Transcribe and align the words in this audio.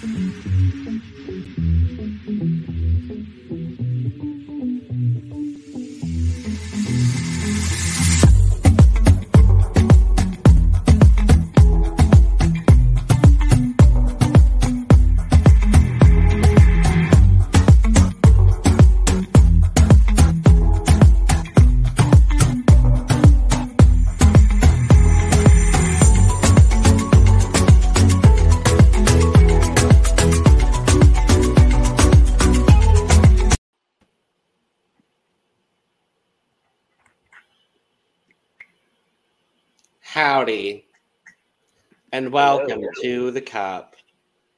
Howdy, 0.00 0.53
and 42.14 42.30
welcome 42.30 42.80
to 43.02 43.32
the 43.32 43.40
Cup, 43.40 43.96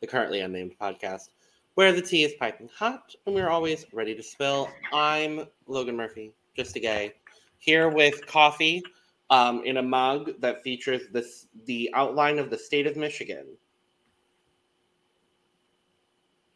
the 0.02 0.06
currently 0.06 0.40
unnamed 0.40 0.74
podcast, 0.78 1.30
where 1.72 1.90
the 1.90 2.02
tea 2.02 2.22
is 2.22 2.34
piping 2.38 2.68
hot 2.76 3.14
and 3.24 3.34
we're 3.34 3.48
always 3.48 3.86
ready 3.94 4.14
to 4.14 4.22
spill. 4.22 4.68
I'm 4.92 5.46
Logan 5.66 5.96
Murphy, 5.96 6.34
just 6.54 6.76
a 6.76 6.80
gay, 6.80 7.14
here 7.56 7.88
with 7.88 8.26
coffee 8.26 8.82
um, 9.30 9.64
in 9.64 9.78
a 9.78 9.82
mug 9.82 10.32
that 10.40 10.62
features 10.64 11.04
this 11.14 11.46
the 11.64 11.88
outline 11.94 12.38
of 12.38 12.50
the 12.50 12.58
state 12.58 12.86
of 12.86 12.94
Michigan. 12.94 13.46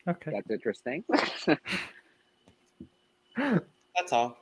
Okay. 0.07 0.33
That's 0.33 0.51
interesting. 0.51 1.03
That's 3.39 4.13
all. 4.13 4.37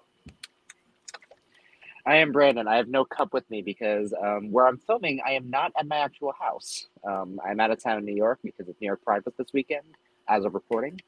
I 2.09 2.17
am 2.17 2.33
Brandon. 2.33 2.67
I 2.67 2.77
have 2.77 2.89
no 2.89 3.05
cup 3.05 3.35
with 3.35 3.49
me 3.51 3.61
because 3.61 4.15
um, 4.15 4.51
where 4.51 4.67
I'm 4.67 4.79
filming, 4.79 5.21
I 5.27 5.33
am 5.33 5.51
not 5.51 5.73
at 5.79 5.87
my 5.87 5.99
actual 5.99 6.33
house. 6.33 6.87
Um, 7.07 7.39
I'm 7.47 7.61
out 7.61 7.71
of 7.71 7.85
town 7.85 7.99
in 7.99 8.07
New 8.07 8.17
York 8.17 8.39
because 8.43 8.67
it's 8.67 8.81
New 8.81 8.87
York 8.87 9.05
Pride 9.05 9.21
this 9.37 9.53
weekend, 9.53 9.85
as 10.27 10.47
of 10.47 10.55
reporting, 10.55 10.99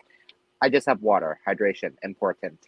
I 0.61 0.69
just 0.69 0.87
have 0.87 1.01
water, 1.01 1.39
hydration, 1.48 1.95
important. 2.03 2.59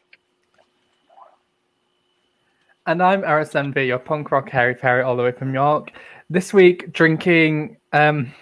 And 2.87 3.03
I'm 3.03 3.23
Eris 3.23 3.55
Envy, 3.55 3.85
your 3.89 3.99
punk 3.99 4.31
rock 4.31 4.49
Harry 4.49 4.75
Perry, 4.75 5.03
all 5.03 5.15
the 5.15 5.23
way 5.23 5.33
from 5.33 5.53
York. 5.53 5.93
This 6.31 6.55
week, 6.55 6.91
drinking. 6.91 7.77
Um, 7.93 8.33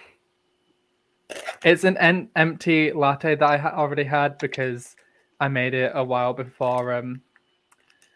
it's 1.65 1.83
an 1.83 1.97
en- 1.97 2.29
empty 2.37 2.93
latte 2.93 3.35
that 3.35 3.49
I 3.49 3.57
ha- 3.57 3.73
already 3.75 4.05
had 4.05 4.37
because 4.37 4.95
I 5.41 5.49
made 5.49 5.73
it 5.73 5.91
a 5.93 6.03
while 6.03 6.33
before 6.33 6.93
um, 6.93 7.21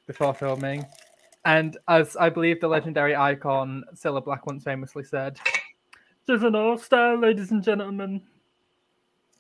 before 0.08 0.34
filming. 0.34 0.86
And 1.46 1.78
as 1.88 2.16
I 2.18 2.30
believe 2.30 2.60
the 2.60 2.68
legendary 2.68 3.16
icon 3.16 3.84
Cilla 3.94 4.24
Black 4.24 4.46
once 4.48 4.64
famously 4.64 5.04
said, 5.04 5.40
"Just 6.28 6.44
an 6.44 6.56
all-star, 6.56 7.18
ladies 7.18 7.52
and 7.52 7.64
gentlemen." 7.64 8.22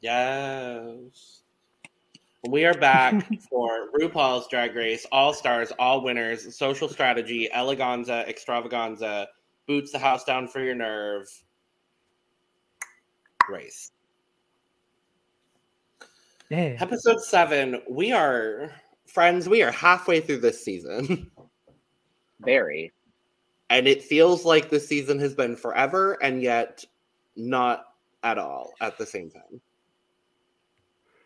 Yes. 0.02 1.42
We 2.50 2.64
are 2.64 2.76
back 2.76 3.28
for 3.50 3.90
RuPaul's 4.00 4.48
Drag 4.48 4.76
Race 4.76 5.06
All 5.12 5.34
Stars, 5.34 5.72
All 5.80 6.04
Winners, 6.04 6.56
Social 6.56 6.88
Strategy, 6.88 7.50
Eleganza, 7.54 8.28
Extravaganza, 8.28 9.28
Boots 9.68 9.92
the 9.92 9.98
House 9.98 10.24
Down 10.24 10.48
for 10.48 10.60
Your 10.60 10.76
Nerve 10.76 11.28
race. 13.50 13.92
Yeah. 16.50 16.78
Episode 16.80 17.22
seven. 17.22 17.82
We 17.90 18.12
are 18.12 18.72
friends. 19.08 19.50
We 19.50 19.64
are 19.64 19.72
halfway 19.72 20.22
through 20.22 20.42
this 20.42 20.64
season, 20.64 21.32
Very. 22.46 22.92
and 23.70 23.88
it 23.88 24.04
feels 24.04 24.46
like 24.46 24.70
this 24.70 24.88
season 24.88 25.20
has 25.20 25.34
been 25.34 25.56
forever, 25.56 26.18
and 26.22 26.42
yet 26.42 26.86
not 27.36 27.86
at 28.24 28.38
all 28.38 28.74
at 28.82 28.98
the 28.98 29.06
same 29.06 29.30
time. 29.30 29.62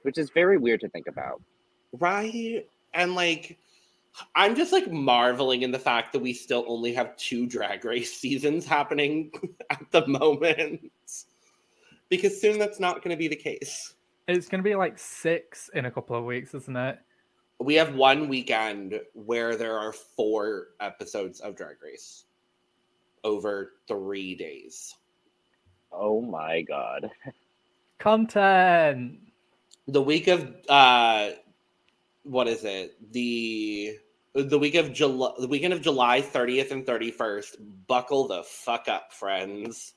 Which 0.04 0.18
is 0.18 0.30
very 0.30 0.58
weird 0.58 0.80
to 0.82 0.90
think 0.90 1.08
about. 1.08 1.42
Right? 1.94 2.66
And 2.94 3.16
like, 3.16 3.58
I'm 4.36 4.56
just 4.56 4.72
like 4.72 4.90
marveling 4.92 5.62
in 5.64 5.72
the 5.72 5.80
fact 5.80 6.14
that 6.14 6.20
we 6.20 6.34
still 6.34 6.66
only 6.68 6.94
have 6.94 7.16
two 7.18 7.46
drag 7.46 7.86
race 7.86 8.14
seasons 8.20 8.66
happening 8.66 9.32
at 9.70 9.84
the 9.92 10.08
moment. 10.08 10.92
Because 12.10 12.40
soon 12.40 12.58
that's 12.58 12.80
not 12.80 13.04
going 13.04 13.12
to 13.12 13.18
be 13.18 13.28
the 13.28 13.36
case. 13.36 13.94
It's 14.28 14.48
going 14.48 14.64
to 14.64 14.68
be 14.68 14.76
like 14.76 14.98
six 14.98 15.70
in 15.74 15.86
a 15.86 15.92
couple 15.92 16.16
of 16.16 16.24
weeks, 16.24 16.54
isn't 16.54 16.76
it? 16.76 17.00
We 17.60 17.76
have 17.76 17.94
one 17.94 18.30
weekend 18.30 19.02
where 19.14 19.56
there 19.56 19.78
are 19.78 19.92
four 19.92 20.70
episodes 20.80 21.42
of 21.42 21.58
Drag 21.58 21.76
Race 21.84 22.24
over 23.24 23.74
three 23.88 24.36
days. 24.36 24.96
Oh 25.92 26.22
my 26.22 26.62
god. 26.62 27.12
Content. 27.98 29.20
The 29.88 30.02
week 30.02 30.28
of 30.28 30.56
uh 30.70 31.32
what 32.24 32.48
is 32.48 32.64
it? 32.64 32.96
The 33.12 33.98
the 34.34 34.60
week 34.60 34.76
of 34.76 34.94
July 34.94 35.32
the 35.40 35.48
weekend 35.48 35.74
of 35.74 35.82
July 35.82 36.22
30th 36.22 36.72
and 36.72 36.86
31st. 36.86 37.56
Buckle 37.88 38.28
the 38.28 38.44
fuck 38.44 38.88
up, 38.88 39.12
friends. 39.12 39.94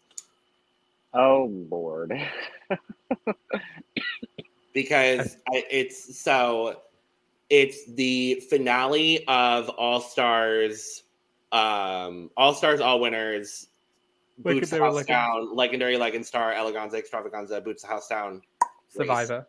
Oh 1.14 1.50
lord. 1.70 2.18
because 4.72 5.36
I, 5.48 5.64
it's 5.70 6.18
so 6.18 6.80
it's 7.52 7.84
the 7.96 8.42
finale 8.48 9.26
of 9.28 9.68
All 9.68 10.00
Stars, 10.00 11.02
um, 11.52 12.30
All 12.34 12.54
Stars, 12.54 12.80
All 12.80 12.98
Winners, 12.98 13.68
Boots 14.38 14.70
the 14.70 14.76
Legendary 14.78 14.80
House 14.80 14.94
Legend- 14.94 15.08
Down, 15.08 15.54
Legendary 15.54 15.96
Legend 15.98 16.24
Star, 16.24 16.54
Eleganza, 16.54 16.94
Extravaganza, 16.94 17.60
Boots 17.60 17.82
the 17.82 17.88
House 17.88 18.08
Down, 18.08 18.40
race. 18.62 18.70
Survivor. 18.88 19.46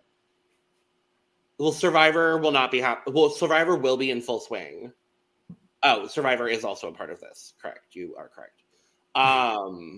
Well, 1.58 1.72
Survivor 1.72 2.38
will 2.40 2.52
not 2.52 2.72
be 2.72 2.82
hap- 2.82 3.08
Well, 3.08 3.30
Survivor 3.30 3.78
will 3.78 3.96
be 3.96 4.12
in 4.12 4.20
full 4.20 4.42
swing. 4.42 4.92
Oh, 5.82 6.06
Survivor 6.08 6.50
is 6.50 6.66
also 6.66 6.90
a 6.90 6.92
part 6.92 7.10
of 7.10 7.22
this. 7.22 7.54
Correct. 7.62 7.96
You 7.96 8.16
are 8.18 8.28
correct. 8.28 8.64
Um, 9.16 9.98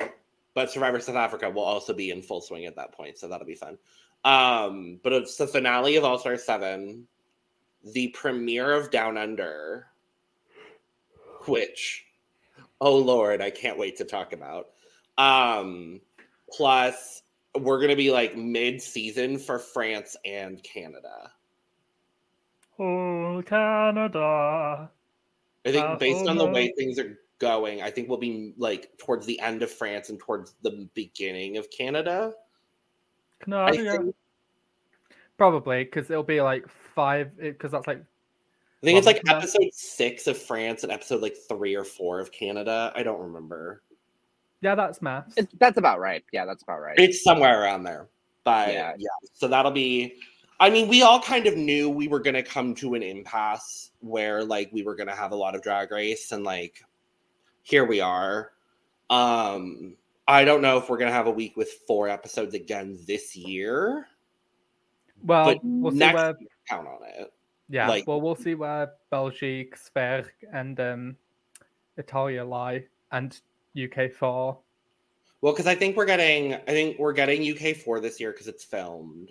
but 0.53 0.69
Survivor 0.69 0.99
South 0.99 1.15
Africa 1.15 1.49
will 1.49 1.63
also 1.63 1.91
be 1.91 2.11
in 2.11 2.21
full 2.21 2.41
swing 2.41 2.65
at 2.65 2.75
that 2.75 2.91
point, 2.91 3.17
so 3.17 3.27
that'll 3.27 3.47
be 3.47 3.55
fun. 3.55 3.79
Um, 4.23 4.99
but 5.03 5.11
it's 5.11 5.37
the 5.37 5.47
finale 5.47 5.95
of 5.95 6.03
All 6.03 6.19
Star 6.19 6.37
Seven, 6.37 7.07
the 7.93 8.09
premiere 8.09 8.73
of 8.73 8.91
Down 8.91 9.17
Under, 9.17 9.87
which, 11.45 12.05
oh 12.81 12.97
Lord, 12.97 13.41
I 13.41 13.51
can't 13.51 13.77
wait 13.77 13.97
to 13.97 14.05
talk 14.05 14.33
about. 14.33 14.69
Um, 15.17 16.01
plus, 16.51 17.21
we're 17.59 17.79
gonna 17.79 17.95
be 17.95 18.11
like 18.11 18.35
mid-season 18.35 19.37
for 19.39 19.59
France 19.59 20.17
and 20.25 20.61
Canada. 20.63 21.31
Oh, 22.77 23.41
Canada. 23.45 24.91
I 25.65 25.71
think 25.71 25.85
Uh, 25.85 25.95
based 25.95 26.25
oh, 26.25 26.29
on 26.29 26.37
the 26.37 26.45
way 26.45 26.73
things 26.77 26.99
are 26.99 27.17
going, 27.39 27.81
I 27.81 27.89
think 27.89 28.09
we'll 28.09 28.17
be 28.17 28.53
like 28.57 28.97
towards 28.97 29.25
the 29.25 29.39
end 29.39 29.63
of 29.63 29.71
France 29.71 30.09
and 30.09 30.19
towards 30.19 30.55
the 30.61 30.89
beginning 30.93 31.57
of 31.57 31.69
Canada. 31.69 32.33
I 33.41 33.45
Canada. 33.45 33.91
think, 33.91 34.15
Probably 35.37 35.83
because 35.83 36.09
it'll 36.09 36.23
be 36.23 36.41
like 36.41 36.67
five. 36.69 37.37
Because 37.37 37.71
that's 37.71 37.87
like 37.87 38.03
I 38.81 38.85
think 38.85 38.97
it's 38.97 39.07
like 39.07 39.21
episode 39.27 39.69
six 39.73 40.27
of 40.27 40.37
France 40.37 40.83
and 40.83 40.91
episode 40.91 41.21
like 41.21 41.35
three 41.49 41.75
or 41.75 41.83
four 41.83 42.19
of 42.19 42.31
Canada. 42.31 42.93
I 42.95 43.03
don't 43.03 43.19
remember. 43.19 43.81
yeah, 44.61 44.75
that's 44.75 45.01
math. 45.01 45.33
It's, 45.37 45.51
that's 45.59 45.77
about 45.77 45.99
right. 45.99 46.23
Yeah, 46.31 46.45
that's 46.45 46.63
about 46.63 46.81
right. 46.81 46.95
It's 46.99 47.23
somewhere 47.23 47.61
around 47.61 47.83
there. 47.83 48.07
But 48.43 48.73
yeah. 48.73 48.93
Yeah. 48.97 49.09
so 49.33 49.47
that'll 49.47 49.71
be 49.71 50.15
I 50.59 50.69
mean, 50.69 50.87
we 50.87 51.01
all 51.01 51.19
kind 51.19 51.47
of 51.47 51.57
knew 51.57 51.89
we 51.89 52.07
were 52.07 52.19
gonna 52.19 52.43
come 52.43 52.75
to 52.75 52.93
an 52.93 53.03
impasse 53.03 53.91
where 53.99 54.43
like 54.43 54.69
we 54.71 54.83
were 54.83 54.95
gonna 54.95 55.15
have 55.15 55.31
a 55.31 55.35
lot 55.35 55.55
of 55.55 55.61
drag 55.61 55.91
race 55.91 56.31
and 56.31 56.43
like 56.43 56.83
here 57.63 57.85
we 57.85 58.01
are. 58.01 58.51
Um 59.09 59.95
I 60.27 60.45
don't 60.45 60.61
know 60.61 60.77
if 60.77 60.89
we're 60.89 60.97
gonna 60.97 61.11
have 61.11 61.27
a 61.27 61.31
week 61.31 61.57
with 61.57 61.71
four 61.87 62.07
episodes 62.07 62.53
again 62.53 62.99
this 63.07 63.35
year. 63.35 64.07
Well, 65.23 65.45
but 65.45 65.59
we'll 65.63 65.91
see 65.91 65.99
where. 65.99 66.35
count 66.69 66.87
on 66.87 66.99
it. 67.07 67.31
Yeah, 67.69 67.87
like- 67.87 68.07
well, 68.07 68.21
we'll 68.21 68.35
see 68.35 68.55
where 68.55 68.91
Belgique, 69.09 69.75
Sverige, 69.75 70.27
and 70.53 70.79
um, 70.79 71.15
Italia 71.97 72.43
lie, 72.45 72.85
and 73.11 73.39
UK 73.81 74.11
four. 74.11 74.59
Well, 75.41 75.53
because 75.53 75.67
I 75.67 75.75
think 75.75 75.95
we're 75.97 76.05
getting, 76.05 76.53
I 76.53 76.59
think 76.71 76.97
we're 76.97 77.13
getting 77.13 77.41
UK 77.51 77.75
four 77.75 77.99
this 77.99 78.19
year 78.19 78.31
because 78.31 78.47
it's 78.47 78.63
filmed. 78.63 79.29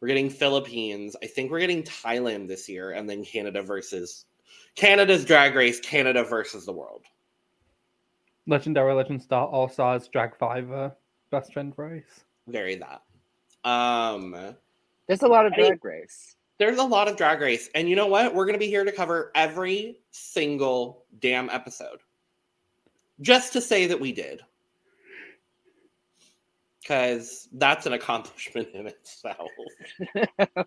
We're 0.00 0.08
getting 0.08 0.30
Philippines. 0.30 1.16
I 1.22 1.26
think 1.26 1.50
we're 1.50 1.60
getting 1.60 1.82
Thailand 1.82 2.48
this 2.48 2.68
year, 2.68 2.92
and 2.92 3.08
then 3.08 3.24
Canada 3.24 3.62
versus 3.62 4.26
Canada's 4.74 5.24
Drag 5.24 5.54
Race. 5.54 5.80
Canada 5.80 6.22
versus 6.24 6.64
the 6.66 6.72
world. 6.72 7.04
Legendary 8.46 8.94
Legend 8.94 9.22
Star 9.22 9.46
All 9.46 9.68
Stars 9.68 10.08
Drag 10.08 10.36
Fiver 10.36 10.94
Best 11.30 11.52
Friend 11.52 11.72
Race. 11.76 12.24
Very 12.46 12.76
that. 12.76 13.02
Um, 13.68 14.54
There's 15.08 15.22
a 15.22 15.26
lot 15.28 15.46
of 15.46 15.52
I 15.54 15.56
drag 15.56 15.84
race. 15.84 16.36
there's 16.58 16.78
a 16.78 16.84
lot 16.84 17.08
of 17.08 17.16
drag 17.16 17.40
race, 17.40 17.68
and 17.74 17.88
you 17.88 17.96
know 17.96 18.06
what? 18.06 18.34
We're 18.34 18.46
gonna 18.46 18.58
be 18.58 18.68
here 18.68 18.84
to 18.84 18.92
cover 18.92 19.32
every 19.34 20.00
single 20.10 21.04
damn 21.20 21.48
episode, 21.50 21.98
just 23.20 23.52
to 23.54 23.60
say 23.60 23.86
that 23.86 23.98
we 23.98 24.12
did, 24.12 24.42
because 26.82 27.48
that's 27.52 27.86
an 27.86 27.94
accomplishment 27.94 28.68
in 28.74 28.86
itself. 28.86 29.48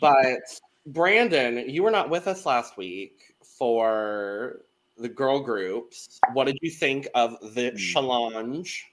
but 0.00 0.40
Brandon, 0.86 1.68
you 1.68 1.82
were 1.82 1.90
not 1.90 2.08
with 2.08 2.28
us 2.28 2.46
last 2.46 2.76
week 2.76 3.34
for 3.58 4.60
the 4.96 5.08
girl 5.08 5.40
groups. 5.40 6.20
What 6.34 6.46
did 6.46 6.58
you 6.62 6.70
think 6.70 7.08
of 7.14 7.36
the 7.54 7.70
Hmm. 7.70 7.76
challenge? 7.76 8.86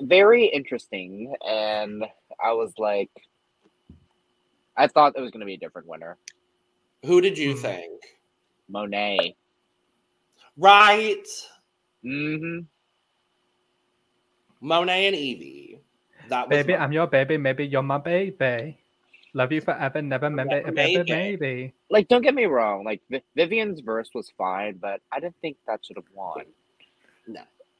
Very 0.00 0.46
interesting, 0.46 1.34
and 1.46 2.04
I 2.42 2.52
was 2.52 2.72
like, 2.78 3.10
I 4.76 4.88
thought 4.88 5.14
it 5.16 5.20
was 5.22 5.30
going 5.30 5.40
to 5.40 5.46
be 5.46 5.54
a 5.54 5.58
different 5.58 5.88
winner. 5.88 6.18
Who 7.04 7.20
did 7.20 7.38
you 7.38 7.54
Hmm. 7.54 7.60
think? 7.62 8.02
Monet. 8.68 9.36
Right, 10.56 11.26
Mm-hmm. 12.04 12.60
Monet 14.60 15.06
and 15.06 15.16
Yvie. 15.16 15.78
That 16.28 16.48
was 16.48 16.56
Baby, 16.56 16.72
my- 16.74 16.78
I'm 16.84 16.92
your 16.92 17.06
baby. 17.06 17.36
Maybe 17.36 17.66
you're 17.66 17.82
my 17.82 17.98
baby. 17.98 18.76
Love 19.34 19.52
you 19.52 19.60
forever, 19.60 20.00
never, 20.02 20.30
maybe, 20.30 20.48
Never, 20.48 20.72
maybe, 20.72 20.96
maybe. 20.96 21.12
maybe. 21.12 21.74
Like, 21.90 22.08
don't 22.08 22.22
get 22.22 22.34
me 22.34 22.46
wrong. 22.46 22.84
Like 22.84 23.02
Vi- 23.10 23.22
Vivienne's 23.34 23.80
verse 23.80 24.08
was 24.14 24.30
fine, 24.38 24.76
but 24.78 25.00
I 25.12 25.20
didn't 25.20 25.36
think 25.42 25.58
that 25.66 25.84
should 25.84 25.96
have 25.96 26.06
won. 26.14 26.44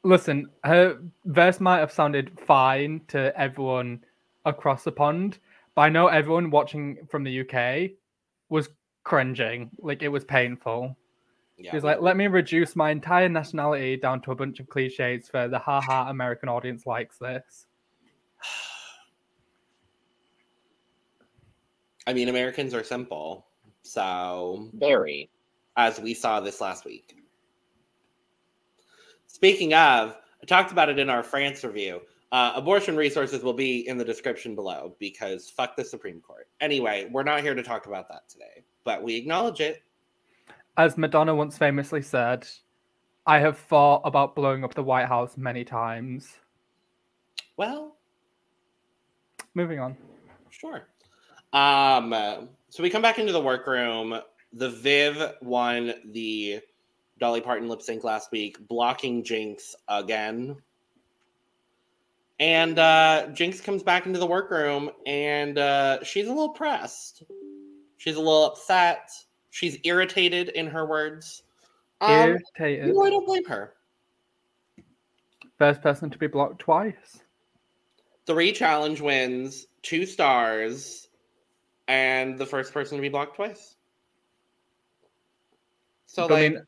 Listen, 0.07 0.49
her 0.63 0.99
verse 1.25 1.59
might 1.59 1.81
have 1.81 1.91
sounded 1.91 2.39
fine 2.39 3.01
to 3.09 3.37
everyone 3.39 4.05
across 4.45 4.85
the 4.85 4.93
pond, 4.93 5.41
but 5.75 5.83
I 5.83 5.89
know 5.89 6.07
everyone 6.07 6.51
watching 6.51 6.99
from 7.11 7.25
the 7.25 7.41
UK 7.41 7.91
was 8.49 8.69
cringing. 9.03 9.69
Like 9.81 10.05
it 10.05 10.09
was 10.09 10.25
painful. 10.25 10.97
Yeah, 11.59 11.73
She 11.73 11.77
was 11.79 11.83
we- 11.83 11.91
like, 11.91 12.01
let 12.03 12.17
me 12.17 12.29
reduce 12.29 12.77
my 12.77 12.91
entire 12.93 13.29
nationality 13.29 13.97
down 13.97 14.21
to 14.23 14.31
a 14.31 14.37
bunch 14.37 14.61
of 14.61 14.69
cliches 14.69 15.29
for 15.29 15.49
the 15.49 15.59
haha 15.59 16.09
American 16.09 16.49
audience 16.49 16.87
likes 16.87 17.19
this. 17.19 17.67
I 22.07 22.13
mean, 22.13 22.29
Americans 22.29 22.75
are 22.75 22.85
simple. 22.85 23.47
So, 23.83 24.71
Very. 24.75 25.31
as 25.77 25.99
we 25.99 26.15
saw 26.15 26.39
this 26.39 26.61
last 26.61 26.85
week. 26.85 27.17
Speaking 29.37 29.75
of, 29.75 30.17
I 30.43 30.47
talked 30.47 30.73
about 30.73 30.89
it 30.89 30.99
in 30.99 31.11
our 31.11 31.23
France 31.23 31.63
review. 31.63 32.01
Uh, 32.33 32.55
abortion 32.57 32.97
resources 32.97 33.43
will 33.43 33.53
be 33.53 33.87
in 33.87 33.99
the 33.99 34.05
description 34.05 34.55
below 34.55 34.97
because 34.99 35.51
fuck 35.51 35.77
the 35.77 35.85
Supreme 35.85 36.23
Court. 36.23 36.49
Anyway, 36.63 37.07
we're 37.13 37.23
not 37.23 37.43
here 37.43 37.55
to 37.55 37.63
talk 37.63 37.85
about 37.85 38.09
that 38.09 38.27
today, 38.31 38.65
but 38.83 39.03
we 39.03 39.15
acknowledge 39.15 39.61
it. 39.61 39.83
As 40.79 40.97
Madonna 40.97 41.35
once 41.35 41.59
famously 41.59 42.01
said, 42.01 42.49
I 43.27 43.39
have 43.41 43.59
thought 43.59 44.01
about 44.07 44.35
blowing 44.35 44.65
up 44.65 44.73
the 44.73 44.83
White 44.83 45.07
House 45.07 45.37
many 45.37 45.67
times. 45.67 46.39
Well, 47.59 47.97
Moving 49.53 49.81
on. 49.81 49.99
Sure. 50.49 50.89
Um, 51.53 52.49
so 52.71 52.83
we 52.83 52.89
come 52.89 53.03
back 53.03 53.19
into 53.19 53.35
the 53.35 53.41
workroom. 53.41 54.19
The 54.55 54.71
Viv 54.71 55.35
won 55.43 55.93
the 56.07 56.61
Dolly 57.19 57.41
Parton 57.41 57.69
lip 57.69 57.83
sync 57.83 58.05
last 58.05 58.31
week, 58.31 58.59
blocking 58.69 59.23
Jinkx 59.23 59.75
again. 59.89 60.57
And 62.39 62.79
uh, 62.79 63.29
Jinkx 63.31 63.63
comes 63.63 63.83
back 63.83 64.07
into 64.07 64.19
the 64.19 64.27
workroom 64.27 64.91
and 65.07 65.57
uh, 65.57 66.05
she's 66.05 66.27
a 66.27 66.31
little 66.31 66.51
pressed. 66.51 67.23
She's 67.97 68.17
a 68.17 68.21
little 68.21 68.45
upset. 68.45 69.11
She's 69.51 69.79
irritated 69.85 70.51
in 70.51 70.67
her 70.67 70.85
words. 70.85 71.43
Um, 72.03 72.11
Irritated. 72.59 72.95
no, 72.95 73.03
I 73.03 73.11
don't 73.11 73.25
blame 73.25 73.45
her. 73.47 73.73
First 75.57 75.81
person 75.81 76.11
to 76.11 76.19
be 76.19 76.27
blocked 76.27 76.59
twice. 76.59 77.21
Three 78.27 78.53
challenge 78.53 79.01
wins, 79.01 79.67
two 79.81 80.05
stars, 80.05 81.09
and 81.89 82.37
the 82.37 82.45
first 82.45 82.75
person 82.75 82.99
to 82.99 83.03
be 83.03 83.09
blocked 83.09 83.37
twice. 83.37 83.77
So, 86.05 86.25
I 86.25 86.27
like, 86.27 86.53
mean, 86.53 86.63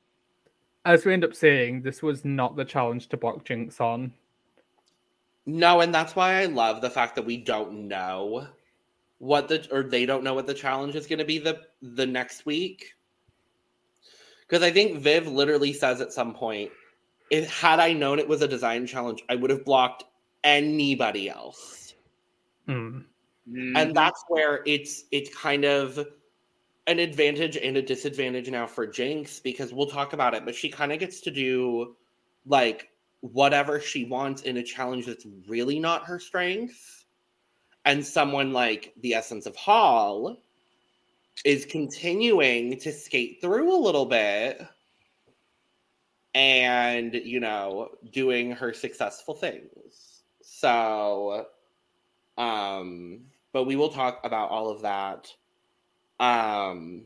as 0.88 1.04
we 1.04 1.12
end 1.12 1.22
up 1.22 1.34
saying, 1.34 1.82
this 1.82 2.02
was 2.02 2.24
not 2.24 2.56
the 2.56 2.64
challenge 2.64 3.08
to 3.08 3.16
block 3.18 3.44
Jinkx 3.44 3.78
on. 3.78 4.12
no, 5.44 5.80
and 5.80 5.94
that's 5.94 6.16
why 6.16 6.40
I 6.40 6.46
love 6.46 6.80
the 6.80 6.88
fact 6.90 7.14
that 7.16 7.26
we 7.26 7.36
don't 7.36 7.88
know 7.88 8.48
what 9.18 9.48
the 9.48 9.68
or 9.70 9.82
they 9.82 10.06
don't 10.06 10.24
know 10.24 10.32
what 10.32 10.46
the 10.46 10.54
challenge 10.54 10.94
is 10.94 11.06
going 11.06 11.18
to 11.18 11.26
be 11.26 11.38
the 11.38 11.60
the 11.82 12.06
next 12.06 12.46
week. 12.46 12.94
Because 14.40 14.62
I 14.62 14.70
think 14.70 15.00
Viv 15.00 15.28
literally 15.28 15.74
says 15.74 16.00
at 16.00 16.12
some 16.12 16.32
point, 16.32 16.70
"If 17.30 17.50
had 17.60 17.80
I 17.80 17.92
known 17.92 18.18
it 18.18 18.26
was 18.26 18.40
a 18.40 18.48
design 18.48 18.86
challenge, 18.86 19.22
I 19.28 19.34
would 19.34 19.50
have 19.50 19.66
blocked 19.66 20.04
anybody 20.42 21.28
else." 21.28 21.94
Hmm. 22.66 23.00
and 23.46 23.94
that's 23.94 24.22
where 24.28 24.62
it's 24.66 25.04
it's 25.10 25.34
kind 25.34 25.64
of 25.64 26.06
an 26.88 26.98
advantage 26.98 27.56
and 27.58 27.76
a 27.76 27.82
disadvantage 27.82 28.50
now 28.50 28.66
for 28.66 28.86
Jinkx 28.86 29.42
because 29.42 29.72
we'll 29.72 29.86
talk 29.86 30.14
about 30.14 30.34
it, 30.34 30.44
but 30.44 30.54
she 30.54 30.70
kind 30.70 30.90
of 30.90 30.98
gets 30.98 31.20
to 31.20 31.30
do 31.30 31.94
like 32.46 32.88
whatever 33.20 33.78
she 33.78 34.06
wants 34.06 34.42
in 34.42 34.56
a 34.56 34.62
challenge 34.62 35.04
that's 35.06 35.26
really 35.46 35.78
not 35.78 36.04
her 36.04 36.18
strength. 36.18 37.04
And 37.84 38.04
someone 38.04 38.52
like 38.52 38.94
the 39.02 39.14
Essence 39.14 39.44
of 39.46 39.54
Hall 39.54 40.38
is 41.44 41.66
continuing 41.66 42.78
to 42.80 42.92
skate 42.92 43.38
through 43.40 43.72
a 43.72 43.78
little 43.78 44.06
bit 44.06 44.66
and, 46.34 47.14
you 47.14 47.38
know, 47.38 47.90
doing 48.12 48.50
her 48.52 48.72
successful 48.72 49.34
things. 49.34 50.22
So, 50.42 51.46
um, 52.38 53.20
but 53.52 53.64
we 53.64 53.76
will 53.76 53.90
talk 53.90 54.20
about 54.24 54.50
all 54.50 54.70
of 54.70 54.82
that. 54.82 55.30
Um, 56.20 57.04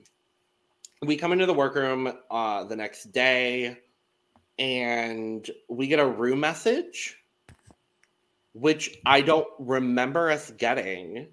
we 1.02 1.16
come 1.16 1.32
into 1.32 1.46
the 1.46 1.54
workroom 1.54 2.12
uh, 2.30 2.64
the 2.64 2.76
next 2.76 3.12
day 3.12 3.78
and 4.58 5.50
we 5.68 5.86
get 5.86 5.98
a 5.98 6.06
room 6.06 6.40
message, 6.40 7.18
which 8.54 8.98
I 9.04 9.20
don't 9.20 9.48
remember 9.58 10.30
us 10.30 10.50
getting 10.52 11.28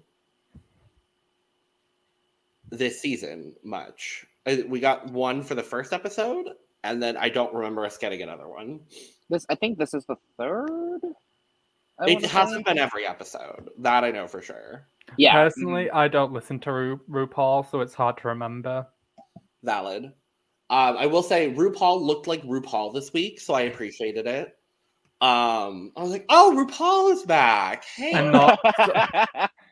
this 2.70 3.00
season 3.00 3.54
much. 3.62 4.26
Uh, 4.46 4.56
We 4.68 4.80
got 4.80 5.10
one 5.10 5.42
for 5.42 5.54
the 5.54 5.62
first 5.62 5.92
episode, 5.92 6.48
and 6.82 7.02
then 7.02 7.16
I 7.16 7.28
don't 7.28 7.52
remember 7.54 7.84
us 7.84 7.98
getting 7.98 8.22
another 8.22 8.48
one. 8.48 8.80
This, 9.28 9.44
I 9.48 9.54
think 9.54 9.78
this 9.78 9.94
is 9.94 10.04
the 10.06 10.16
third. 10.38 11.00
I 12.00 12.10
It 12.10 12.24
hasn't 12.24 12.66
say. 12.66 12.72
been 12.72 12.78
every 12.78 13.06
episode. 13.06 13.68
That 13.78 14.04
I 14.04 14.10
know 14.10 14.26
for 14.26 14.40
sure. 14.40 14.86
Yeah. 15.16 15.32
Personally, 15.34 15.90
I 15.90 16.08
don't 16.08 16.32
listen 16.32 16.58
to 16.60 16.72
Ru- 16.72 17.00
RuPaul, 17.10 17.70
so 17.70 17.80
it's 17.80 17.94
hard 17.94 18.16
to 18.18 18.28
remember. 18.28 18.86
Valid. 19.62 20.04
Um, 20.04 20.96
I 20.96 21.06
will 21.06 21.22
say 21.22 21.52
RuPaul 21.52 22.00
looked 22.00 22.26
like 22.26 22.42
RuPaul 22.44 22.94
this 22.94 23.12
week, 23.12 23.40
so 23.40 23.54
I 23.54 23.62
appreciated 23.62 24.26
it. 24.26 24.56
Um, 25.20 25.92
I 25.96 26.02
was 26.02 26.10
like, 26.12 26.24
"Oh, 26.30 26.54
RuPaul 26.56 27.12
is 27.12 27.24
back!" 27.24 27.84
Hey, 27.84 28.12
And 28.12 28.32
not 28.32 28.58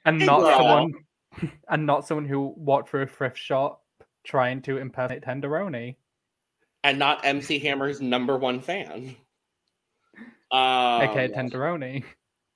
and 0.04 0.20
Hey, 0.20 0.26
not 0.26 0.40
girl. 0.40 0.58
someone 0.58 0.92
and 1.70 1.86
not 1.86 2.06
someone 2.06 2.26
who 2.26 2.52
walked 2.56 2.90
through 2.90 3.02
a 3.02 3.06
thrift 3.06 3.38
shop 3.38 3.82
trying 4.24 4.60
to 4.62 4.76
impersonate 4.76 5.22
Tenderoni. 5.22 5.96
and 6.84 6.98
not 6.98 7.24
MC 7.24 7.58
Hammer's 7.60 8.00
number 8.00 8.36
one 8.36 8.60
fan, 8.60 9.16
um, 10.50 11.02
aka 11.02 11.28
Tenderoni. 11.28 12.04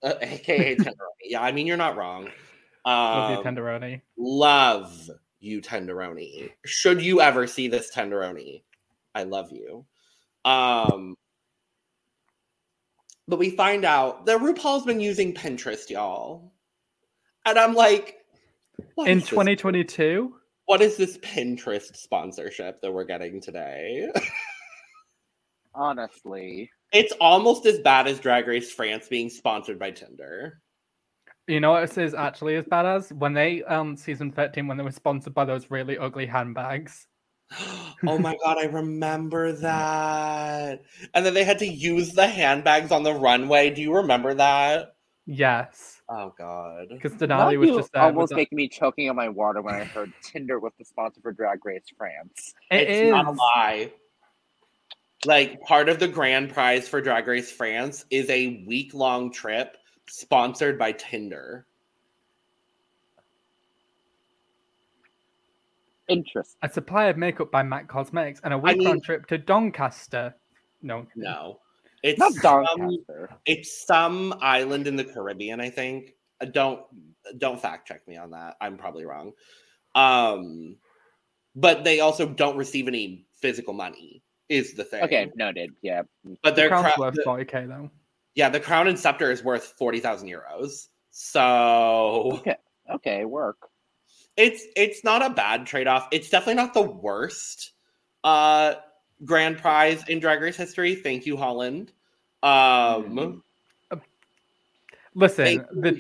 uh, 0.02 0.14
aka 0.20 0.76
Tenderoni. 0.76 0.94
Yeah, 1.24 1.42
I 1.42 1.52
mean 1.52 1.66
you're 1.66 1.76
not 1.76 1.96
wrong. 1.96 2.28
Love 2.86 3.30
you, 3.30 3.36
Um, 3.36 3.44
Tenderoni. 3.44 4.00
love 4.16 5.10
you, 5.40 5.60
Tenderoni. 5.60 6.50
Should 6.64 7.02
you 7.02 7.20
ever 7.20 7.46
see 7.46 7.68
this 7.68 7.90
Tenderoni, 7.94 8.62
I 9.14 9.24
love 9.24 9.50
you. 9.52 9.84
Um, 10.44 11.14
but 13.28 13.38
we 13.38 13.50
find 13.50 13.84
out 13.84 14.26
that 14.26 14.40
RuPaul's 14.40 14.84
been 14.84 15.00
using 15.00 15.32
Pinterest, 15.34 15.88
y'all, 15.90 16.52
and 17.46 17.56
I'm 17.58 17.74
like, 17.74 18.16
what 18.96 19.08
In 19.08 19.20
2022, 19.20 20.34
what 20.66 20.80
is 20.80 20.96
this 20.96 21.18
Pinterest 21.18 21.94
sponsorship 21.96 22.80
that 22.82 22.92
we're 22.92 23.04
getting 23.04 23.40
today? 23.40 24.08
Honestly, 25.74 26.70
it's 26.92 27.12
almost 27.20 27.66
as 27.66 27.78
bad 27.80 28.06
as 28.06 28.20
Drag 28.20 28.46
Race 28.46 28.72
France 28.72 29.08
being 29.08 29.30
sponsored 29.30 29.78
by 29.78 29.90
Tinder. 29.90 30.60
you 31.48 31.58
know 31.60 31.72
what 31.72 31.80
this 31.88 31.98
is 31.98 32.14
actually 32.14 32.56
as 32.56 32.64
bad 32.66 32.86
as 32.86 33.12
when 33.12 33.32
they 33.34 33.62
um 33.64 33.96
season 33.96 34.30
13 34.30 34.66
when 34.68 34.76
they 34.76 34.84
were 34.84 34.90
sponsored 34.92 35.34
by 35.34 35.44
those 35.44 35.70
really 35.70 35.98
ugly 35.98 36.26
handbags. 36.26 37.06
oh 38.06 38.18
my 38.18 38.36
god, 38.44 38.58
I 38.58 38.64
remember 38.64 39.52
that. 39.52 40.82
And 41.14 41.26
then 41.26 41.34
they 41.34 41.44
had 41.44 41.58
to 41.58 41.66
use 41.66 42.12
the 42.12 42.26
handbags 42.26 42.90
on 42.92 43.02
the 43.02 43.12
runway. 43.12 43.70
Do 43.70 43.82
you 43.82 43.94
remember 43.96 44.32
that? 44.34 44.94
Yes, 45.26 46.00
Oh 46.08 46.32
god. 46.36 46.88
because 46.90 47.12
Now 47.20 47.48
Denali 47.50 47.58
was 47.58 47.68
you 47.70 47.76
just 47.76 47.92
there. 47.92 48.02
almost 48.02 48.30
the- 48.30 48.36
making 48.36 48.56
me 48.56 48.68
choking 48.68 49.08
on 49.10 49.14
my 49.16 49.28
water 49.28 49.62
when 49.62 49.74
I 49.74 49.84
heard 49.84 50.12
Tinder 50.22 50.58
was 50.58 50.72
the 50.78 50.84
sponsor 50.84 51.20
for 51.20 51.30
Drag 51.32 51.64
Race 51.64 51.84
France. 51.96 52.54
It 52.70 52.88
it's 52.88 53.10
not 53.10 53.26
a 53.26 53.30
lie. 53.30 53.92
Like 55.24 55.60
part 55.62 55.88
of 55.88 55.98
the 56.00 56.08
grand 56.08 56.50
prize 56.52 56.88
for 56.88 57.00
Drag 57.00 57.26
Race 57.28 57.50
France 57.50 58.04
is 58.10 58.28
a 58.28 58.64
week 58.66 58.92
long 58.92 59.30
trip 59.32 59.76
sponsored 60.08 60.78
by 60.78 60.92
Tinder. 60.92 61.66
Interesting. 66.08 66.58
a 66.62 66.68
supply 66.70 67.06
of 67.06 67.16
makeup 67.16 67.50
by 67.52 67.62
MAC 67.62 67.88
Cosmetics 67.88 68.40
and 68.44 68.52
a 68.52 68.58
week 68.58 68.76
mean- 68.78 69.00
trip 69.00 69.26
to 69.28 69.38
Doncaster. 69.38 70.34
No, 70.82 71.06
No. 71.14 71.60
It's 72.02 72.18
Not 72.18 72.32
some, 72.32 72.64
Doncaster. 72.64 73.30
it's 73.46 73.86
some 73.86 74.34
island 74.40 74.88
in 74.88 74.96
the 74.96 75.04
Caribbean, 75.04 75.60
I 75.60 75.70
think. 75.70 76.14
Uh, 76.40 76.46
Don't 76.46 76.82
don't 77.38 77.60
fact 77.62 77.86
check 77.86 78.06
me 78.08 78.16
on 78.16 78.32
that. 78.32 78.56
I'm 78.60 78.76
probably 78.76 79.04
wrong. 79.04 79.32
Um 79.94 80.76
but 81.54 81.84
they 81.84 82.00
also 82.00 82.26
don't 82.26 82.56
receive 82.56 82.88
any 82.88 83.24
physical 83.40 83.72
money 83.72 84.20
is 84.52 84.74
the 84.74 84.84
thing. 84.84 85.02
Okay, 85.04 85.30
noted. 85.34 85.70
Yeah. 85.82 86.02
But 86.42 86.54
the 86.54 86.62
their 86.62 86.68
crown's 86.68 86.92
cra- 86.94 87.00
worth 87.06 87.24
forty 87.24 87.44
k 87.44 87.64
though. 87.66 87.90
yeah, 88.34 88.48
the 88.48 88.60
crown 88.60 88.86
and 88.88 88.98
scepter 88.98 89.30
is 89.30 89.42
worth 89.44 89.74
40,000 89.78 90.28
euros. 90.28 90.88
So 91.10 92.32
Okay. 92.40 92.56
Okay, 92.90 93.24
work. 93.24 93.68
it's 94.36 94.64
it's 94.76 95.04
not 95.04 95.24
a 95.24 95.30
bad 95.30 95.66
trade-off. 95.66 96.08
It's 96.12 96.28
definitely 96.30 96.54
not 96.62 96.74
the 96.74 96.82
worst 96.82 97.72
uh 98.24 98.74
grand 99.24 99.58
prize 99.58 100.06
in 100.08 100.18
drag 100.20 100.40
race 100.40 100.56
history. 100.56 100.94
Thank 100.94 101.26
you, 101.26 101.36
Holland. 101.36 101.92
Um 102.42 103.42
Listen, 105.14 105.44
thank 105.44 105.62
you, 105.74 105.80
the, 105.82 105.90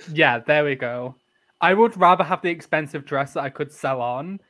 UK. 0.00 0.08
yeah, 0.12 0.40
there 0.40 0.64
we 0.64 0.74
go. 0.74 1.14
I 1.60 1.72
would 1.72 1.96
rather 1.96 2.24
have 2.24 2.42
the 2.42 2.48
expensive 2.50 3.04
dress 3.04 3.34
that 3.34 3.42
I 3.44 3.48
could 3.50 3.70
sell 3.72 4.00
on 4.00 4.40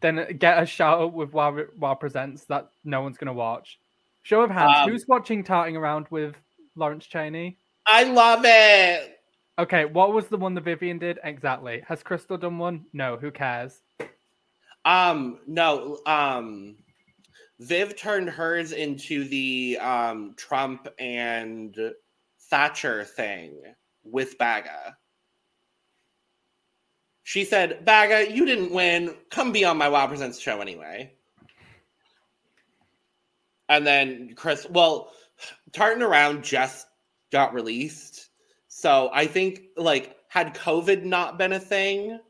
than 0.00 0.36
get 0.38 0.62
a 0.62 0.66
shout 0.66 1.00
out 1.00 1.12
with 1.12 1.32
Wow, 1.32 1.58
wow 1.78 1.94
Presents 1.94 2.44
that 2.44 2.68
no 2.84 3.02
one's 3.02 3.18
gonna 3.18 3.32
watch. 3.32 3.78
Show 4.22 4.42
of 4.42 4.50
hands, 4.50 4.78
Um, 4.78 4.90
who's 4.90 5.06
watching 5.06 5.44
Tartan 5.44 5.76
Around 5.76 6.06
with 6.10 6.36
Lawrence 6.74 7.06
Chaney? 7.06 7.58
I 7.86 8.02
love 8.04 8.40
it. 8.44 9.20
Okay, 9.58 9.84
what 9.84 10.12
was 10.12 10.26
the 10.26 10.36
one 10.36 10.54
that 10.54 10.64
Vivian 10.64 10.98
did 10.98 11.18
exactly? 11.24 11.82
Has 11.86 12.02
Crystal 12.02 12.36
done 12.36 12.58
one? 12.58 12.84
No, 12.92 13.16
who 13.16 13.30
cares? 13.30 13.82
Um, 14.84 15.38
no, 15.46 16.00
um, 16.06 16.76
Viv 17.60 17.96
turned 17.96 18.28
hers 18.28 18.72
into 18.72 19.24
the 19.24 19.78
um 19.80 20.34
Trump 20.36 20.88
and 20.98 21.76
Thatcher 22.50 23.04
thing 23.04 23.62
with 24.04 24.36
Baga. 24.38 24.96
She 27.26 27.44
said, 27.44 27.84
Baga, 27.84 28.32
you 28.32 28.46
didn't 28.46 28.70
win. 28.70 29.16
Come 29.30 29.50
be 29.50 29.64
on 29.64 29.76
my 29.76 29.88
Wow 29.88 30.06
Presents 30.06 30.38
show 30.38 30.60
anyway. 30.60 31.12
And 33.68 33.84
then 33.84 34.34
Chris, 34.36 34.64
well, 34.70 35.10
Tartan 35.72 36.04
Around 36.04 36.44
just 36.44 36.86
got 37.32 37.52
released. 37.52 38.28
So 38.68 39.10
I 39.12 39.26
think, 39.26 39.62
like, 39.76 40.14
had 40.28 40.54
COVID 40.54 41.02
not 41.02 41.36
been 41.36 41.54
a 41.54 41.58
thing, 41.58 42.20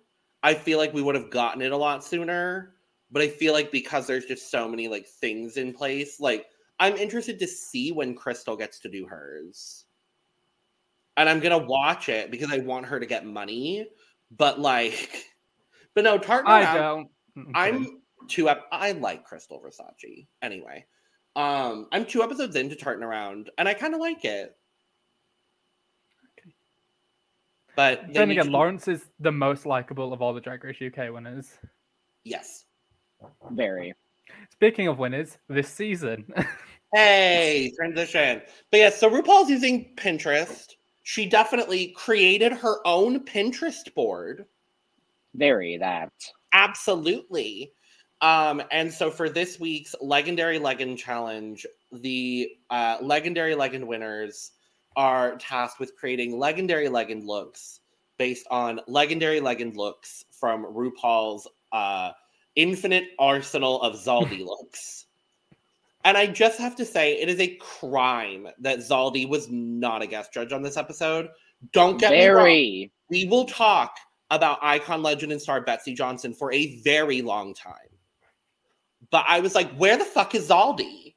I 0.42 0.54
feel 0.54 0.78
like 0.78 0.94
we 0.94 1.02
would 1.02 1.14
have 1.14 1.28
gotten 1.28 1.60
it 1.60 1.72
a 1.72 1.76
lot 1.76 2.02
sooner. 2.02 2.72
But 3.10 3.20
I 3.20 3.28
feel 3.28 3.52
like 3.52 3.70
because 3.70 4.06
there's 4.06 4.24
just 4.24 4.50
so 4.50 4.66
many 4.66 4.88
like 4.88 5.06
things 5.06 5.58
in 5.58 5.74
place, 5.74 6.20
like 6.20 6.46
I'm 6.80 6.96
interested 6.96 7.38
to 7.40 7.46
see 7.46 7.92
when 7.92 8.14
Crystal 8.14 8.56
gets 8.56 8.80
to 8.80 8.88
do 8.88 9.06
hers. 9.06 9.84
And 11.18 11.28
I'm 11.28 11.40
gonna 11.40 11.58
watch 11.58 12.08
it 12.08 12.30
because 12.30 12.50
I 12.50 12.60
want 12.60 12.86
her 12.86 12.98
to 12.98 13.04
get 13.04 13.26
money. 13.26 13.88
But 14.30 14.58
like, 14.60 15.24
but 15.94 16.04
no, 16.04 16.18
Tartan 16.18 16.50
I 16.50 16.62
Around- 16.62 17.08
don't. 17.36 17.48
Okay. 17.48 17.50
I'm 17.54 18.00
two 18.28 18.48
up. 18.48 18.66
I 18.72 18.92
like 18.92 19.24
Crystal 19.24 19.60
Versace 19.64 20.26
anyway. 20.42 20.84
Um, 21.36 21.86
I'm 21.92 22.06
two 22.06 22.22
episodes 22.22 22.56
into 22.56 22.76
Tartan 22.76 23.04
Around, 23.04 23.50
and 23.58 23.68
I 23.68 23.74
kind 23.74 23.92
of 23.94 24.00
like 24.00 24.24
it. 24.24 24.56
But 27.76 28.06
they 28.06 28.14
Then 28.14 28.28
need 28.28 28.34
again, 28.38 28.46
to- 28.46 28.52
Lawrence 28.52 28.88
is 28.88 29.04
the 29.20 29.32
most 29.32 29.66
likable 29.66 30.12
of 30.12 30.22
all 30.22 30.32
the 30.32 30.40
Drag 30.40 30.64
Race 30.64 30.78
UK 30.80 31.12
winners. 31.12 31.58
yes. 32.24 32.64
Very. 33.50 33.94
Speaking 34.52 34.88
of 34.88 34.98
winners, 34.98 35.38
this 35.48 35.68
season, 35.68 36.26
Hey, 36.94 37.72
transition. 37.76 38.40
But 38.70 38.78
yeah, 38.80 38.90
so 38.90 39.10
RuPaul's 39.10 39.50
using 39.50 39.94
Pinterest. 39.96 40.72
She 41.08 41.24
definitely 41.24 41.94
created 41.96 42.50
her 42.50 42.84
own 42.84 43.24
Pinterest 43.24 43.94
board. 43.94 44.44
Very 45.36 45.76
that. 45.76 46.10
Absolutely. 46.52 47.70
Um, 48.22 48.60
and 48.72 48.92
so 48.92 49.12
for 49.12 49.28
this 49.28 49.60
week's 49.60 49.94
Legendary 50.00 50.58
Legend 50.58 50.98
Challenge, 50.98 51.64
the 51.92 52.50
uh, 52.70 52.96
Legendary 53.00 53.54
Legend 53.54 53.86
winners 53.86 54.50
are 54.96 55.36
tasked 55.36 55.78
with 55.78 55.94
creating 55.94 56.40
Legendary 56.40 56.88
Legend 56.88 57.24
looks 57.24 57.78
based 58.18 58.48
on 58.50 58.80
Legendary 58.88 59.38
Legend 59.38 59.76
looks 59.76 60.24
from 60.32 60.64
RuPaul's 60.64 61.46
uh, 61.70 62.10
infinite 62.56 63.10
arsenal 63.20 63.80
of 63.80 63.94
Zaldy 63.94 64.44
looks. 64.44 65.05
And 66.06 66.16
I 66.16 66.28
just 66.28 66.60
have 66.60 66.76
to 66.76 66.84
say, 66.84 67.20
it 67.20 67.28
is 67.28 67.40
a 67.40 67.56
crime 67.56 68.46
that 68.60 68.78
Zaldy 68.78 69.28
was 69.28 69.48
not 69.50 70.02
a 70.02 70.06
guest 70.06 70.32
judge 70.32 70.52
on 70.52 70.62
this 70.62 70.76
episode. 70.76 71.28
Don't 71.72 71.98
get 71.98 72.12
me 72.12 72.26
wrong 72.28 72.90
we 73.10 73.24
will 73.24 73.44
talk 73.44 73.96
about 74.30 74.60
icon 74.62 75.02
legend 75.02 75.32
and 75.32 75.42
star 75.42 75.60
Betsey 75.60 75.94
Johnson 75.94 76.32
for 76.32 76.52
a 76.52 76.80
very 76.82 77.22
long 77.22 77.54
time. 77.54 77.74
But 79.10 79.24
I 79.26 79.40
was 79.40 79.56
like, 79.56 79.72
where 79.74 79.96
the 79.96 80.04
fuck 80.04 80.36
is 80.36 80.48
Zaldy? 80.48 81.14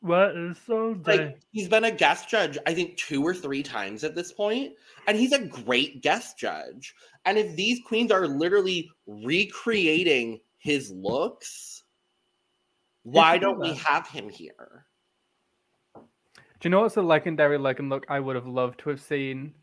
what 0.00 0.36
is 0.36 0.58
so 0.66 1.00
Like, 1.06 1.38
he's 1.52 1.68
been 1.68 1.84
a 1.84 1.90
guest 1.90 2.28
judge, 2.28 2.58
I 2.66 2.74
think, 2.74 2.98
two 2.98 3.24
or 3.24 3.32
three 3.32 3.62
times 3.62 4.04
at 4.04 4.14
this 4.14 4.32
point, 4.32 4.72
and 5.06 5.16
he's 5.16 5.32
a 5.32 5.46
great 5.46 6.02
guest 6.02 6.36
judge. 6.36 6.94
And 7.24 7.38
if 7.38 7.56
these 7.56 7.80
queens 7.86 8.10
are 8.10 8.26
literally 8.26 8.90
recreating 9.06 10.40
his 10.58 10.90
looks, 10.90 11.81
why 13.02 13.38
do 13.38 13.46
don't 13.46 13.58
we 13.58 13.74
have 13.74 14.06
him 14.06 14.28
here? 14.28 14.86
Do 15.94 16.68
you 16.68 16.70
know 16.70 16.82
what's 16.82 16.96
a 16.96 17.02
legendary 17.02 17.58
Legend 17.58 17.90
look 17.90 18.06
I 18.08 18.20
would 18.20 18.36
have 18.36 18.46
loved 18.46 18.78
to 18.80 18.90
have 18.90 19.00
seen? 19.00 19.54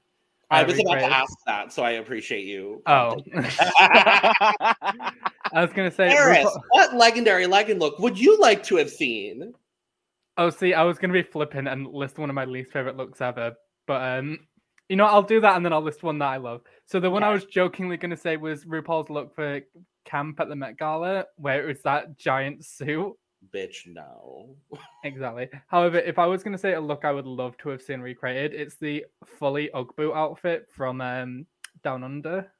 I 0.51 0.63
was 0.63 0.79
about 0.79 0.95
to 0.95 1.05
ask 1.05 1.33
that, 1.45 1.71
so 1.71 1.83
I 1.83 1.91
appreciate 1.91 2.45
you. 2.45 2.81
Oh, 2.87 3.15
I 3.79 5.13
was 5.53 5.71
gonna 5.73 5.91
say. 5.91 6.09
Eris, 6.09 6.45
RuPaul- 6.45 6.61
what 6.71 6.95
legendary 6.95 7.45
legend 7.45 7.79
look 7.79 7.99
would 7.99 8.19
you 8.19 8.39
like 8.39 8.63
to 8.63 8.77
have 8.77 8.89
seen? 8.89 9.53
Oh, 10.37 10.49
see, 10.49 10.73
I 10.73 10.83
was 10.83 10.97
gonna 10.97 11.13
be 11.13 11.21
flipping 11.21 11.67
and 11.67 11.87
list 11.87 12.17
one 12.17 12.29
of 12.29 12.35
my 12.35 12.45
least 12.45 12.71
favorite 12.71 12.97
looks 12.97 13.21
ever, 13.21 13.53
but 13.85 14.01
um, 14.01 14.39
you 14.89 14.95
know, 14.95 15.05
I'll 15.05 15.21
do 15.21 15.39
that 15.39 15.55
and 15.55 15.63
then 15.63 15.71
I'll 15.71 15.83
list 15.83 16.01
one 16.01 16.17
that 16.19 16.29
I 16.29 16.37
love. 16.37 16.61
So 16.85 16.99
the 16.99 17.11
one 17.11 17.21
I 17.21 17.29
was 17.29 17.45
jokingly 17.45 17.97
gonna 17.97 18.17
say 18.17 18.35
was 18.35 18.65
RuPaul's 18.65 19.11
look 19.11 19.35
for 19.35 19.61
camp 20.05 20.39
at 20.39 20.49
the 20.49 20.55
Met 20.55 20.77
Gala, 20.77 21.25
where 21.35 21.63
it 21.63 21.67
was 21.67 21.81
that 21.83 22.17
giant 22.17 22.65
suit. 22.65 23.13
Bitch, 23.53 23.87
no. 23.87 24.55
Exactly. 25.03 25.49
However, 25.67 25.97
if 25.97 26.19
I 26.19 26.25
was 26.25 26.43
going 26.43 26.51
to 26.51 26.57
say 26.57 26.73
a 26.73 26.81
look 26.81 27.05
I 27.05 27.11
would 27.11 27.25
love 27.25 27.57
to 27.59 27.69
have 27.69 27.81
seen 27.81 28.01
recreated, 28.01 28.53
it's 28.53 28.75
the 28.75 29.05
fully 29.25 29.71
Ugg 29.73 29.95
boot 29.95 30.13
outfit 30.13 30.67
from 30.69 30.99
um, 30.99 31.45
Down 31.83 32.03
Under. 32.03 32.51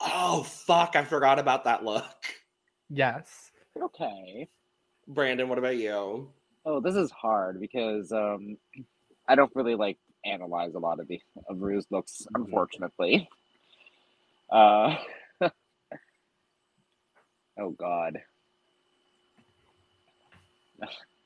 Oh 0.00 0.44
fuck, 0.44 0.96
I 0.96 1.04
forgot 1.04 1.38
about 1.38 1.64
that 1.64 1.84
look. 1.84 2.04
Yes. 2.90 3.50
okay. 3.80 4.48
Brandon, 5.08 5.48
what 5.48 5.58
about 5.58 5.76
you? 5.76 6.30
Oh, 6.64 6.80
this 6.80 6.94
is 6.94 7.10
hard 7.10 7.60
because 7.60 8.12
um, 8.12 8.56
I 9.28 9.34
don't 9.34 9.52
really 9.54 9.74
like 9.74 9.98
analyze 10.24 10.74
a 10.74 10.78
lot 10.78 11.00
of 11.00 11.08
the 11.08 11.20
of 11.48 11.60
Rue's 11.60 11.86
looks, 11.90 12.26
unfortunately. 12.34 13.28
Uh, 14.50 14.96
oh 17.58 17.70
God, 17.78 18.20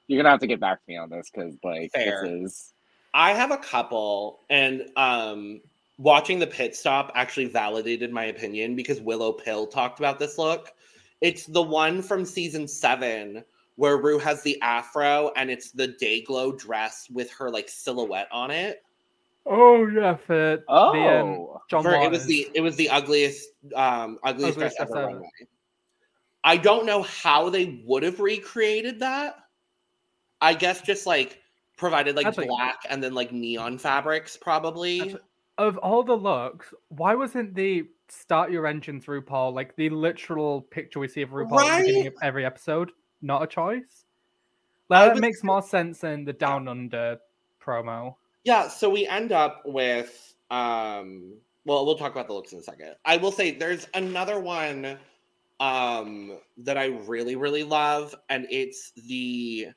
you're 0.06 0.18
gonna 0.18 0.30
have 0.30 0.40
to 0.40 0.46
get 0.46 0.60
back 0.60 0.78
to 0.78 0.84
me 0.88 0.96
on 0.96 1.10
this 1.10 1.30
because 1.32 1.56
like 1.62 1.92
Fair. 1.92 2.22
this 2.22 2.30
is 2.30 2.72
I 3.14 3.32
have 3.32 3.50
a 3.50 3.58
couple, 3.58 4.40
and 4.50 4.86
um 4.96 5.60
watching 5.98 6.38
the 6.38 6.46
pit 6.46 6.76
stop 6.76 7.12
actually 7.14 7.46
validated 7.46 8.12
my 8.12 8.26
opinion 8.26 8.76
because 8.76 9.00
Willow 9.00 9.32
Pill 9.32 9.66
talked 9.66 9.98
about 9.98 10.18
this 10.18 10.38
look. 10.38 10.72
It's 11.20 11.46
the 11.46 11.62
one 11.62 12.02
from 12.02 12.24
season 12.24 12.68
seven 12.68 13.44
where 13.76 13.96
Rue 13.96 14.18
has 14.18 14.42
the 14.42 14.60
afro 14.60 15.30
and 15.36 15.50
it's 15.50 15.70
the 15.70 15.88
day 15.88 16.22
glow 16.22 16.52
dress 16.52 17.08
with 17.12 17.30
her 17.32 17.50
like 17.50 17.68
silhouette 17.68 18.28
on 18.32 18.50
it. 18.50 18.82
Oh 19.46 19.86
yeah, 19.86 20.16
for 20.16 20.62
oh 20.68 20.92
the 20.92 21.20
um, 21.20 21.58
John 21.70 21.82
For- 21.82 21.94
it 21.94 22.10
was 22.10 22.26
the 22.26 22.48
it 22.54 22.60
was 22.60 22.76
the 22.76 22.90
ugliest 22.90 23.48
um 23.74 24.18
ugliest 24.22 24.58
dress 24.58 24.74
Ugliest 24.74 24.80
ever 24.80 24.92
dress 24.92 25.04
ever. 25.04 25.06
runway. 25.06 25.28
I 26.44 26.56
don't 26.56 26.86
know 26.86 27.02
how 27.02 27.50
they 27.50 27.82
would 27.84 28.02
have 28.04 28.20
recreated 28.20 29.00
that. 29.00 29.36
I 30.40 30.54
guess 30.54 30.80
just 30.82 31.06
like 31.06 31.40
provided 31.76 32.16
like 32.16 32.26
Actually- 32.26 32.48
black 32.48 32.80
and 32.88 33.02
then 33.02 33.14
like 33.14 33.32
neon 33.32 33.78
fabrics, 33.78 34.36
probably. 34.36 35.16
Of 35.56 35.76
all 35.78 36.04
the 36.04 36.14
looks, 36.14 36.72
why 36.88 37.14
wasn't 37.16 37.54
the 37.54 37.84
start 38.08 38.50
your 38.52 38.66
engines 38.66 39.06
RuPaul 39.06 39.52
like 39.52 39.74
the 39.76 39.90
literal 39.90 40.62
picture 40.62 41.00
we 41.00 41.08
see 41.08 41.22
of 41.22 41.30
RuPaul 41.30 41.60
at 41.60 41.78
the 41.78 41.86
beginning 41.86 42.06
of 42.06 42.14
every 42.22 42.44
episode 42.46 42.92
not 43.22 43.42
a 43.42 43.46
choice? 43.46 44.04
Like, 44.88 45.14
that 45.14 45.20
makes 45.20 45.42
more 45.42 45.60
sense 45.60 45.98
than 45.98 46.24
the 46.24 46.32
Down 46.32 46.68
Under 46.68 47.18
promo. 47.62 48.14
Yeah, 48.44 48.68
so 48.68 48.88
we 48.88 49.06
end 49.06 49.32
up 49.32 49.62
with 49.64 50.34
um 50.50 51.34
well, 51.64 51.84
we'll 51.84 51.98
talk 51.98 52.12
about 52.12 52.28
the 52.28 52.32
looks 52.32 52.52
in 52.52 52.60
a 52.60 52.62
second. 52.62 52.94
I 53.04 53.18
will 53.18 53.32
say 53.32 53.50
there's 53.50 53.86
another 53.94 54.38
one 54.40 54.96
um 55.60 56.38
that 56.58 56.78
I 56.78 56.86
really 56.86 57.34
really 57.34 57.64
love 57.64 58.14
and 58.30 58.46
it's 58.48 58.92
the 58.92 59.68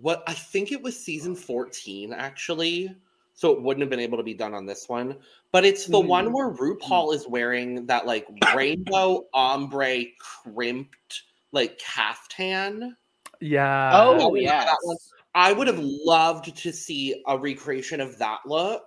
what 0.00 0.22
I 0.26 0.32
think 0.34 0.72
it 0.72 0.80
was 0.82 0.98
season 0.98 1.34
14 1.34 2.12
actually. 2.12 2.94
So 3.34 3.52
it 3.52 3.62
wouldn't 3.62 3.82
have 3.82 3.90
been 3.90 4.00
able 4.00 4.18
to 4.18 4.24
be 4.24 4.34
done 4.34 4.52
on 4.52 4.66
this 4.66 4.88
one, 4.88 5.16
but 5.52 5.64
it's 5.64 5.86
the 5.86 5.98
Mhm. 5.98 6.08
one 6.08 6.32
where 6.32 6.50
RuPaul 6.50 7.14
is 7.14 7.28
wearing 7.28 7.86
that 7.86 8.04
like 8.04 8.26
rainbow 8.54 9.26
ombre 9.32 10.04
crimped 10.18 11.22
like 11.52 11.78
caftan. 11.78 12.96
Yeah. 13.40 13.90
oh 13.94 14.28
we 14.28 14.44
have 14.44 14.66
that 14.66 14.78
one. 14.82 14.96
I 15.34 15.52
would 15.52 15.68
have 15.68 15.78
loved 15.78 16.56
to 16.56 16.72
see 16.72 17.22
a 17.26 17.38
recreation 17.38 18.00
of 18.00 18.18
that 18.18 18.40
look. 18.44 18.86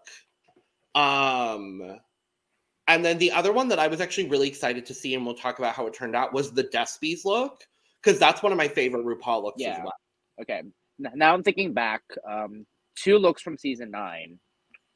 Um 0.95 1.99
and 2.87 3.05
then 3.05 3.17
the 3.19 3.31
other 3.31 3.53
one 3.53 3.69
that 3.69 3.79
I 3.79 3.87
was 3.87 4.01
actually 4.01 4.27
really 4.27 4.49
excited 4.49 4.85
to 4.87 4.93
see, 4.93 5.15
and 5.15 5.25
we'll 5.25 5.35
talk 5.35 5.59
about 5.59 5.75
how 5.75 5.87
it 5.87 5.93
turned 5.93 6.15
out, 6.15 6.33
was 6.33 6.51
the 6.51 6.65
Despies 6.65 7.23
look. 7.23 7.65
Because 8.03 8.19
that's 8.19 8.43
one 8.43 8.51
of 8.51 8.57
my 8.57 8.67
favorite 8.67 9.05
RuPaul 9.05 9.43
looks 9.43 9.63
as 9.63 9.77
well. 9.81 9.93
Okay. 10.41 10.63
N- 11.05 11.11
Now 11.15 11.33
I'm 11.33 11.43
thinking 11.43 11.73
back. 11.73 12.01
Um, 12.29 12.65
two 12.95 13.17
looks 13.17 13.41
from 13.41 13.57
season 13.57 13.91
nine. 13.91 14.39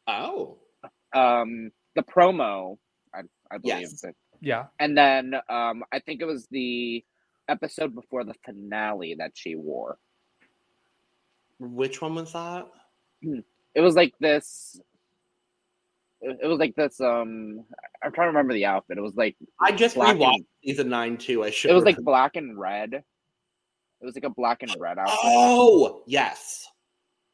Oh. 0.07 0.57
Um, 1.13 1.71
the 1.95 2.03
promo, 2.03 2.77
I, 3.13 3.21
I 3.51 3.57
believe, 3.57 3.79
Yes. 3.81 4.01
that- 4.01 4.15
Yeah. 4.41 4.65
and 4.79 4.97
then 4.97 5.33
um, 5.49 5.83
I 5.91 5.99
think 5.99 6.21
it 6.21 6.25
was 6.25 6.47
the 6.51 7.03
episode 7.47 7.95
before 7.95 8.23
the 8.23 8.33
finale 8.45 9.15
that 9.19 9.31
she 9.35 9.55
wore. 9.55 9.97
Which 11.59 12.01
one 12.01 12.15
was 12.15 12.33
that? 12.33 12.67
It 13.21 13.81
was 13.81 13.95
like 13.95 14.13
this. 14.19 14.79
It 16.21 16.39
it 16.43 16.47
was 16.47 16.59
like 16.59 16.75
this. 16.75 16.99
Um, 16.99 17.63
I'm 18.03 18.11
trying 18.11 18.25
to 18.25 18.29
remember 18.31 18.53
the 18.53 18.65
outfit. 18.65 18.97
It 18.97 19.01
was 19.01 19.15
like 19.15 19.35
I 19.59 19.71
just 19.71 19.95
Black 19.95 20.17
rewatched 20.17 20.35
and- 20.35 20.45
season 20.65 20.89
nine 20.89 21.17
too. 21.17 21.43
I 21.43 21.49
should 21.51 21.71
it 21.71 21.73
was 21.73 21.85
like 21.85 21.97
black 21.97 22.35
and 22.35 22.59
red. 22.59 23.03
It 24.05 24.09
was 24.09 24.15
like 24.15 24.25
a 24.25 24.29
black 24.29 24.61
and 24.61 24.71
red 24.79 24.99
outfit. 24.99 25.17
Oh 25.23 26.03
yes. 26.05 26.67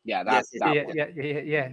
yeah, 0.05 0.23
that's 0.23 0.51
yes, 0.53 0.61
that 0.61 0.73
Yeah, 0.73 0.83
one. 0.85 0.95
yeah, 0.95 1.07
yeah, 1.13 1.23
yeah, 1.23 1.39
yeah. 1.41 1.69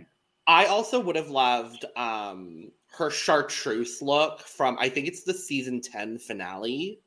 I 0.48 0.64
also 0.64 0.98
would 0.98 1.14
have 1.14 1.28
loved 1.30 1.84
um 1.94 2.72
her 2.96 3.08
chartreuse 3.08 4.02
look 4.02 4.40
from 4.40 4.76
I 4.80 4.88
think 4.88 5.06
it's 5.06 5.22
the 5.22 5.34
season 5.34 5.80
10 5.80 6.18
finale. 6.18 7.00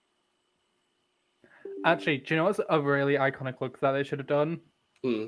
Actually, 1.86 2.20
do 2.20 2.34
you 2.34 2.38
know 2.38 2.46
what's 2.46 2.62
a 2.70 2.80
really 2.80 3.16
iconic 3.16 3.60
look 3.60 3.78
that 3.82 3.92
they 3.92 4.04
should 4.04 4.20
have 4.20 4.28
done? 4.28 4.62
Hmm. 5.04 5.26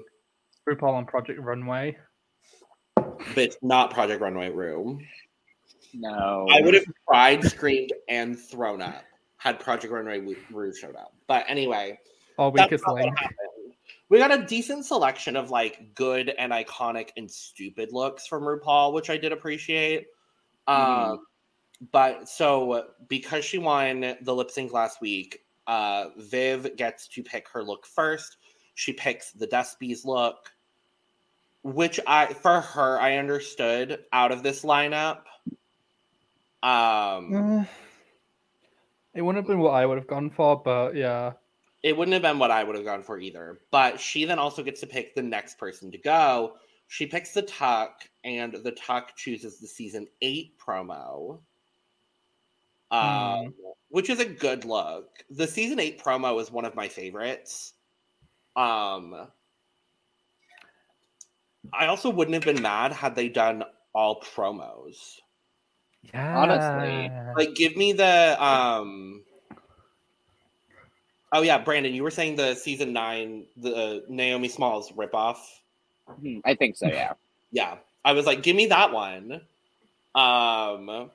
RuPaul 0.70 0.94
on 0.94 1.06
Project 1.06 1.42
Runway. 1.42 1.98
But 2.96 3.38
it's 3.38 3.58
not 3.62 3.92
Project 3.92 4.22
Runway 4.22 4.52
Room. 4.52 5.06
No, 5.94 6.48
I 6.50 6.62
would 6.62 6.76
have 6.76 6.86
cried, 7.06 7.44
screamed, 7.44 7.92
and 8.08 8.40
thrown 8.40 8.82
up 8.82 9.04
had 9.44 9.60
Project 9.60 9.92
Runway 9.92 10.22
Ru- 10.52 10.74
showed 10.74 10.96
up. 10.96 11.14
But 11.28 11.44
anyway, 11.50 12.00
That's 12.38 12.54
Weakest 12.54 12.84
not 12.88 12.96
Link. 12.96 13.16
We 14.10 14.20
got 14.20 14.32
a 14.32 14.44
decent 14.46 14.86
selection 14.86 15.36
of 15.36 15.50
like 15.50 15.96
good 15.96 16.30
and 16.30 16.52
iconic 16.52 17.10
and 17.18 17.30
stupid 17.30 17.92
looks 17.92 18.28
from 18.28 18.44
RuPaul, 18.44 18.94
which 18.94 19.10
I 19.10 19.18
did 19.18 19.32
appreciate. 19.32 20.08
Mhm. 20.68 20.74
Um, 20.74 21.26
but 21.92 22.30
so 22.30 22.90
because 23.08 23.44
she 23.44 23.58
won 23.58 24.16
the 24.22 24.36
lip 24.36 24.52
sync 24.52 24.72
last 24.72 25.02
week, 25.02 25.44
uh, 25.68 26.10
Viv 26.18 26.76
gets 26.76 27.08
to 27.10 27.24
pick 27.24 27.48
her 27.50 27.64
look 27.64 27.86
first. 27.86 28.38
She 28.76 28.94
picks 28.94 29.32
the 29.32 29.48
Despies 29.48 30.06
look, 30.06 30.54
which 31.64 32.00
I 32.06 32.34
for 32.34 32.62
her 32.62 33.00
I 33.00 33.18
understood 33.18 34.06
out 34.12 34.32
of 34.32 34.44
this 34.44 34.64
lineup. 34.64 35.22
Um, 36.62 37.34
Uh, 37.62 37.66
it 39.14 39.22
wouldn't 39.22 39.44
have 39.44 39.48
been 39.48 39.60
what 39.60 39.74
I 39.74 39.86
would 39.86 39.98
have 39.98 40.08
gone 40.08 40.30
for, 40.30 40.62
but 40.62 40.96
yeah. 40.96 41.34
It 41.84 41.96
wouldn't 41.96 42.14
have 42.14 42.22
been 42.22 42.40
what 42.40 42.50
I 42.50 42.64
would 42.64 42.76
have 42.76 42.86
gone 42.86 43.04
for 43.04 43.20
either. 43.20 43.60
But 43.70 44.00
she 44.00 44.24
then 44.26 44.40
also 44.40 44.64
gets 44.64 44.80
to 44.80 44.88
pick 44.88 45.14
the 45.14 45.22
next 45.22 45.58
person 45.58 45.92
to 45.92 45.98
go. 45.98 46.56
She 46.88 47.06
picks 47.06 47.34
the 47.34 47.42
Tuck, 47.42 48.08
and 48.24 48.54
the 48.54 48.72
Tuck 48.72 49.16
chooses 49.16 49.60
the 49.60 49.68
season 49.68 50.08
eight 50.22 50.54
promo, 50.60 51.40
um, 52.92 53.54
which 53.90 54.10
is 54.10 54.20
a 54.20 54.26
good 54.26 54.64
look. 54.64 55.24
The 55.30 55.48
season 55.48 55.80
eight 55.80 56.02
promo 56.02 56.40
is 56.42 56.52
one 56.52 56.66
of 56.66 56.76
my 56.76 56.88
favorites. 56.88 57.74
Um, 58.56 59.28
I 61.74 61.88
also 61.88 62.10
wouldn't 62.10 62.36
have 62.36 62.44
been 62.44 62.62
mad 62.62 62.94
had 62.94 63.16
they 63.16 63.30
done 63.30 63.64
all 63.94 64.22
promos. 64.22 65.20
Yeah. 66.02 66.38
Honestly, 66.38 67.12
Like, 67.36 67.56
give 67.56 67.76
me 67.76 67.94
the 67.94 68.42
um. 68.44 69.24
Oh 71.34 71.42
yeah, 71.42 71.58
Brandon, 71.58 71.94
you 71.94 72.04
were 72.04 72.12
saying 72.12 72.36
the 72.36 72.54
season 72.54 72.94
nine, 72.94 73.46
the 73.58 74.06
Naomi 74.08 74.48
Smalls 74.48 74.92
ripoff. 74.92 75.38
Mhm, 76.08 76.42
I 76.46 76.54
think 76.56 76.78
so. 76.78 76.88
Yeah. 76.88 77.14
Yeah, 77.56 77.78
I 78.04 78.14
was 78.14 78.26
like, 78.26 78.42
give 78.42 78.56
me 78.56 78.66
that 78.66 78.92
one. 78.92 79.40
Um, 80.16 81.12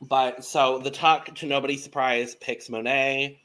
but 0.00 0.44
so 0.44 0.78
the 0.80 0.90
tuck 0.90 1.32
to 1.36 1.46
nobody's 1.46 1.84
surprise 1.84 2.34
picks 2.34 2.68
Monet. 2.68 3.38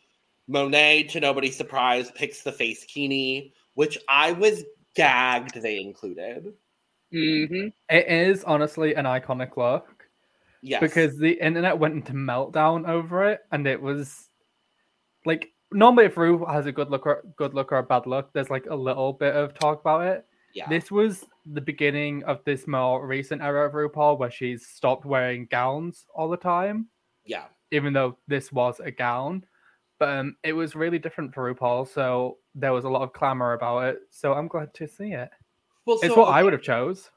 Monet 0.47 1.03
to 1.09 1.19
nobody's 1.19 1.55
surprise 1.55 2.09
picks 2.09 2.41
the 2.41 2.51
face 2.51 2.83
Kini, 2.85 3.53
which 3.75 3.99
I 4.09 4.31
was 4.31 4.63
gagged 4.95 5.61
they 5.61 5.79
included. 5.79 6.53
hmm 7.11 7.67
it 7.91 8.07
is 8.07 8.43
honestly 8.43 8.95
an 8.95 9.05
iconic 9.05 9.55
look 9.57 10.09
Yes, 10.63 10.81
because 10.81 11.19
the 11.19 11.33
internet 11.33 11.77
went 11.77 11.93
into 11.93 12.13
meltdown 12.13 12.89
over 12.89 13.29
it, 13.29 13.41
and 13.51 13.67
it 13.67 13.79
was 13.79 14.27
like 15.23 15.51
normally 15.71 16.05
if 16.05 16.17
Rue 16.17 16.45
has 16.45 16.65
a 16.65 16.71
good 16.71 16.89
look 16.89 17.05
or 17.05 17.23
good 17.35 17.53
look 17.53 17.71
or 17.71 17.77
a 17.77 17.83
bad 17.83 18.05
look, 18.07 18.31
there's 18.33 18.49
like 18.49 18.65
a 18.69 18.75
little 18.75 19.13
bit 19.13 19.35
of 19.35 19.53
talk 19.53 19.81
about 19.81 20.05
it. 20.07 20.25
yeah, 20.53 20.67
This 20.69 20.89
was 20.91 21.25
the 21.45 21.61
beginning 21.61 22.23
of 22.23 22.43
this 22.45 22.67
more 22.67 23.05
recent 23.05 23.41
era 23.41 23.67
of 23.67 23.73
RuPaul 23.73 24.17
where 24.17 24.31
she's 24.31 24.65
stopped 24.67 25.05
wearing 25.05 25.47
gowns 25.51 26.05
all 26.13 26.29
the 26.29 26.37
time, 26.37 26.87
yeah. 27.25 27.45
even 27.71 27.93
though 27.93 28.17
this 28.27 28.51
was 28.51 28.79
a 28.79 28.91
gown. 28.91 29.45
But 29.99 30.09
um, 30.09 30.35
it 30.43 30.53
was 30.53 30.75
really 30.75 30.99
different 30.99 31.33
for 31.33 31.53
RuPaul, 31.53 31.87
so 31.91 32.37
there 32.53 32.71
was 32.73 32.85
a 32.85 32.89
lot 32.89 33.01
of 33.01 33.13
clamor 33.13 33.53
about 33.53 33.85
it. 33.85 33.99
So 34.11 34.33
I'm 34.33 34.47
glad 34.47 34.73
to 34.75 34.87
see 34.87 35.13
it. 35.13 35.29
Well, 35.85 35.97
It's 36.03 36.13
so, 36.13 36.21
what 36.21 36.29
I 36.33 36.43
would 36.43 36.53
have 36.53 36.61
chose. 36.61 37.09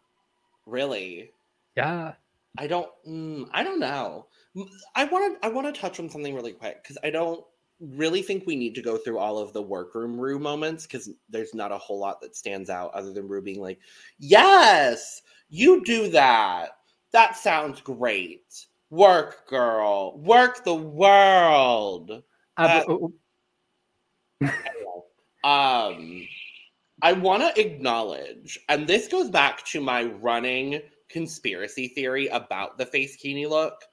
really. 0.66 1.32
Yeah. 1.76 2.14
I 2.58 2.66
don't. 2.66 2.88
Mm, 3.08 3.48
I 3.52 3.62
don't 3.62 3.78
know. 3.78 4.26
I 4.96 5.04
want 5.04 5.40
to. 5.40 5.46
I 5.46 5.50
want 5.50 5.72
to 5.72 5.80
touch 5.80 6.00
on 6.00 6.10
something 6.10 6.34
really 6.34 6.52
quick 6.52 6.82
because 6.82 6.98
I 7.04 7.10
don't 7.10 7.44
really 7.80 8.22
think 8.22 8.46
we 8.46 8.56
need 8.56 8.74
to 8.74 8.82
go 8.82 8.96
through 8.96 9.18
all 9.18 9.38
of 9.38 9.52
the 9.52 9.62
workroom 9.62 10.18
Rue 10.18 10.38
moments 10.38 10.86
because 10.86 11.10
there's 11.28 11.54
not 11.54 11.72
a 11.72 11.78
whole 11.78 11.98
lot 11.98 12.20
that 12.20 12.36
stands 12.36 12.70
out 12.70 12.92
other 12.92 13.12
than 13.12 13.26
Rue 13.28 13.42
being 13.42 13.60
like, 13.60 13.80
"Yes, 14.18 15.22
you 15.48 15.82
do 15.84 16.08
that. 16.10 16.78
That 17.12 17.36
sounds 17.36 17.80
great. 17.80 18.66
Work, 18.90 19.48
girl. 19.48 20.18
Work 20.18 20.64
the 20.64 20.74
world." 20.74 22.22
Uh, 22.56 22.84
Uh, 22.86 23.08
um 25.44 26.26
i 27.02 27.12
want 27.12 27.42
to 27.42 27.60
acknowledge 27.60 28.58
and 28.68 28.86
this 28.86 29.08
goes 29.08 29.30
back 29.30 29.64
to 29.64 29.80
my 29.80 30.04
running 30.04 30.80
conspiracy 31.08 31.88
theory 31.88 32.26
about 32.28 32.76
the 32.76 32.84
face 32.84 33.16
kini 33.16 33.46
look 33.46 33.84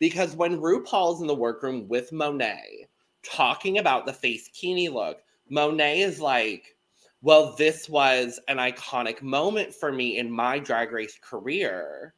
because 0.00 0.34
when 0.34 0.60
rupaul's 0.60 1.20
in 1.20 1.28
the 1.28 1.34
workroom 1.34 1.86
with 1.88 2.12
monet 2.12 2.88
talking 3.30 3.78
about 3.78 4.06
the 4.06 4.12
face 4.12 4.48
kini 4.48 4.88
look 4.88 5.22
monet 5.48 6.00
is 6.00 6.20
like 6.20 6.76
well 7.22 7.54
this 7.56 7.88
was 7.88 8.40
an 8.48 8.58
iconic 8.58 9.22
moment 9.22 9.74
for 9.74 9.92
me 9.92 10.18
in 10.18 10.30
my 10.30 10.58
drag 10.58 10.92
race 10.92 11.18
career 11.22 12.14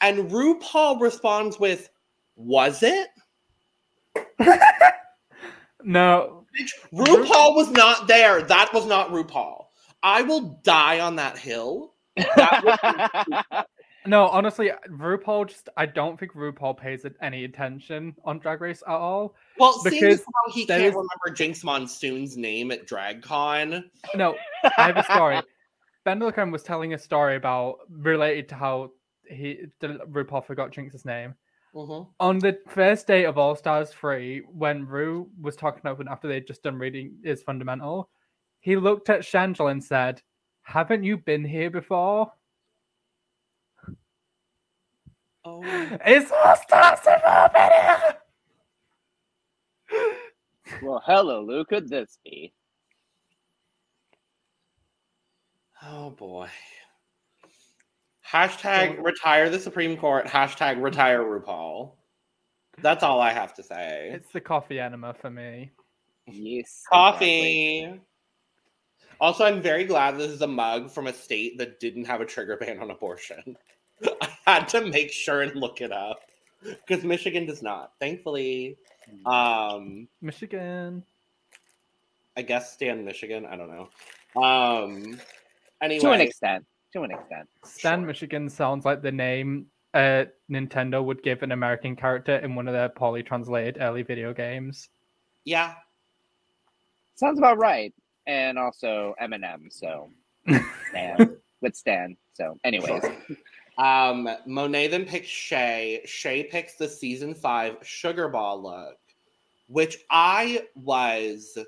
and 0.00 0.30
rupaul 0.30 1.00
responds 1.00 1.58
with 1.58 1.90
was 2.36 2.82
it 2.82 3.08
no, 5.84 6.44
Bitch, 6.58 6.72
RuPaul 6.92 7.54
was 7.56 7.70
not 7.70 8.06
there. 8.06 8.42
That 8.42 8.72
was 8.72 8.86
not 8.86 9.10
RuPaul. 9.10 9.66
I 10.02 10.22
will 10.22 10.60
die 10.62 11.00
on 11.00 11.16
that 11.16 11.38
hill. 11.38 11.94
That 12.16 13.42
was- 13.50 13.64
no, 14.06 14.26
honestly, 14.28 14.70
RuPaul 14.90 15.48
just, 15.48 15.68
I 15.76 15.86
don't 15.86 16.18
think 16.18 16.32
RuPaul 16.32 16.76
pays 16.76 17.04
it 17.04 17.14
any 17.22 17.44
attention 17.44 18.14
on 18.24 18.38
Drag 18.38 18.60
Race 18.60 18.82
at 18.86 18.92
all. 18.94 19.34
well, 19.58 19.80
Because 19.82 20.20
how 20.20 20.52
he 20.52 20.66
can't 20.66 20.82
is- 20.82 20.92
remember 20.92 21.30
Jinkx 21.30 21.64
Monsoon's 21.64 22.36
name 22.36 22.70
at 22.70 22.86
DragCon. 22.86 23.84
No, 24.14 24.36
I 24.78 24.86
have 24.86 24.96
a 24.96 25.04
story. 25.12 25.40
ben 26.04 26.20
BenDeLaCreme 26.20 26.52
was 26.52 26.62
telling 26.62 26.92
a 26.94 26.98
story 26.98 27.36
about 27.36 27.78
related 27.90 28.48
to 28.50 28.54
how 28.54 28.90
he 29.28 29.60
RuPaul 29.82 30.44
forgot 30.44 30.70
Jinkx's 30.70 31.04
name. 31.04 31.34
Mhm. 31.74 32.06
On 32.20 32.38
the 32.38 32.58
first 32.68 33.06
day 33.06 33.24
of 33.24 33.36
All 33.38 33.56
Stars 33.56 33.90
3, 33.92 34.42
when 34.52 34.86
Ru 34.86 35.28
was 35.40 35.56
talking 35.56 35.90
open 35.90 36.06
after 36.08 36.28
they'd 36.28 36.46
just 36.46 36.62
done 36.62 36.76
reading 36.78 37.16
is 37.24 37.42
fundamental, 37.42 38.10
he 38.60 38.76
looked 38.76 39.10
at 39.10 39.20
Shangela 39.22 39.70
and 39.72 39.82
said, 39.82 40.22
Haven't 40.62 41.02
you 41.04 41.16
been 41.16 41.44
here 41.44 41.70
before? 41.70 42.30
Oh, 45.44 45.60
It's 46.06 46.30
All 46.32 46.56
Stars 46.56 47.00
in 47.06 47.20
Well, 50.82 51.02
hello, 51.04 51.42
Lou. 51.42 51.64
Could 51.64 51.88
this 51.88 52.18
be? 52.24 52.52
oh 55.82 56.10
boy. 56.10 56.48
Hashtag 58.26 59.02
retire 59.02 59.50
the 59.50 59.60
Supreme 59.60 59.96
Court. 59.96 60.26
Hashtag 60.26 60.82
retire 60.82 61.20
RuPaul. 61.22 61.92
That's 62.80 63.04
all 63.04 63.20
I 63.20 63.32
have 63.32 63.54
to 63.54 63.62
say. 63.62 64.10
It's 64.12 64.32
the 64.32 64.40
coffee 64.40 64.80
enema 64.80 65.14
for 65.14 65.30
me. 65.30 65.70
Yes. 66.26 66.82
exactly. 66.90 67.86
Coffee. 67.86 68.00
Also, 69.20 69.44
I'm 69.44 69.62
very 69.62 69.84
glad 69.84 70.16
this 70.18 70.30
is 70.30 70.40
a 70.42 70.46
mug 70.46 70.90
from 70.90 71.06
a 71.06 71.12
state 71.12 71.58
that 71.58 71.78
didn't 71.78 72.06
have 72.06 72.20
a 72.20 72.26
trigger 72.26 72.56
ban 72.56 72.80
on 72.80 72.90
abortion. 72.90 73.56
I 74.22 74.33
had 74.46 74.68
to 74.68 74.86
make 74.86 75.12
sure 75.12 75.42
and 75.42 75.54
look 75.56 75.80
it 75.80 75.92
up 75.92 76.20
because 76.62 77.04
Michigan 77.04 77.46
does 77.46 77.62
not, 77.62 77.92
thankfully. 78.00 78.76
Um, 79.26 80.08
Michigan. 80.22 81.02
I 82.36 82.42
guess 82.42 82.72
stand 82.72 83.04
Michigan. 83.04 83.46
I 83.46 83.56
don't 83.56 83.70
know. 83.70 84.42
Um, 84.42 85.18
anyway, 85.82 86.00
To 86.00 86.10
an 86.12 86.20
extent. 86.20 86.64
To 86.94 87.02
an 87.02 87.10
extent. 87.12 87.48
Stan 87.64 88.00
Sure. 88.00 88.06
Michigan 88.06 88.48
sounds 88.48 88.84
like 88.84 89.02
the 89.02 89.12
name 89.12 89.66
uh, 89.94 90.24
Nintendo 90.50 91.04
would 91.04 91.22
give 91.22 91.42
an 91.42 91.52
American 91.52 91.94
character 91.94 92.36
in 92.38 92.54
one 92.54 92.66
of 92.66 92.74
their 92.74 92.88
poorly 92.88 93.22
translated 93.22 93.78
early 93.80 94.02
video 94.02 94.32
games. 94.32 94.88
yeah, 95.44 95.74
Sounds 97.16 97.38
about 97.38 97.58
right. 97.58 97.94
And 98.26 98.58
also 98.58 99.14
Eminem. 99.22 99.70
So, 99.72 100.10
Stan. 100.88 101.36
with 101.60 101.76
Stan. 101.76 102.16
So, 102.32 102.58
anyways. 102.64 103.04
Um, 103.78 104.28
Monet 104.46 104.88
then 104.88 105.04
picks 105.04 105.26
Shea. 105.28 106.02
Shea 106.04 106.44
picks 106.44 106.74
the 106.74 106.88
season 106.88 107.34
five 107.34 107.76
sugar 107.82 108.28
ball 108.28 108.62
look, 108.62 108.98
which 109.68 109.98
I 110.10 110.66
was 110.76 111.58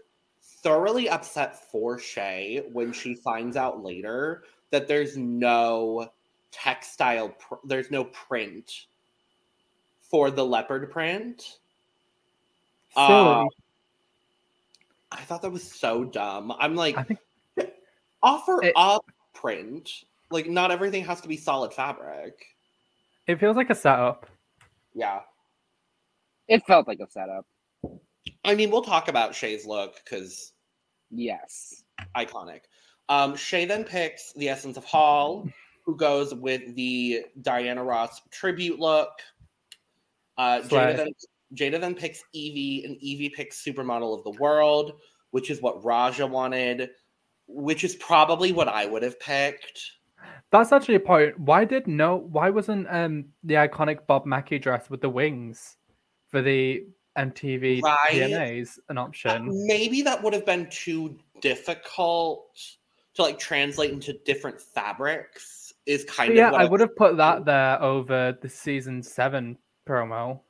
thoroughly 0.63 1.09
upset 1.09 1.71
for 1.71 1.99
Shea 1.99 2.65
when 2.73 2.93
she 2.93 3.15
finds 3.15 3.57
out 3.57 3.83
later 3.83 4.45
that 4.71 4.87
there's 4.89 5.17
no 5.17 6.11
textile, 6.53 7.31
pr- 7.31 7.55
there's 7.65 7.91
no 7.91 8.05
print 8.05 8.87
for 10.01 10.31
the 10.31 10.45
leopard 10.45 10.91
print. 10.91 11.59
Silly. 12.95 13.09
Uh, 13.09 13.45
I 15.13 15.23
thought 15.23 15.43
that 15.43 15.51
was 15.51 15.63
so 15.71 16.05
dumb. 16.05 16.53
I'm 16.59 16.75
like, 16.75 16.97
I 16.97 17.03
think 17.03 17.21
offer 18.23 18.63
It- 18.63 18.73
up 18.77 19.05
print. 19.35 20.05
Like, 20.31 20.49
not 20.49 20.71
everything 20.71 21.05
has 21.05 21.21
to 21.21 21.29
be 21.29 21.37
solid 21.37 21.73
fabric. 21.73 22.35
it 23.27 23.39
feels 23.41 23.57
like 23.57 23.71
a 23.71 23.75
setup. 23.75 24.27
Yeah. 24.95 25.21
It 26.49 26.65
felt 26.67 26.87
like 26.87 27.01
a 27.01 27.09
setup. 27.11 27.47
I 28.45 28.55
mean, 28.55 28.71
we'll 28.71 28.83
talk 28.83 29.09
about 29.09 29.35
Shea's 29.35 29.67
look 29.67 29.97
because 30.05 30.53
Yes. 31.11 31.83
iconic. 32.17 32.61
Um, 33.09 33.37
Shea 33.37 33.65
then 33.65 33.85
picks 33.85 34.33
the 34.35 34.49
Essence 34.49 34.77
of 34.77 34.85
Hall, 34.85 35.49
who 35.85 35.97
goes 35.97 36.35
with 36.35 36.75
the 36.75 37.25
Diana 37.43 37.83
Ross 37.85 38.21
tribute 38.31 38.79
look. 38.81 39.11
Uh, 40.39 40.61
Jaida, 40.63 40.97
then, 40.97 41.09
Jaida 41.55 41.81
then 41.81 41.95
picks 41.95 42.23
Yvie, 42.35 42.85
and 42.85 42.97
Yvie 42.97 43.33
picks 43.33 43.65
Supermodel 43.65 44.19
of 44.19 44.25
the 44.25 44.39
World, 44.41 45.01
which 45.31 45.51
is 45.51 45.61
what 45.63 45.85
Raja 45.85 46.27
wanted, 46.27 46.91
which 47.47 47.85
is 47.85 47.95
probably 47.97 48.53
what 48.53 48.69
I 48.69 48.87
would 48.87 49.03
have 49.03 49.19
picked. 49.21 49.81
That's 50.57 50.73
actually 50.73 50.95
a 50.95 51.01
point. 51.01 51.39
Why 51.39 51.65
did 51.65 51.87
no? 51.87 52.17
Why 52.17 52.51
wasn't 52.51 52.87
um 52.91 53.27
the 53.45 53.55
iconic 53.55 54.07
Bob 54.07 54.25
Mackie 54.25 54.59
dress 54.59 54.89
with 54.89 55.01
the 55.03 55.09
wings 55.09 55.77
for 56.29 56.41
the 56.41 56.87
MTV 57.19 57.83
Right. 57.83 57.97
DNAs 58.11 58.79
an 58.89 58.99
Uh, 58.99 59.03
option? 59.03 59.67
maybe 59.67 60.03
that 60.03 60.23
would 60.23 60.33
have 60.33 60.47
been 60.47 60.69
too 60.71 61.19
difficult 61.41 62.47
to 63.15 63.23
like 63.23 63.39
translate 63.39 63.91
into 63.91 64.15
different 64.25 64.61
fabrics. 64.61 65.73
Is 65.85 66.05
kind 66.05 66.35
yeah, 66.35 66.47
of 66.49 66.53
what 66.53 66.61
I 66.63 66.65
would 66.65 66.81
have 66.81 66.97
put 66.97 67.17
that 67.19 67.45
there 67.45 67.81
over 67.83 68.37
the 68.41 68.49
season 68.49 69.03
seven 69.03 69.57
promo. 69.87 70.41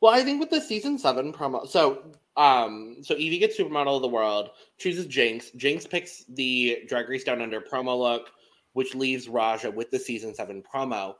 Well, 0.00 0.12
I 0.12 0.22
think 0.24 0.40
with 0.40 0.50
the 0.50 0.60
season 0.60 0.98
seven 0.98 1.32
promo, 1.32 1.66
so 1.68 2.12
um, 2.38 2.98
so 3.02 3.16
Yvie 3.16 3.40
gets 3.40 3.58
supermodel 3.58 3.96
of 3.96 4.02
the 4.02 4.08
world, 4.08 4.50
chooses 4.78 5.08
Jinkx. 5.08 5.54
Jinkx 5.56 5.90
picks 5.90 6.24
the 6.28 6.84
Drag 6.86 7.08
Race 7.08 7.24
Down 7.24 7.42
Under 7.42 7.60
promo 7.60 7.98
look, 7.98 8.30
which 8.74 8.94
leaves 8.94 9.28
Raja 9.28 9.72
with 9.72 9.90
the 9.90 9.98
season 9.98 10.32
seven 10.32 10.62
promo. 10.62 11.14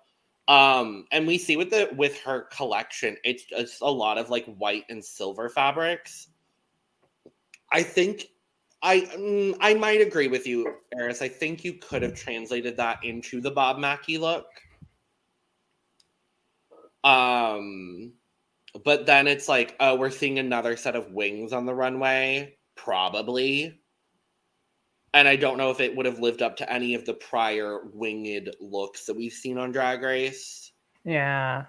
Um, 0.46 1.06
and 1.10 1.26
we 1.26 1.36
see 1.36 1.56
with 1.56 1.70
the 1.70 1.90
with 1.96 2.18
her 2.20 2.42
collection, 2.52 3.16
it's 3.24 3.42
just 3.42 3.82
a 3.82 3.90
lot 3.90 4.16
of 4.16 4.30
like 4.30 4.46
white 4.56 4.84
and 4.88 5.04
silver 5.04 5.48
fabrics. 5.48 6.28
I 7.72 7.82
think 7.82 8.28
I 8.80 9.00
mm, 9.00 9.56
I 9.60 9.74
might 9.74 10.00
agree 10.00 10.28
with 10.28 10.46
you, 10.46 10.72
Eris. 10.96 11.20
I 11.20 11.28
think 11.28 11.64
you 11.64 11.74
could 11.74 12.02
have 12.02 12.14
translated 12.14 12.76
that 12.76 13.04
into 13.04 13.40
the 13.40 13.50
Bob 13.50 13.78
Mackie 13.78 14.18
look. 14.18 14.46
Um, 17.02 18.12
but 18.84 19.06
then 19.06 19.26
it's 19.26 19.48
like, 19.48 19.76
oh, 19.80 19.96
we're 19.96 20.10
seeing 20.10 20.38
another 20.38 20.76
set 20.76 20.96
of 20.96 21.12
wings 21.12 21.52
on 21.52 21.66
the 21.66 21.74
runway, 21.74 22.56
probably. 22.74 23.80
And 25.14 25.26
I 25.26 25.36
don't 25.36 25.58
know 25.58 25.70
if 25.70 25.80
it 25.80 25.96
would 25.96 26.06
have 26.06 26.20
lived 26.20 26.42
up 26.42 26.56
to 26.58 26.70
any 26.70 26.94
of 26.94 27.04
the 27.06 27.14
prior 27.14 27.80
winged 27.92 28.54
looks 28.60 29.06
that 29.06 29.16
we've 29.16 29.32
seen 29.32 29.58
on 29.58 29.72
Drag 29.72 30.02
Race. 30.02 30.72
Yeah, 31.04 31.64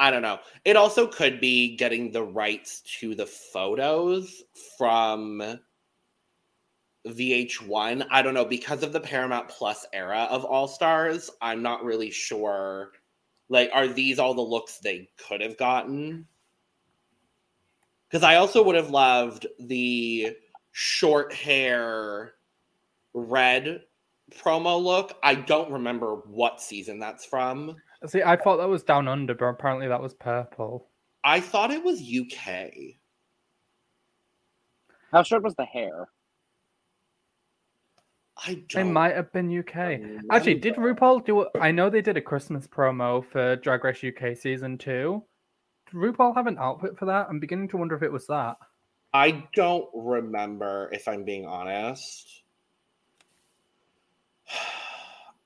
I 0.00 0.10
don't 0.10 0.22
know. 0.22 0.38
It 0.64 0.76
also 0.76 1.06
could 1.06 1.40
be 1.40 1.76
getting 1.76 2.10
the 2.10 2.22
rights 2.22 2.80
to 3.00 3.14
the 3.14 3.26
photos 3.26 4.42
from 4.78 5.58
VH1. 7.06 8.06
I 8.10 8.22
don't 8.22 8.32
know. 8.34 8.46
Because 8.46 8.82
of 8.82 8.92
the 8.94 9.00
Paramount 9.00 9.48
Plus 9.48 9.86
era 9.92 10.26
of 10.30 10.44
All 10.46 10.68
Stars, 10.68 11.30
I'm 11.42 11.62
not 11.62 11.84
really 11.84 12.10
sure. 12.10 12.92
Like, 13.50 13.70
are 13.74 13.88
these 13.88 14.18
all 14.18 14.32
the 14.32 14.40
looks 14.40 14.78
they 14.78 15.10
could 15.28 15.42
have 15.42 15.58
gotten? 15.58 16.26
Because 18.08 18.22
I 18.22 18.36
also 18.36 18.62
would 18.62 18.76
have 18.76 18.90
loved 18.90 19.46
the 19.58 20.36
short 20.72 21.32
hair 21.34 22.32
red 23.12 23.82
promo 24.30 24.82
look. 24.82 25.18
I 25.22 25.34
don't 25.34 25.70
remember 25.70 26.22
what 26.26 26.62
season 26.62 27.00
that's 27.00 27.24
from. 27.24 27.76
see, 28.06 28.22
I 28.22 28.36
thought 28.36 28.58
that 28.58 28.68
was 28.68 28.84
down 28.84 29.08
under, 29.08 29.34
but 29.34 29.46
apparently 29.46 29.88
that 29.88 30.00
was 30.00 30.14
purple. 30.14 30.88
I 31.24 31.40
thought 31.40 31.72
it 31.72 31.84
was 31.84 32.00
UK. 32.00 32.70
How 35.10 35.24
short 35.24 35.42
was 35.42 35.56
the 35.56 35.64
hair? 35.64 36.08
I 38.46 38.52
It 38.52 38.64
don't. 38.68 38.92
might 38.92 39.14
have 39.14 39.32
been 39.32 39.58
UK. 39.58 40.00
Actually, 40.30 40.54
did 40.54 40.76
RuPaul 40.76 41.24
do? 41.24 41.42
it? 41.42 41.48
I 41.60 41.70
know 41.70 41.90
they 41.90 42.00
did 42.00 42.16
a 42.16 42.22
Christmas 42.22 42.66
promo 42.66 43.24
for 43.24 43.56
Drag 43.56 43.84
Race 43.84 44.02
UK 44.02 44.36
season 44.36 44.78
two. 44.78 45.22
Did 45.86 45.96
RuPaul 45.96 46.34
have 46.34 46.46
an 46.46 46.56
outfit 46.58 46.96
for 46.98 47.04
that? 47.06 47.26
I'm 47.28 47.40
beginning 47.40 47.68
to 47.68 47.76
wonder 47.76 47.94
if 47.96 48.02
it 48.02 48.12
was 48.12 48.26
that. 48.28 48.56
I 49.12 49.44
don't 49.54 49.88
remember 49.92 50.88
if 50.92 51.08
I'm 51.08 51.24
being 51.24 51.46
honest. 51.46 52.42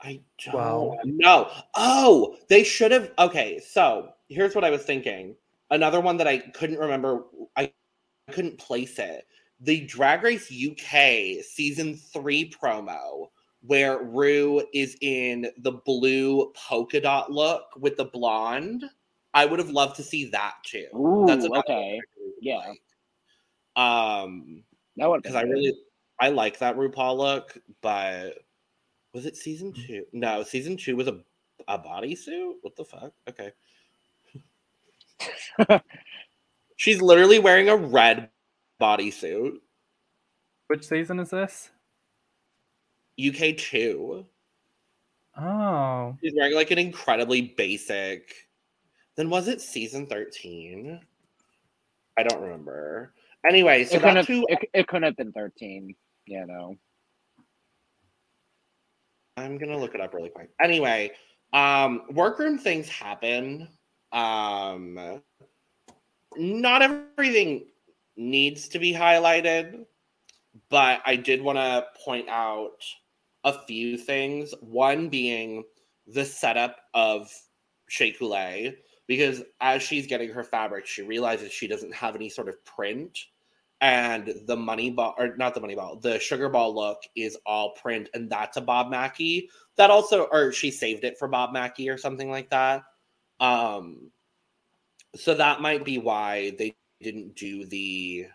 I 0.00 0.20
don't 0.44 0.54
Wow. 0.54 0.98
know. 1.04 1.50
Oh, 1.74 2.37
they 2.48 2.62
should 2.62 2.92
have. 2.92 3.11
Okay, 3.18 3.59
so 3.59 4.11
here's 4.28 4.54
what 4.54 4.64
I 4.64 4.70
was 4.70 4.83
thinking. 4.85 5.35
Another 5.70 6.00
one 6.00 6.18
that 6.18 6.28
I 6.28 6.38
couldn't 6.38 6.78
remember. 6.78 7.24
I 7.57 7.72
couldn't 8.30 8.59
place 8.59 8.98
it. 8.98 9.26
The 9.61 9.81
Drag 9.87 10.23
Race 10.23 10.51
UK 10.51 11.43
season 11.45 11.97
three 11.97 12.51
promo 12.51 13.29
where 13.67 14.03
Rue 14.03 14.62
is 14.75 14.97
in 15.01 15.51
the 15.59 15.73
blue 15.73 16.53
polka 16.55 17.01
dot 17.01 17.33
look 17.33 17.64
with 17.79 17.97
the 17.97 18.05
blonde. 18.05 18.85
I 19.33 19.47
would 19.47 19.59
have 19.59 19.71
loved 19.71 19.97
to 19.97 20.03
see 20.03 20.27
that 20.27 20.55
too. 20.64 20.87
Ooh, 20.95 21.25
That's 21.27 21.45
okay. 21.47 21.49
one 21.49 21.62
I 21.69 21.73
really 21.73 22.03
would 22.19 22.35
Yeah. 22.40 22.73
Um, 23.77 24.64
That 24.97 25.09
would 25.09 25.23
because 25.23 25.35
I 25.37 25.43
really 25.43 25.75
I 26.21 26.29
like 26.29 26.59
that 26.59 26.77
RuPaul 26.77 27.17
look, 27.17 27.57
but 27.81 28.35
was 29.12 29.27
it 29.27 29.37
season 29.37 29.73
Mm. 29.73 29.87
two? 29.87 30.07
No, 30.12 30.43
season 30.43 30.77
two 30.77 30.97
was 30.97 31.09
a 31.09 31.21
a 31.69 31.79
bodysuit. 31.79 32.55
What 32.61 32.77
the 32.77 32.85
fuck? 32.85 33.12
Okay, 33.29 33.53
she's 36.77 37.01
literally 37.01 37.38
wearing 37.38 37.69
a 37.69 37.77
red 37.77 38.29
bodysuit. 38.85 39.57
Which 40.66 40.87
season 40.87 41.18
is 41.20 41.31
this? 41.31 41.70
UK 43.18 43.57
two. 43.57 44.27
Oh, 45.37 46.16
She's 46.23 46.35
wearing 46.37 46.55
like 46.55 46.70
an 46.70 46.79
incredibly 46.79 47.55
basic. 47.57 48.35
Then 49.16 49.31
was 49.31 49.49
it 49.49 49.61
season 49.61 50.07
thirteen? 50.07 51.01
I 52.18 52.23
don't 52.23 52.42
remember. 52.42 53.14
Anyway, 53.49 53.85
so 53.85 53.97
it, 53.97 53.99
couldn't 53.99 54.14
that's 54.14 54.29
have, 54.29 54.37
who 54.37 54.47
it, 54.49 54.59
it 54.73 54.87
couldn't 54.87 55.03
have 55.03 55.16
been 55.16 55.33
13. 55.33 55.94
You 56.27 56.47
know. 56.47 56.77
I'm 59.37 59.59
gonna 59.59 59.79
look 59.79 59.94
it 59.94 60.01
up 60.01 60.14
really 60.14 60.31
quick. 60.31 60.51
Anyway, 60.62 61.11
um, 61.53 62.03
workroom 62.12 62.57
things 62.57 62.88
happen. 62.88 63.68
Um, 64.12 65.20
not 66.37 66.83
everything 66.83 67.66
needs 68.16 68.68
to 68.68 68.79
be 68.79 68.92
highlighted, 68.92 69.87
but 70.68 71.00
I 71.05 71.16
did 71.16 71.42
want 71.42 71.59
to 71.59 71.87
point 72.05 72.29
out 72.29 72.85
a 73.44 73.59
few 73.66 73.98
things. 73.98 74.55
One 74.61 75.09
being 75.09 75.64
the 76.07 76.24
setup 76.24 76.77
of 76.94 77.31
Shea 77.88 78.12
Coulee, 78.12 78.77
because 79.07 79.42
as 79.61 79.83
she's 79.83 80.07
getting 80.07 80.31
her 80.31 80.44
fabric, 80.44 80.87
she 80.87 81.03
realizes 81.03 81.53
she 81.53 81.66
doesn't 81.66 81.94
have 81.94 82.14
any 82.14 82.29
sort 82.29 82.48
of 82.48 82.64
print. 82.64 83.18
And 83.81 84.33
the 84.46 84.57
money 84.57 84.90
ball, 84.90 85.14
or 85.18 85.37
not 85.37 85.53
the 85.53 85.61
money 85.61 85.74
ball, 85.74 85.96
the 85.96 86.18
sugar 86.18 86.48
ball 86.48 86.74
look 86.74 87.03
is 87.16 87.37
all 87.44 87.72
print, 87.72 88.09
and 88.14 88.31
that's 88.31 88.57
a 88.57 88.62
Bob 88.62 88.90
Mackie. 88.90 89.50
That 89.77 89.90
also, 89.90 90.22
or 90.24 90.53
she 90.53 90.70
saved 90.70 91.05
it 91.05 91.18
for 91.18 91.29
Bob 91.29 91.53
Mackie 91.53 91.90
or 91.90 91.98
something 91.98 92.31
like 92.31 92.48
that. 92.50 92.83
Um, 93.40 94.11
so 95.14 95.35
that 95.35 95.61
might 95.61 95.85
be 95.85 95.98
why 95.98 96.55
they 96.59 96.74
didn't 97.05 97.37
do 97.37 97.64
the 97.67 98.27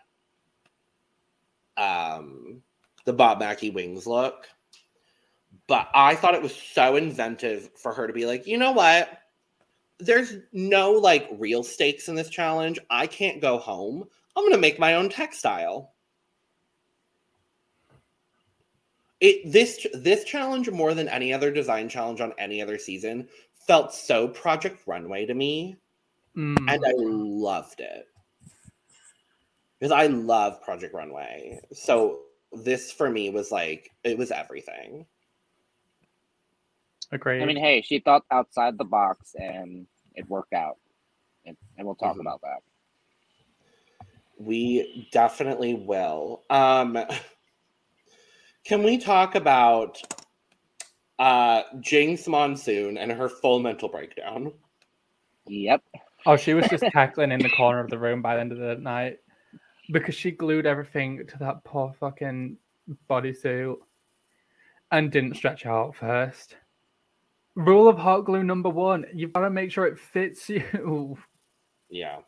um 1.76 2.62
the 3.04 3.12
Bob 3.12 3.40
Mackie 3.40 3.70
wings 3.70 4.06
look. 4.06 4.48
But 5.66 5.88
I 5.94 6.14
thought 6.14 6.34
it 6.34 6.42
was 6.42 6.54
so 6.54 6.96
inventive 6.96 7.70
for 7.76 7.92
her 7.92 8.06
to 8.06 8.12
be 8.12 8.24
like, 8.24 8.46
you 8.46 8.56
know 8.56 8.72
what? 8.72 9.18
There's 9.98 10.34
no 10.52 10.92
like 10.92 11.28
real 11.38 11.62
stakes 11.62 12.08
in 12.08 12.14
this 12.14 12.30
challenge. 12.30 12.78
I 12.88 13.06
can't 13.06 13.42
go 13.42 13.58
home. 13.58 14.04
I'm 14.36 14.44
gonna 14.44 14.58
make 14.58 14.78
my 14.78 14.94
own 14.94 15.10
textile. 15.10 15.92
It 19.20 19.52
this 19.52 19.86
this 19.92 20.24
challenge 20.24 20.70
more 20.70 20.94
than 20.94 21.08
any 21.08 21.32
other 21.32 21.50
design 21.50 21.88
challenge 21.88 22.20
on 22.22 22.32
any 22.38 22.62
other 22.62 22.78
season 22.78 23.28
felt 23.66 23.92
so 23.92 24.28
Project 24.28 24.86
Runway 24.86 25.26
to 25.26 25.34
me 25.34 25.76
Mm. 26.36 26.56
and 26.68 26.84
I 26.86 26.92
loved 26.96 27.80
it 27.80 28.06
because 29.80 29.92
I 29.92 30.06
love 30.06 30.62
Project 30.62 30.94
Runway. 30.94 31.60
So 31.72 32.20
this 32.52 32.92
for 32.92 33.08
me 33.08 33.30
was 33.30 33.50
like 33.50 33.90
it 34.04 34.18
was 34.18 34.30
everything. 34.30 35.06
agreed. 37.12 37.42
I 37.42 37.46
mean, 37.46 37.56
hey, 37.56 37.82
she 37.82 37.98
thought 37.98 38.24
outside 38.30 38.78
the 38.78 38.84
box 38.84 39.34
and 39.34 39.86
it 40.14 40.28
worked 40.28 40.52
out. 40.52 40.76
And, 41.46 41.56
and 41.76 41.86
we'll 41.86 41.96
talk 41.96 42.16
Mhm. 42.16 42.20
about 42.20 42.40
that. 42.42 42.62
We 44.38 45.08
definitely 45.12 45.74
will. 45.74 46.44
Um, 46.50 46.98
can 48.64 48.82
we 48.82 48.98
talk 48.98 49.34
about 49.34 50.00
uh, 51.18 51.64
Jinkx 51.80 52.28
Monsoon 52.28 52.96
and 52.96 53.10
her 53.12 53.28
full 53.28 53.58
mental 53.60 53.88
breakdown? 53.88 54.52
Yep. 55.46 55.82
Oh, 56.26 56.36
she 56.36 56.54
was 56.54 56.68
just 56.68 56.84
cackling 56.92 57.32
in 57.32 57.40
the 57.40 57.48
corner 57.50 57.80
of 57.80 57.90
the 57.90 57.98
room 57.98 58.22
by 58.22 58.34
the 58.36 58.40
end 58.40 58.52
of 58.52 58.58
the 58.58 58.76
night 58.76 59.18
because 59.92 60.14
she 60.14 60.30
glued 60.30 60.66
everything 60.66 61.26
to 61.26 61.38
that 61.38 61.64
poor 61.64 61.92
fucking 61.98 62.56
bodysuit 63.08 63.76
and 64.92 65.10
didn't 65.10 65.36
stretch 65.36 65.66
out 65.66 65.94
first. 65.94 66.56
Rule 67.54 67.88
of 67.88 67.98
hot 67.98 68.22
glue 68.24 68.44
number 68.44 68.68
one: 68.68 69.04
you've 69.12 69.32
got 69.32 69.40
to 69.40 69.50
make 69.50 69.70
sure 69.72 69.86
it 69.86 69.98
fits 69.98 70.48
you. 70.48 71.16
Yeah. 71.90 72.18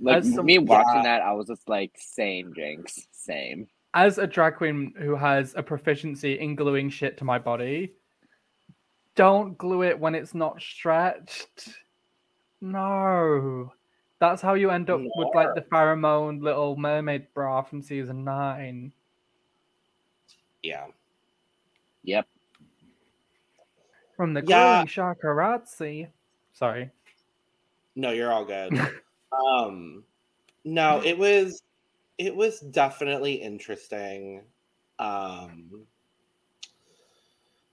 Like 0.00 0.18
As 0.18 0.34
some- 0.34 0.46
me 0.46 0.58
watching 0.58 0.96
yeah. 0.96 1.02
that, 1.02 1.22
I 1.22 1.32
was 1.32 1.48
just 1.48 1.68
like, 1.68 1.92
same, 1.96 2.52
Jinkx, 2.54 3.06
same. 3.12 3.66
As 3.94 4.18
a 4.18 4.26
drag 4.26 4.56
queen 4.56 4.92
who 4.98 5.16
has 5.16 5.54
a 5.56 5.62
proficiency 5.62 6.38
in 6.38 6.54
gluing 6.54 6.90
shit 6.90 7.16
to 7.18 7.24
my 7.24 7.38
body, 7.38 7.94
don't 9.14 9.56
glue 9.56 9.82
it 9.82 9.98
when 9.98 10.14
it's 10.14 10.34
not 10.34 10.60
stretched. 10.60 11.70
No. 12.60 13.72
That's 14.18 14.40
how 14.40 14.54
you 14.54 14.70
end 14.70 14.88
up 14.88 15.00
with 15.00 15.34
like 15.34 15.54
the 15.54 15.60
Farrah 15.60 15.98
Moan 15.98 16.40
little 16.40 16.76
mermaid 16.76 17.26
bra 17.34 17.62
from 17.62 17.82
season 17.82 18.24
nine. 18.24 18.92
Yeah. 20.62 20.86
Yep. 22.04 22.26
From 24.16 24.32
the 24.32 24.42
Yeah. 24.46 24.84
glowing 24.84 24.86
Shakarazzi. 24.86 26.08
Sorry. 26.54 26.90
No, 27.94 28.10
you're 28.10 28.32
all 28.32 28.44
good. 28.44 28.72
um 29.32 30.02
no, 30.64 31.02
it 31.04 31.18
was 31.18 31.62
it 32.16 32.34
was 32.34 32.60
definitely 32.60 33.34
interesting. 33.34 34.42
Um 34.98 35.86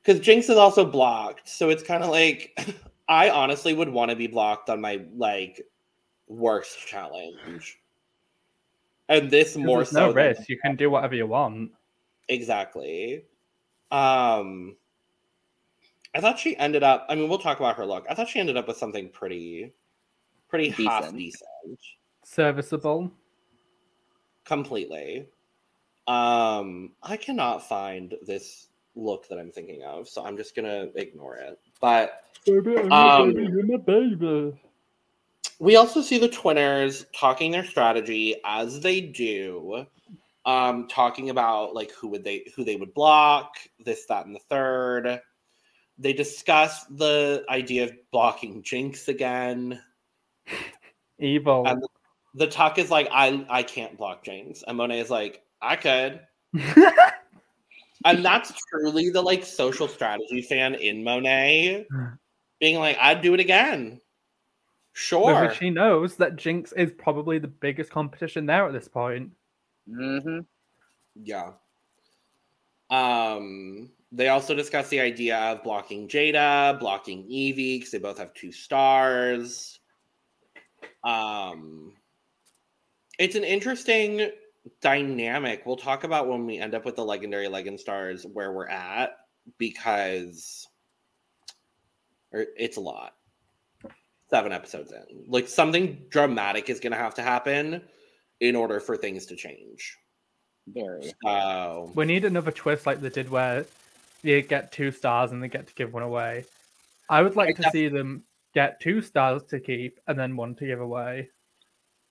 because 0.02 0.20
Jinkx 0.20 0.50
is 0.50 0.58
also 0.58 0.84
blocked, 0.84 1.48
so 1.48 1.70
it's 1.70 1.84
kind 1.84 2.04
of 2.04 2.10
like 2.10 2.60
I 3.08 3.30
honestly 3.30 3.74
would 3.74 3.90
want 3.90 4.12
to 4.12 4.18
be 4.18 4.28
blocked 4.28 4.70
on 4.70 4.82
my 4.82 5.02
like 5.16 5.66
worst 6.34 6.80
challenge. 6.88 7.80
And 9.10 9.30
this 9.30 9.56
more 9.56 9.86
so 9.86 10.00
no 10.00 10.08
than- 10.14 10.28
risk. 10.28 10.50
You 10.50 10.58
can 10.58 10.76
do 10.76 10.90
whatever 10.90 11.16
you 11.16 11.28
want. 11.28 11.72
Exactly. 12.30 13.26
Um 13.92 14.76
I 16.16 16.22
thought 16.22 16.40
she 16.40 16.56
ended 16.58 16.84
up 16.84 17.06
I 17.10 17.16
mean 17.16 17.30
we'll 17.30 17.38
talk 17.40 17.60
about 17.60 17.76
her 17.78 17.86
look. 17.86 18.06
I 18.10 18.14
thought 18.16 18.30
she 18.30 18.40
ended 18.40 18.58
up 18.58 18.68
with 18.68 18.78
something 18.78 19.10
pretty 19.10 19.74
pretty 20.48 20.70
half 20.70 21.04
Decent. 21.12 21.18
decent. 21.18 21.80
Serviceable. 22.24 23.12
Completely. 24.46 25.28
Um 26.08 26.92
I 27.04 27.18
cannot 27.18 27.68
find 27.68 28.16
this 28.26 28.68
look 28.96 29.28
that 29.30 29.38
I'm 29.40 29.52
thinking 29.52 29.84
of, 29.84 30.08
so 30.08 30.24
I'm 30.26 30.38
just 30.38 30.56
gonna 30.56 30.88
ignore 30.96 31.36
it. 31.36 31.60
But 31.82 32.20
Baby, 32.46 32.78
I'm 32.78 32.92
Um, 32.92 33.34
baby, 33.34 33.48
you're 33.52 33.66
my 33.66 33.78
baby. 33.78 34.60
We 35.64 35.78
also 35.78 36.02
see 36.02 36.18
the 36.18 36.28
twinners 36.28 37.06
talking 37.16 37.52
their 37.52 37.64
strategy 37.64 38.36
as 38.44 38.82
they 38.82 39.00
do 39.00 39.86
um 40.46 40.90
talking 40.90 41.30
about 41.30 41.74
like 41.74 41.90
who 41.94 42.10
would 42.10 42.22
they 42.22 42.46
who 42.54 42.66
they 42.66 42.76
would 42.76 42.94
block 42.94 43.56
this 43.80 44.06
that 44.08 44.26
and 44.26 44.36
the 44.36 44.42
third. 44.50 45.22
They 45.98 46.12
discuss 46.12 46.84
the 46.88 47.46
idea 47.50 47.86
of 47.86 47.94
blocking 48.12 48.62
jinkx 48.62 49.08
again. 49.08 49.82
Evil. 51.18 51.66
and 51.66 51.82
the 52.36 52.48
talk 52.48 52.78
is 52.78 52.92
like 52.92 53.08
i 53.14 53.46
i 53.50 53.64
can't 53.64 53.98
block 53.98 54.26
jinkx. 54.26 54.64
And 54.68 54.76
monet 54.76 55.00
is 55.00 55.10
like 55.10 55.44
i 55.62 55.78
could. 55.78 56.20
And 58.06 58.26
that's 58.26 58.52
truly 58.70 59.12
the 59.12 59.22
like 59.22 59.46
social 59.46 59.88
strategy 59.88 60.42
fan 60.42 60.76
in 60.76 61.06
monet 61.06 61.88
being 62.60 62.78
like 62.78 62.98
i'd 63.00 63.22
do 63.22 63.34
it 63.34 63.40
again 63.40 64.02
sure 64.94 65.42
Because 65.42 65.58
she 65.58 65.70
knows 65.70 66.16
that 66.18 66.36
Jinkx 66.36 66.74
is 66.78 66.92
probably 66.98 67.40
the 67.40 67.48
biggest 67.48 67.90
competition 67.92 68.46
there 68.46 68.66
at 68.66 68.74
this 68.74 68.88
point. 68.88 69.32
Mm-hmm. 69.90 70.40
Yeah. 71.16 71.52
Um, 72.90 73.90
they 74.12 74.30
also 74.30 74.54
discuss 74.54 74.90
the 74.90 75.00
idea 75.00 75.38
of 75.38 75.64
blocking 75.64 76.08
Jaida, 76.08 76.80
blocking 76.80 77.24
Yvie, 77.24 77.78
because 77.78 77.92
they 77.92 78.00
both 78.00 78.20
have 78.20 78.34
two 78.34 78.52
stars. 78.52 79.80
Um, 81.04 81.94
it's 83.20 83.36
an 83.36 83.44
interesting 83.44 84.30
dynamic. 84.82 85.64
We'll 85.66 85.76
talk 85.76 86.04
about 86.04 86.28
when 86.28 86.46
we 86.46 86.60
end 86.60 86.76
up 86.76 86.86
with 86.86 86.96
the 86.96 87.04
legendary 87.04 87.48
Legend 87.48 87.80
stars 87.80 88.26
where 88.32 88.54
we're 88.54 88.70
at 88.70 89.18
because 89.58 90.68
or 92.32 92.46
it's 92.58 92.78
a 92.78 92.82
lot. 92.82 93.14
Seven 94.34 94.52
episodes 94.52 94.92
in, 94.92 95.26
like 95.28 95.48
something 95.48 96.06
dramatic 96.10 96.68
is 96.68 96.80
going 96.80 96.92
to 96.92 96.98
have 96.98 97.14
to 97.14 97.22
happen 97.22 97.84
in 98.40 98.56
order 98.56 98.80
for 98.80 98.98
things 98.98 99.28
to 99.28 99.36
change. 99.36 99.96
Very. 100.66 101.14
Oh, 101.24 101.92
We 101.94 102.06
need 102.06 102.26
another 102.26 102.50
twist 102.50 102.88
like 102.88 103.00
they 103.00 103.10
did 103.10 103.30
where 103.30 103.68
they 104.24 104.42
get 104.42 104.72
two 104.72 104.90
stars 104.90 105.32
and 105.32 105.44
they 105.44 105.50
get 105.50 105.68
to 105.68 105.74
give 105.76 105.94
one 105.94 106.02
away. 106.02 106.46
I 107.12 107.22
would 107.22 107.36
like 107.36 107.58
to 107.58 107.70
see 107.70 107.90
them 107.90 108.24
get 108.56 108.80
two 108.80 109.04
stars 109.04 109.44
to 109.50 109.60
keep 109.60 110.00
and 110.08 110.18
then 110.18 110.36
one 110.36 110.56
to 110.56 110.66
give 110.66 110.82
away. 110.82 111.30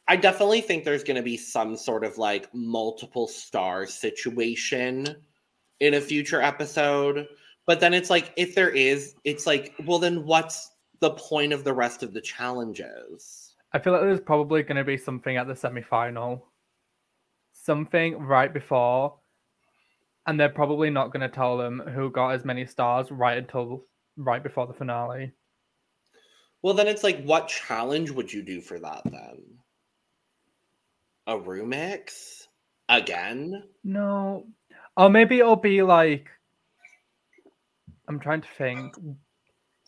I 0.07 0.15
definitely 0.15 0.61
think 0.61 0.85
there's 0.85 1.05
going 1.05 1.17
to 1.17 1.23
be 1.23 1.37
some 1.37 1.77
sort 1.77 2.05
of 2.05 2.19
like 2.19 2.53
multiple 2.55 3.27
star 3.27 3.87
situation 3.87 5.17
in 5.81 5.95
a 5.95 6.01
future 6.01 6.41
episode. 6.41 7.27
But 7.67 7.81
then 7.81 7.95
it's 7.95 8.11
like, 8.11 8.33
if 8.37 8.55
there 8.55 8.71
is, 8.71 9.15
it's 9.25 9.47
like, 9.47 9.75
well, 9.87 9.99
then 9.99 10.25
what's 10.25 10.72
the 11.03 11.11
point 11.11 11.53
of 11.53 11.65
the 11.65 11.75
rest 11.75 12.03
of 12.03 12.15
the 12.15 12.21
challenges? 12.21 13.55
I 13.75 13.79
feel 13.79 13.93
like 13.93 14.03
there's 14.03 14.21
probably 14.21 14.63
going 14.63 14.77
to 14.77 14.85
be 14.85 14.97
something 14.97 15.37
at 15.37 15.47
the 15.47 15.55
semi 15.55 15.83
final. 15.83 16.47
Something 17.53 18.19
right 18.19 18.53
before 18.53 19.15
and 20.27 20.39
they're 20.39 20.49
probably 20.49 20.91
not 20.91 21.13
going 21.13 21.21
to 21.21 21.29
tell 21.29 21.57
them 21.57 21.81
who 21.95 22.11
got 22.11 22.31
as 22.31 22.45
many 22.45 22.65
stars 22.65 23.11
right 23.11 23.39
until 23.39 23.85
right 24.17 24.43
before 24.43 24.67
the 24.67 24.73
finale. 24.73 25.33
Well, 26.63 26.75
then 26.75 26.87
it's 26.87 27.03
like, 27.03 27.23
what 27.25 27.49
challenge 27.49 28.11
would 28.11 28.33
you 28.33 28.43
do 28.43 28.61
for 28.61 28.79
that 28.79 29.03
then? 29.05 29.43
A 31.27 31.37
remix 31.37 32.47
again? 32.89 33.65
No, 33.83 34.47
or 34.97 35.09
maybe 35.09 35.41
it'll 35.41 35.57
be 35.57 35.83
like 35.83 36.29
I'm 38.09 38.21
trying 38.21 38.43
to 38.43 38.49
think. 38.59 38.95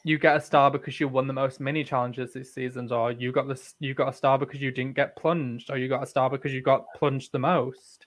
You 0.07 0.19
get 0.19 0.37
a 0.37 0.41
star 0.41 0.71
because 0.71 1.01
you 1.01 1.09
won 1.09 1.27
the 1.27 1.33
most 1.33 1.61
mini 1.61 1.83
challenges 1.83 2.35
this 2.35 2.53
season, 2.53 2.93
or 2.93 3.11
you 3.13 3.33
got 3.33 3.49
this. 3.49 3.75
You 3.81 3.95
got 3.95 4.11
a 4.11 4.13
star 4.13 4.39
because 4.39 4.61
you 4.61 4.71
didn't 4.71 4.97
get 4.97 5.17
plunged, 5.17 5.71
or 5.71 5.79
you 5.79 5.89
got 5.89 6.03
a 6.03 6.07
star 6.07 6.29
because 6.29 6.53
you 6.53 6.61
got 6.61 6.85
plunged 6.95 7.33
the 7.33 7.39
most. 7.39 8.07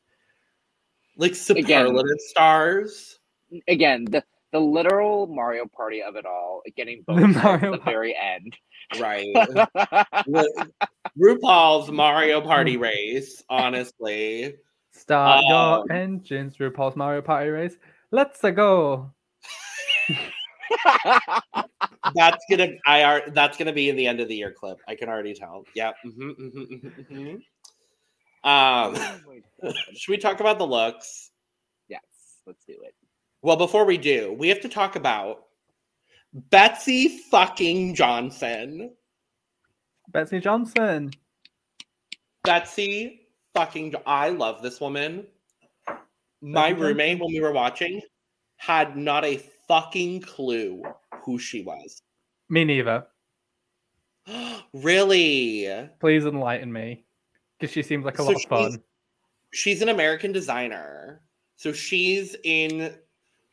Like 1.17 1.33
superlative 1.33 2.19
stars. 2.19 3.19
Again, 3.67 4.05
the 4.05 4.23
the 4.51 4.60
literal 4.60 5.27
Mario 5.27 5.65
Party 5.65 6.01
of 6.01 6.15
it 6.15 6.25
all, 6.25 6.62
getting 6.75 7.03
The 7.07 7.13
both 7.13 7.38
at 7.38 7.43
Mario 7.43 7.71
the 7.71 7.77
Par- 7.79 7.91
very 7.93 8.15
end. 8.15 8.55
Right. 8.99 9.27
Ru- 10.27 11.36
RuPaul's 11.36 11.91
Mario 11.91 12.41
Party 12.41 12.77
race, 12.77 13.43
honestly. 13.49 14.55
Start 14.91 15.43
Um, 15.45 15.49
your 15.49 15.91
engines, 15.91 16.57
RuPaul's 16.57 16.95
Mario 16.95 17.21
Party 17.21 17.49
race. 17.49 17.77
Let's 18.12 18.41
go. 18.41 19.12
That's 22.15 22.43
gonna 22.49 22.69
I 22.86 23.03
are 23.03 23.21
that's 23.32 23.58
gonna 23.58 23.73
be 23.73 23.89
in 23.89 23.95
the 23.95 24.08
end 24.08 24.19
of 24.19 24.27
the 24.27 24.36
year 24.36 24.51
clip. 24.51 24.80
I 24.88 24.95
can 24.95 25.10
already 25.10 25.34
tell. 25.34 25.65
Yep. 25.75 25.95
mhm, 26.06 26.36
mhm, 26.39 26.82
mhm, 27.12 27.41
mhm. 28.43 28.49
Um 28.49 28.95
should 29.95 30.12
we 30.12 30.17
talk 30.17 30.39
about 30.39 30.58
the 30.58 30.67
looks? 30.67 31.32
yes, 31.89 32.01
let's 32.45 32.63
do 32.65 32.73
it. 32.84 32.95
Well, 33.41 33.58
before 33.58 33.86
we 33.86 33.97
do, 33.97 34.34
we 34.38 34.47
have 34.49 34.62
to 34.62 34.69
talk 34.69 34.95
about 34.95 35.45
Betsey 36.34 37.19
fucking 37.30 37.95
Johnson. 37.95 38.91
Betsey 40.10 40.39
Johnson. 40.39 41.12
Betsey 42.43 43.27
fucking 43.53 43.95
I 44.06 44.30
love 44.30 44.62
this 44.62 44.80
woman. 44.80 45.27
My 46.41 46.69
roommate 46.69 47.19
when 47.19 47.34
we 47.34 47.41
were 47.41 47.51
watching 47.51 48.01
had 48.58 48.95
not 48.95 49.25
a 49.25 49.41
fucking 49.67 50.21
clue 50.21 50.82
who 51.23 51.38
she 51.39 51.62
was. 51.62 52.01
Me 52.49 52.63
neither. 52.63 53.06
really? 54.73 55.89
Please 55.99 56.25
enlighten 56.25 56.71
me. 56.71 57.06
Because 57.60 57.73
she 57.73 57.82
seems 57.82 58.06
like 58.06 58.15
a 58.15 58.17
So 58.17 58.25
lot 58.25 58.36
of 58.36 58.41
fun. 58.43 58.84
She's 59.53 59.82
an 59.82 59.89
American 59.89 60.32
designer. 60.32 61.21
So 61.56 61.71
she's 61.73 62.36
in 62.43 62.93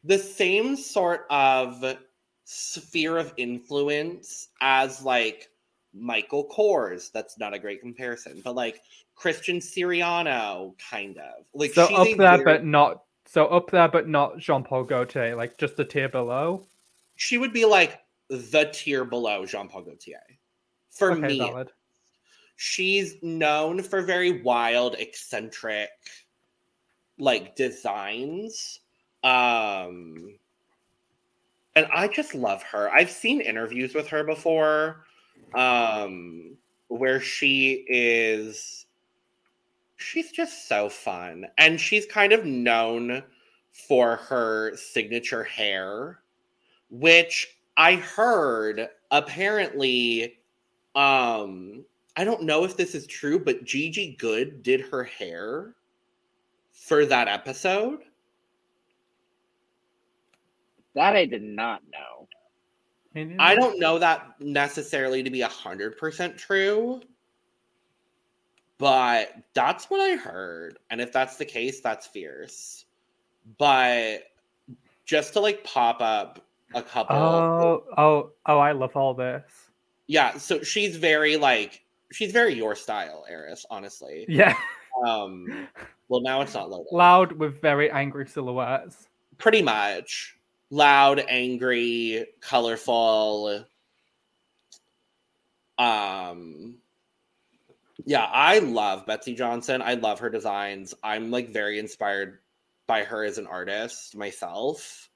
the 0.05 0.18
same 0.18 0.77
sort 0.77 1.24
of 1.31 1.96
sphere 2.44 3.16
of 3.16 3.33
influence 3.38 4.48
as 4.61 5.03
like 5.03 5.48
Michael 5.94 6.46
Kors. 6.55 7.11
That's 7.12 7.38
not 7.38 7.55
a 7.55 7.59
great 7.59 7.81
comparison, 7.81 8.42
but 8.44 8.55
like 8.55 8.81
Christian 9.14 9.59
Siriano, 9.61 10.74
kind 10.90 11.16
of. 11.16 11.46
Like 11.55 11.72
So 11.72 11.85
up 11.85 12.07
there, 12.09 12.16
very- 12.16 12.44
but 12.44 12.64
not. 12.64 13.03
So 13.35 13.47
up 13.47 13.73
there, 13.73 13.88
but 13.88 14.09
not 14.09 14.38
Jean 14.38 14.62
Paul 14.62 14.85
Gaultier. 14.85 15.35
Like 15.35 15.59
just 15.59 15.77
a 15.81 15.85
tier 15.85 16.09
below. 16.09 16.68
she 17.16 17.37
would 17.37 17.53
be 17.53 17.64
like 17.64 17.99
the 18.29 18.70
tier 18.73 19.05
below 19.05 19.44
Jean 19.44 19.66
Paul 19.66 19.83
Gaultier. 19.83 20.23
For 20.92 21.11
okay, 21.11 21.27
me, 21.27 21.38
valid. 21.38 21.73
she's 22.55 23.16
known 23.23 23.83
for 23.83 24.03
very 24.03 24.40
wild, 24.42 24.94
eccentric, 25.01 25.88
like 27.18 27.57
designs. 27.57 28.79
Um, 29.25 30.37
and 31.75 31.88
I 31.92 32.07
just 32.07 32.37
love 32.37 32.62
her. 32.62 32.88
I've 32.92 33.11
seen 33.11 33.40
interviews 33.40 33.97
with 33.97 34.07
her 34.07 34.23
before, 34.23 35.07
um, 35.57 36.57
where 36.87 37.20
she 37.20 37.85
is. 37.88 38.84
She's 40.05 40.31
just 40.31 40.69
so 40.69 40.88
fun, 40.90 41.47
and 41.57 41.81
she's 41.81 42.05
kind 42.05 42.33
of 42.33 42.45
known 42.45 43.23
for 43.73 44.17
her 44.17 44.77
signature 44.77 45.43
hair, 45.43 46.21
which 46.90 47.57
I 47.77 47.97
heard 47.97 48.88
apparently. 49.11 50.38
Um, 50.95 51.85
I 52.17 52.25
don't 52.25 52.43
know 52.43 52.64
if 52.64 52.77
this 52.77 52.95
is 52.95 53.07
true, 53.07 53.38
but 53.38 53.64
Gigi 53.64 54.14
Goode 54.19 54.62
did 54.62 54.83
her 54.83 55.03
hair 55.03 55.75
for 56.71 57.07
that 57.07 57.27
episode. 57.27 58.01
That 60.95 61.17
I 61.17 61.25
did 61.25 61.43
not 61.43 61.83
know. 61.90 62.29
I 63.40 63.55
don't 63.55 63.79
know 63.79 63.99
that 63.99 64.40
necessarily 64.40 65.23
to 65.23 65.31
be 65.31 65.43
a 65.43 65.49
hundred 65.49 65.97
percent 65.97 66.37
true, 66.37 67.01
but 68.78 69.30
that's 69.54 69.90
what 69.90 70.00
I 70.00 70.16
heard. 70.16 70.78
And 70.90 71.00
if 71.00 71.12
that's 71.12 71.37
the 71.37 71.44
case, 71.44 71.80
that's 71.80 72.06
fierce. 72.06 72.84
But 73.58 74.24
just 75.04 75.32
to 75.34 75.40
like 75.40 75.64
pop 75.64 76.00
up 76.00 76.44
a 76.74 76.82
couple, 76.82 77.16
Oh, 77.16 77.84
oh, 77.96 78.30
oh! 78.46 78.58
I 78.58 78.72
love 78.72 78.96
all 78.96 79.14
this. 79.14 79.42
yeah. 80.06 80.37
So 80.38 80.62
she's 80.62 80.96
very 80.96 81.37
like 81.37 81.82
she's 82.12 82.32
very 82.32 82.54
your 82.54 82.74
style, 82.74 83.24
Eris. 83.28 83.64
Honestly, 83.70 84.24
Yeah, 84.28 84.54
um. 85.06 85.68
Well, 86.08 86.20
now 86.20 86.40
it's 86.42 86.54
not 86.54 86.68
loaded. 86.70 86.88
loud 86.92 87.32
with 87.32 87.60
very 87.60 87.90
angry 87.90 88.26
silhouettes. 88.26 89.08
pretty 89.38 89.62
much 89.62 90.37
loud 90.70 91.24
angry 91.28 92.26
colorful 92.40 93.64
um 95.78 96.76
yeah 98.05 98.29
i 98.33 98.59
love 98.59 99.07
betsey 99.07 99.35
johnson. 99.35 99.81
I 99.83 99.95
love 99.95 100.21
her 100.21 100.31
designs. 100.31 100.95
I'm 101.03 101.31
like 101.31 101.51
very 101.51 101.79
inspired 101.79 102.38
by 102.87 103.05
her 103.05 103.25
as 103.25 103.38
an 103.38 103.47
artist 103.47 104.17
myself. 104.17 105.09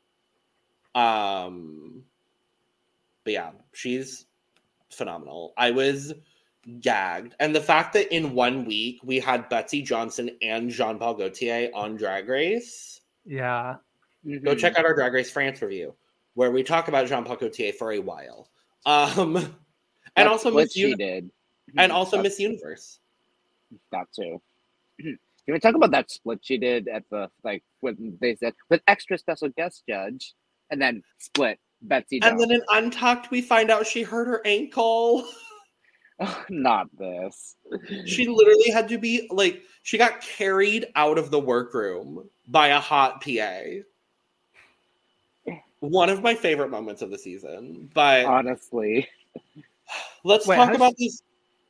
Um 0.95 2.05
but 3.25 3.33
yeah 3.33 3.51
she's 3.73 4.27
phenomenal. 4.91 5.53
I 5.57 5.71
was 5.73 6.15
gagged. 6.81 7.35
And 7.39 7.55
the 7.55 7.61
fact 7.61 7.93
that 7.95 8.15
in 8.15 8.35
one 8.35 8.65
week 8.65 9.01
we 9.05 9.19
had 9.21 9.49
betsey 9.49 9.83
johnson 9.83 10.31
and 10.43 10.71
jean-paul 10.71 11.15
gaultier 11.15 11.71
on 11.75 11.97
drag 11.97 12.29
race. 12.29 13.01
Yeah, 13.25 13.77
go 14.25 14.55
Mhm. 14.55 14.59
check 14.59 14.79
out 14.79 14.87
our 14.87 14.95
Drag 14.95 15.13
Race 15.13 15.31
France 15.31 15.61
review, 15.61 15.95
where 16.35 16.51
we 16.51 16.63
talk 16.63 16.89
about 16.89 17.07
Jean 17.07 17.25
Paul 17.25 17.37
Gaultier 17.37 17.73
for 17.75 17.93
a 17.93 17.99
while. 17.99 18.49
Um, 18.87 19.37
and 19.37 19.53
That's 20.17 20.29
also 20.31 20.51
what 20.53 20.65
Miss 20.65 20.73
she 20.73 20.81
Uni- 20.81 20.95
did, 20.97 21.31
and 21.77 21.91
mm-hmm. 21.91 21.97
also 21.97 22.17
That- 22.17 22.25
Miss 22.25 22.41
Universe. 22.41 23.01
that 23.93 24.07
too. 24.15 24.41
Can 25.01 25.55
we 25.55 25.61
talk 25.61 25.75
about 25.75 25.93
that 25.93 26.11
split 26.11 26.41
she 26.43 26.59
did 26.59 26.89
at 26.89 27.05
the 27.11 27.31
like 27.43 27.63
when 27.81 28.19
they 28.21 28.35
said 28.35 28.55
with 28.69 28.83
extra 28.87 29.17
special 29.17 29.49
guest 29.51 29.83
judge, 29.89 30.35
and 30.71 30.81
then 30.81 31.03
split 31.19 31.59
Betsey. 31.83 32.21
And 32.23 32.39
then 32.39 32.51
in 32.51 32.61
Untucked, 32.69 33.31
we 33.31 33.41
find 33.41 33.71
out 33.71 33.87
she 33.87 34.03
hurt 34.03 34.27
her 34.27 34.43
ankle. 34.45 35.27
not 36.49 36.89
this. 36.99 37.57
She 38.05 38.27
literally 38.27 38.71
had 38.71 38.89
to 38.89 38.99
be 38.99 39.29
like, 39.31 39.63
she 39.83 39.99
got 39.99 40.21
carried 40.21 40.87
out 40.97 41.19
of 41.19 41.31
the 41.31 41.39
workroom 41.39 42.29
by 42.49 42.69
a 42.69 42.81
hot 42.81 43.23
PA. 43.23 43.61
One 45.81 46.11
of 46.11 46.23
my 46.23 46.35
favorite 46.35 46.71
moments 46.71 47.03
of 47.03 47.11
the 47.11 47.19
season. 47.19 47.89
But 47.95 48.25
Honestly, 48.25 49.09
let's 50.25 50.47
Wait, 50.47 50.57
talk 50.57 50.69
has- 50.69 50.77
about 50.77 50.97
these. 50.97 51.23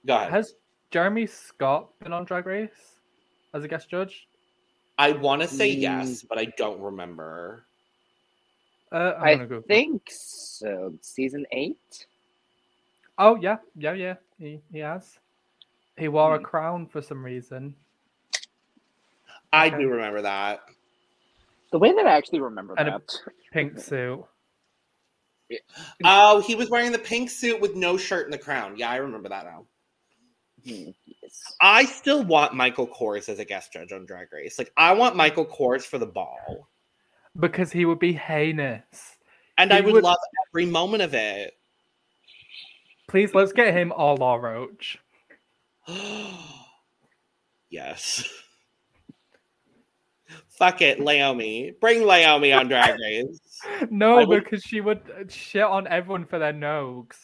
Go 0.09 0.17
ahead. 0.17 0.31
has 0.33 0.55
Jeremy 0.91 1.27
Scott 1.27 1.91
been 2.01 2.13
on 2.15 2.25
Drag 2.25 2.47
Race 2.47 2.99
as 3.55 3.63
a 3.63 3.69
guest 3.69 3.89
judge? 3.91 4.27
I 4.97 5.13
want 5.13 5.43
to 5.43 5.49
say 5.49 5.77
Mm. 5.77 5.81
yes, 5.83 6.23
but 6.23 6.39
I 6.39 6.47
don't 6.57 6.81
remember. 6.81 7.65
Uh, 8.91 9.13
I'm 9.19 9.43
I 9.43 9.45
gonna 9.45 9.61
think 9.63 10.03
so. 10.11 10.95
Season 11.03 11.45
eight. 11.53 12.07
Oh 13.19 13.37
yeah, 13.37 13.59
yeah, 13.77 13.93
yeah. 13.93 14.15
He 14.39 14.61
he 14.73 14.79
has. 14.79 15.19
He 15.99 16.09
wore 16.09 16.35
a 16.37 16.39
Hmm. 16.39 16.45
crown 16.45 16.87
for 16.87 17.03
some 17.03 17.23
reason. 17.25 17.77
I 19.53 19.67
Okay. 19.69 19.79
do 19.79 19.89
remember 19.89 20.23
that. 20.23 20.61
The 21.71 21.79
way 21.79 21.93
that 21.93 22.07
I 22.07 22.17
actually 22.17 22.41
remember 22.41 22.75
And 22.79 22.89
a- 22.89 22.93
that. 22.93 23.15
Pink 23.53 23.79
suit. 23.79 24.25
Oh, 26.05 26.41
he 26.41 26.55
was 26.55 26.71
wearing 26.71 26.93
the 26.93 26.99
pink 26.99 27.29
suit 27.31 27.61
with 27.61 27.75
no 27.77 27.97
shirt 27.99 28.25
and 28.25 28.33
the 28.33 28.39
crown. 28.39 28.77
Yeah, 28.79 28.91
I 28.91 28.97
remember 28.97 29.29
that 29.29 29.45
now. 29.45 29.67
Yes. 30.69 31.43
I 31.61 31.85
still 31.85 32.23
want 32.25 32.55
Michael 32.55 32.87
Kors 32.87 33.29
as 33.29 33.39
a 33.39 33.45
guest 33.45 33.73
judge 33.73 33.93
on 33.93 34.07
Drag 34.07 34.33
Race. 34.33 34.59
Like, 34.59 34.73
I 34.77 34.93
want 34.93 35.17
Michael 35.17 35.47
Kors 35.47 35.83
for 35.85 35.99
the 35.99 36.07
ball. 36.07 36.69
Because 37.39 37.71
he 37.73 37.85
would 37.85 37.99
be 37.99 38.13
heinous. 38.13 39.17
And 39.57 39.71
He 39.73 39.79
I 39.79 39.81
would, 39.81 39.95
would- 39.95 40.05
love 40.05 40.19
every 40.49 40.67
moment 40.67 41.03
of 41.03 41.15
it. 41.15 41.55
Please 43.09 43.35
let's 43.35 43.53
get 43.53 43.73
him 43.73 43.91
all 43.93 44.17
Law 44.17 44.37
Roach. 44.37 44.99
yes. 47.71 48.25
Fuck 50.51 50.83
it, 50.83 51.01
Naomi. 51.01 51.73
Bring 51.81 52.05
Naomi 52.07 52.53
on 52.53 52.69
Drag 52.69 52.99
Race. 53.01 53.39
No, 53.91 54.27
would- 54.27 54.45
because 54.45 54.63
she 54.63 54.81
would 54.81 55.01
shit 55.29 55.63
on 55.63 55.87
everyone 55.87 56.27
for 56.27 56.39
their 56.39 56.53
nogs. 56.53 57.17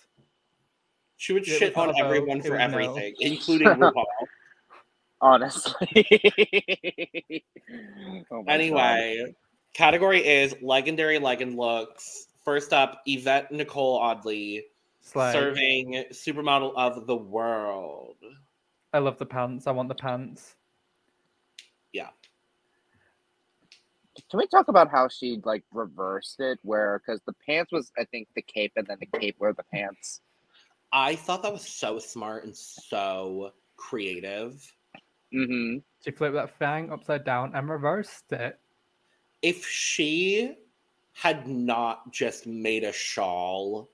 She 1.25 1.33
would 1.33 1.49
Yeah, 1.49 1.57
shit 1.57 1.75
on 1.75 1.89
Harlow, 1.95 2.05
everyone 2.05 2.43
for 2.43 2.51
would 2.51 2.59
know. 2.59 2.65
everything, 2.65 3.15
including 3.19 3.69
RuPaul. 3.79 4.05
Honestly. 5.23 6.23
Oh 8.31 8.43
my 8.43 8.43
God. 8.43 8.49
Anyway, 8.49 9.35
category 9.73 10.21
is 10.25 10.55
legendary 10.61 11.19
legend 11.19 11.57
looks. 11.57 12.27
First 12.45 12.75
up, 12.75 13.01
Yvette 13.07 13.51
Nicole 13.51 13.97
Oddly 13.97 14.67
Slay. 15.01 15.33
serving 15.33 16.05
supermodel 16.13 16.75
of 16.77 17.07
the 17.07 17.17
world. 17.17 18.17
I 18.93 18.99
love 18.99 19.17
the 19.19 19.25
pants. 19.27 19.67
I 19.67 19.71
want 19.71 19.89
the 19.89 19.95
pants. 19.95 20.57
Yeah. 21.95 22.11
Can 24.31 24.39
we 24.39 24.47
talk 24.47 24.69
about 24.69 24.91
how 24.91 25.09
she 25.09 25.41
like 25.43 25.65
reversed 25.73 26.39
it? 26.41 26.59
Where 26.63 27.01
because 27.05 27.23
the 27.27 27.35
pants 27.47 27.73
was 27.73 27.91
I 27.99 28.05
think 28.05 28.29
the 28.37 28.43
cape 28.43 28.73
and 28.77 28.87
then 28.87 28.99
the 29.01 29.19
cape 29.19 29.37
were 29.39 29.55
the 29.55 29.65
pants. 29.73 30.21
I 30.97 31.17
thought 31.17 31.43
that 31.43 31.53
was 31.53 31.67
so 31.67 31.99
smart 31.99 32.45
and 32.45 32.57
so 32.57 33.53
creative. 33.77 34.73
Mm-hmm. 35.35 35.79
She 36.05 36.11
flipped 36.13 36.37
that 36.37 36.57
fang 36.57 36.93
upside 36.93 37.25
down 37.25 37.51
and 37.53 37.69
reversed 37.69 38.31
it. 38.31 38.61
If 39.43 39.67
she 39.67 40.55
had 41.13 41.49
not 41.49 42.13
just 42.13 42.47
made 42.47 42.85
a 42.85 42.93
shawl 42.93 43.89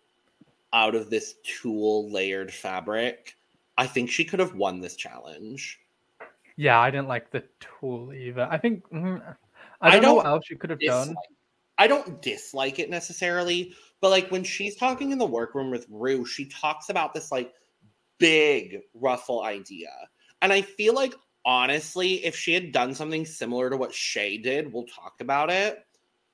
out 0.74 0.94
of 0.94 1.08
this 1.08 1.36
tulle 1.42 2.10
layered 2.10 2.52
fabric, 2.52 3.34
I 3.78 3.86
think 3.86 4.10
she 4.10 4.24
could 4.24 4.38
have 4.38 4.54
won 4.54 4.80
this 4.80 4.94
challenge. 4.94 5.80
Yeah, 6.56 6.78
I 6.78 6.90
didn't 6.90 7.08
like 7.08 7.30
the 7.30 7.44
tulle 7.60 8.12
either. 8.12 8.46
I 8.50 8.58
think 8.58 8.86
mm, 8.90 9.22
I 9.80 9.88
I 9.88 9.92
don't, 9.92 10.02
know 10.02 10.14
what 10.16 10.24
don't 10.24 10.32
else 10.32 10.46
she 10.46 10.54
could 10.54 10.68
have 10.68 10.80
done. 10.80 11.14
I 11.78 11.86
don't 11.86 12.20
dislike 12.20 12.78
it 12.78 12.90
necessarily, 12.90 13.72
but 14.00 14.10
like 14.10 14.30
when 14.30 14.44
she's 14.44 14.76
talking 14.76 15.10
in 15.12 15.18
the 15.18 15.26
workroom 15.26 15.70
with 15.70 15.86
Ru, 15.90 16.24
she 16.24 16.46
talks 16.46 16.88
about 16.88 17.14
this 17.14 17.30
like 17.30 17.52
big 18.18 18.80
ruffle 18.94 19.42
idea. 19.42 19.90
And 20.42 20.52
I 20.52 20.62
feel 20.62 20.94
like 20.94 21.14
honestly, 21.44 22.24
if 22.24 22.36
she 22.36 22.54
had 22.54 22.72
done 22.72 22.94
something 22.94 23.24
similar 23.26 23.70
to 23.70 23.76
what 23.76 23.94
Shea 23.94 24.38
did, 24.38 24.72
we'll 24.72 24.86
talk 24.86 25.14
about 25.20 25.50
it. 25.50 25.84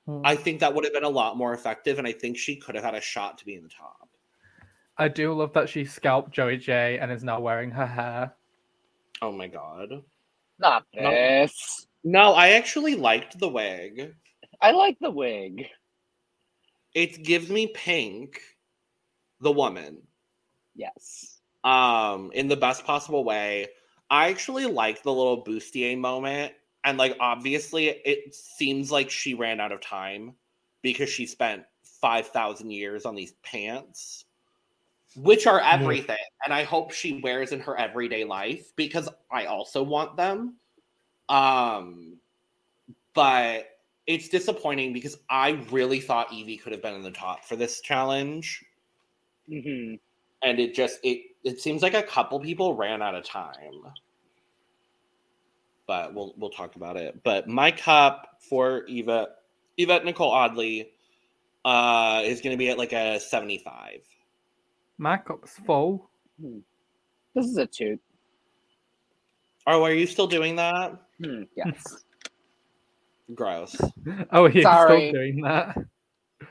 Mm. 0.07 0.21
I 0.23 0.35
think 0.35 0.59
that 0.59 0.73
would 0.73 0.83
have 0.85 0.93
been 0.93 1.03
a 1.03 1.09
lot 1.09 1.37
more 1.37 1.53
effective, 1.53 1.97
and 1.97 2.07
I 2.07 2.13
think 2.13 2.37
she 2.37 2.55
could 2.55 2.75
have 2.75 2.83
had 2.83 2.95
a 2.95 3.01
shot 3.01 3.37
to 3.39 3.45
be 3.45 3.55
in 3.55 3.63
the 3.63 3.69
top. 3.69 4.09
I 4.97 5.09
do 5.09 5.33
love 5.33 5.53
that 5.53 5.69
she 5.69 5.85
scalped 5.85 6.31
Joey 6.31 6.57
Jay 6.57 6.97
and 6.97 7.11
is 7.11 7.23
now 7.23 7.39
wearing 7.39 7.71
her 7.71 7.85
hair. 7.85 8.33
Oh 9.21 9.31
my 9.31 9.47
god. 9.47 10.03
Not 10.59 10.85
No. 10.93 11.11
this. 11.11 11.87
No, 12.03 12.33
I 12.33 12.49
actually 12.49 12.95
liked 12.95 13.37
the 13.37 13.49
wig. 13.49 14.15
I 14.61 14.71
like 14.71 14.97
the 14.99 15.11
wig. 15.11 15.67
It 16.93 17.23
gives 17.23 17.49
me 17.49 17.67
pink, 17.67 18.41
the 19.39 19.51
woman. 19.51 20.01
Yes. 20.75 21.39
um 21.63 22.31
in 22.33 22.47
the 22.47 22.55
best 22.57 22.85
possible 22.85 23.23
way. 23.23 23.67
I 24.09 24.29
actually 24.29 24.65
like 24.67 25.03
the 25.03 25.11
little 25.13 25.43
bustier 25.43 25.97
moment, 25.97 26.53
and 26.83 26.97
like 26.97 27.17
obviously 27.19 27.87
it 27.87 28.33
seems 28.33 28.91
like 28.91 29.09
she 29.09 29.33
ran 29.33 29.59
out 29.59 29.71
of 29.71 29.81
time 29.81 30.35
because 30.81 31.09
she 31.09 31.25
spent 31.25 31.63
five 31.83 32.27
thousand 32.27 32.71
years 32.71 33.05
on 33.05 33.15
these 33.15 33.33
pants, 33.43 34.25
which 35.15 35.47
are 35.47 35.59
everything, 35.59 36.15
and 36.45 36.53
I 36.53 36.63
hope 36.63 36.91
she 36.91 37.19
wears 37.21 37.51
in 37.51 37.59
her 37.61 37.77
everyday 37.77 38.23
life 38.23 38.71
because 38.75 39.09
I 39.31 39.45
also 39.45 39.83
want 39.83 40.15
them. 40.15 40.57
Um, 41.27 42.19
but 43.13 43.65
it's 44.07 44.29
disappointing 44.29 44.93
because 44.93 45.17
I 45.29 45.59
really 45.69 45.99
thought 45.99 46.29
Yvie 46.31 46.61
could 46.61 46.71
have 46.71 46.81
been 46.81 46.95
in 46.95 47.03
the 47.03 47.11
top 47.11 47.45
for 47.45 47.55
this 47.55 47.81
challenge 47.81 48.63
Mm-hmm. 49.49 49.95
and 50.43 50.59
it 50.59 50.73
just 50.75 50.99
it 51.03 51.21
it 51.45 51.61
seems 51.61 51.81
like 51.81 51.93
a 51.93 52.03
couple 52.03 52.37
people 52.41 52.75
ran 52.75 53.01
out 53.01 53.15
of 53.15 53.23
time 53.23 53.53
but 55.87 56.13
we'll 56.13 56.33
we'll 56.37 56.49
talk 56.49 56.75
about 56.75 56.97
it 56.97 57.23
but 57.23 57.47
my 57.47 57.71
cup 57.71 58.27
for 58.49 58.83
eva 58.87 59.29
yvette 59.77 60.03
nicole 60.03 60.31
oddly 60.31 60.89
uh 61.63 62.21
is 62.25 62.41
going 62.41 62.51
to 62.53 62.57
be 62.57 62.69
at 62.69 62.77
like 62.77 62.91
a 62.91 63.21
75 63.21 64.01
My 64.97 65.15
cup's 65.17 65.57
full. 65.65 66.09
This 67.33 67.45
is 67.45 67.55
a 67.55 67.65
toot. 67.67 68.01
oh 69.65 69.81
are 69.83 69.93
you 69.93 70.07
still 70.07 70.27
doing 70.27 70.57
that 70.57 70.91
Hmm, 71.23 71.43
yes. 71.55 72.03
Gross 73.35 73.75
Oh, 74.31 74.47
he's 74.47 74.63
Sorry. 74.63 75.09
still 75.09 75.21
doing 75.21 75.41
that. 75.41 75.77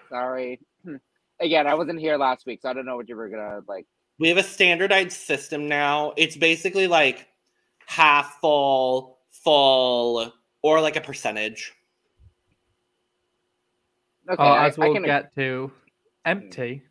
Sorry. 0.08 0.60
Hmm. 0.84 0.96
Again, 1.40 1.66
I 1.66 1.74
wasn't 1.74 2.00
here 2.00 2.16
last 2.16 2.46
week, 2.46 2.60
so 2.62 2.68
I 2.68 2.72
don't 2.72 2.86
know 2.86 2.96
what 2.96 3.08
you 3.08 3.16
were 3.16 3.28
gonna 3.28 3.60
like. 3.68 3.86
we 4.18 4.28
have 4.28 4.38
a 4.38 4.42
standardized 4.42 5.12
system 5.12 5.68
now 5.68 6.12
it's 6.16 6.36
basically 6.36 6.86
like 6.86 7.28
half 7.86 8.38
full 8.40 9.18
full 9.30 10.32
or 10.62 10.80
like 10.80 10.96
a 10.96 11.00
percentage 11.00 11.72
Okay, 14.28 14.42
oh, 14.42 14.44
I, 14.44 14.66
as 14.66 14.76
we'll 14.76 14.92
can 14.92 15.04
get 15.04 15.32
to, 15.36 15.70
empty. 16.24 16.82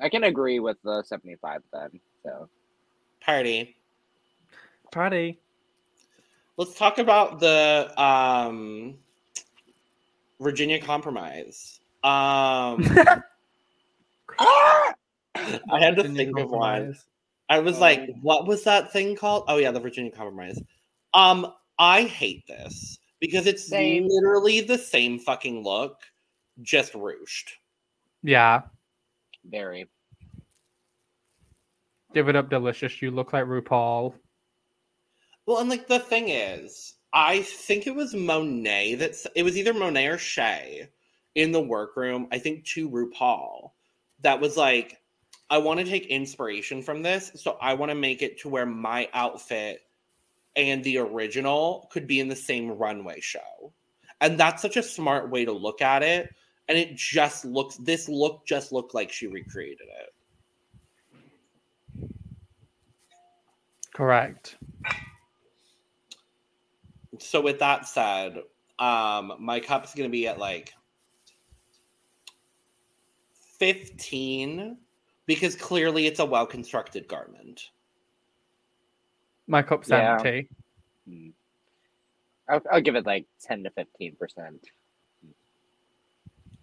I 0.00 0.08
can 0.08 0.24
agree 0.24 0.58
with 0.58 0.78
the 0.82 1.02
seventy-five 1.06 1.60
then. 1.70 2.00
So 2.24 2.48
party 3.20 3.76
Party. 4.90 5.41
Let's 6.62 6.78
talk 6.78 6.98
about 6.98 7.40
the 7.40 7.92
um, 8.00 8.94
Virginia 10.38 10.80
Compromise. 10.80 11.80
Um, 12.04 12.84
I 14.38 14.92
had 15.72 15.96
to 15.96 16.02
Virginia 16.02 16.26
think 16.26 16.38
of 16.38 16.50
one. 16.50 16.94
I 17.48 17.58
was 17.58 17.80
like, 17.80 17.98
Um, 17.98 18.06
what 18.22 18.46
was 18.46 18.62
that 18.62 18.92
thing 18.92 19.16
called? 19.16 19.46
Oh 19.48 19.56
yeah, 19.56 19.72
the 19.72 19.80
Virginia 19.80 20.12
Compromise. 20.12 20.56
Um, 21.14 21.52
I 21.80 22.02
hate 22.04 22.46
this 22.46 22.96
because 23.18 23.48
it's 23.48 23.66
Same. 23.66 24.06
literally 24.08 24.60
the 24.60 24.78
same 24.78 25.18
fucking 25.18 25.64
look, 25.64 25.98
just 26.60 26.92
ruched. 26.92 27.54
Yeah, 28.22 28.60
very. 29.50 29.88
give 32.14 32.28
it 32.28 32.36
up, 32.36 32.48
delicious. 32.48 33.02
You 33.02 33.10
look 33.10 33.32
like 33.32 33.46
RuPaul. 33.46 34.14
Well, 35.46 35.58
and 35.58 35.68
like 35.68 35.88
the 35.88 35.98
thing 35.98 36.28
is, 36.28 36.94
I 37.12 37.42
think 37.42 37.86
it 37.86 37.94
was 37.94 38.14
Monet 38.14 38.94
that's 38.94 39.26
it 39.34 39.42
was 39.42 39.56
either 39.56 39.74
Monet 39.74 40.06
or 40.06 40.18
Shea 40.18 40.88
in 41.34 41.52
the 41.52 41.60
workroom, 41.60 42.28
I 42.30 42.38
think 42.38 42.64
to 42.66 42.90
RuPaul, 42.90 43.70
that 44.20 44.40
was 44.40 44.56
like, 44.56 44.98
I 45.50 45.58
want 45.58 45.80
to 45.80 45.86
take 45.86 46.06
inspiration 46.06 46.82
from 46.82 47.02
this, 47.02 47.32
so 47.34 47.56
I 47.60 47.74
want 47.74 47.90
to 47.90 47.94
make 47.96 48.22
it 48.22 48.38
to 48.40 48.48
where 48.48 48.66
my 48.66 49.08
outfit 49.12 49.80
and 50.56 50.84
the 50.84 50.98
original 50.98 51.88
could 51.90 52.06
be 52.06 52.20
in 52.20 52.28
the 52.28 52.36
same 52.36 52.70
runway 52.70 53.20
show. 53.20 53.72
And 54.20 54.38
that's 54.38 54.62
such 54.62 54.76
a 54.76 54.82
smart 54.82 55.30
way 55.30 55.44
to 55.44 55.52
look 55.52 55.82
at 55.82 56.02
it. 56.02 56.34
And 56.68 56.78
it 56.78 56.94
just 56.94 57.44
looks 57.44 57.76
this 57.78 58.08
look 58.08 58.46
just 58.46 58.72
looked 58.72 58.94
like 58.94 59.10
she 59.10 59.26
recreated 59.26 59.88
it. 60.00 60.14
Correct. 63.94 64.56
So 67.22 67.40
with 67.40 67.58
that 67.60 67.86
said, 67.86 68.42
um, 68.78 69.34
my 69.38 69.60
cup's 69.60 69.94
gonna 69.94 70.08
be 70.08 70.26
at 70.26 70.38
like 70.38 70.74
15 73.58 74.76
because 75.26 75.54
clearly 75.54 76.06
it's 76.06 76.20
a 76.20 76.24
well 76.24 76.46
constructed 76.46 77.06
garment. 77.08 77.70
My 79.46 79.62
cup's 79.62 79.88
Yeah. 79.88 80.14
empty. 80.14 80.48
I'll, 82.48 82.62
I'll 82.70 82.80
give 82.80 82.96
it 82.96 83.06
like 83.06 83.26
ten 83.40 83.62
to 83.64 83.70
fifteen 83.70 84.16
percent. 84.16 84.66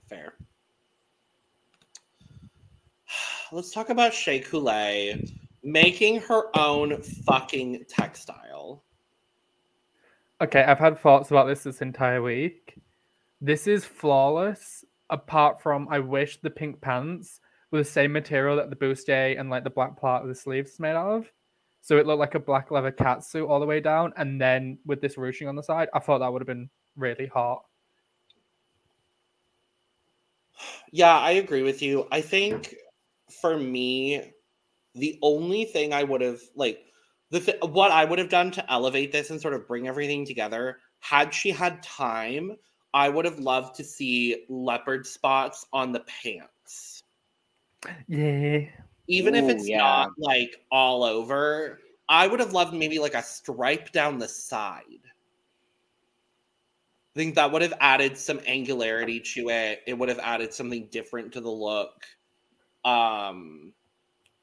Fair. 0.07 0.33
Let's 3.51 3.71
talk 3.71 3.89
about 3.89 4.13
Shea 4.13 4.39
Coulee 4.39 5.33
making 5.63 6.21
her 6.21 6.55
own 6.57 7.01
fucking 7.01 7.85
textile. 7.87 8.83
Okay, 10.41 10.63
I've 10.63 10.79
had 10.79 10.97
thoughts 10.97 11.31
about 11.31 11.47
this 11.47 11.63
this 11.63 11.81
entire 11.81 12.21
week. 12.21 12.79
This 13.41 13.67
is 13.67 13.83
flawless, 13.83 14.85
apart 15.09 15.61
from 15.61 15.87
I 15.89 15.99
wish 15.99 16.39
the 16.39 16.49
pink 16.49 16.79
pants 16.79 17.41
were 17.71 17.79
the 17.79 17.85
same 17.85 18.13
material 18.13 18.55
that 18.55 18.69
the 18.69 18.75
bustier 18.77 19.37
and 19.37 19.49
like 19.49 19.65
the 19.65 19.69
black 19.69 19.99
part 19.99 20.23
of 20.23 20.29
the 20.29 20.35
sleeves 20.35 20.71
is 20.71 20.79
made 20.79 20.95
out 20.95 21.11
of. 21.11 21.31
So 21.81 21.97
it 21.97 22.07
looked 22.07 22.19
like 22.19 22.35
a 22.35 22.39
black 22.39 22.71
leather 22.71 22.91
catsuit 22.91 23.49
all 23.49 23.59
the 23.59 23.65
way 23.65 23.81
down, 23.81 24.13
and 24.15 24.39
then 24.39 24.77
with 24.85 25.01
this 25.01 25.17
ruching 25.17 25.49
on 25.49 25.57
the 25.57 25.63
side, 25.63 25.89
I 25.93 25.99
thought 25.99 26.19
that 26.19 26.31
would 26.31 26.41
have 26.41 26.47
been 26.47 26.69
really 26.95 27.27
hot. 27.27 27.63
Yeah, 30.91 31.17
I 31.17 31.31
agree 31.31 31.63
with 31.63 31.81
you. 31.81 32.07
I 32.11 32.21
think 32.21 32.75
for 33.41 33.57
me, 33.57 34.31
the 34.95 35.19
only 35.21 35.65
thing 35.65 35.93
I 35.93 36.03
would 36.03 36.21
have 36.21 36.39
like 36.55 36.85
the 37.31 37.39
th- 37.39 37.61
what 37.61 37.91
I 37.91 38.05
would 38.05 38.19
have 38.19 38.29
done 38.29 38.51
to 38.51 38.71
elevate 38.71 39.11
this 39.11 39.29
and 39.29 39.39
sort 39.39 39.53
of 39.53 39.67
bring 39.67 39.87
everything 39.87 40.25
together, 40.25 40.79
had 40.99 41.33
she 41.33 41.51
had 41.51 41.83
time, 41.83 42.55
I 42.93 43.09
would 43.09 43.25
have 43.25 43.39
loved 43.39 43.75
to 43.75 43.83
see 43.83 44.45
leopard 44.49 45.05
spots 45.05 45.65
on 45.71 45.91
the 45.91 46.01
pants. 46.01 47.03
Yeah. 48.07 48.61
Even 49.07 49.35
if 49.35 49.49
it's 49.49 49.67
yeah. 49.67 49.77
not 49.77 50.11
like 50.17 50.65
all 50.71 51.03
over, 51.03 51.79
I 52.07 52.27
would 52.27 52.39
have 52.39 52.53
loved 52.53 52.73
maybe 52.73 52.99
like 52.99 53.13
a 53.13 53.23
stripe 53.23 53.91
down 53.91 54.17
the 54.17 54.27
side. 54.27 54.83
I 57.15 57.19
think 57.19 57.35
that 57.35 57.51
would 57.51 57.61
have 57.61 57.73
added 57.79 58.17
some 58.17 58.39
angularity 58.47 59.19
to 59.19 59.49
it. 59.49 59.81
It 59.87 59.97
would 59.97 60.09
have 60.09 60.19
added 60.19 60.53
something 60.53 60.87
different 60.91 61.31
to 61.33 61.41
the 61.41 61.49
look. 61.49 62.05
Um 62.85 63.73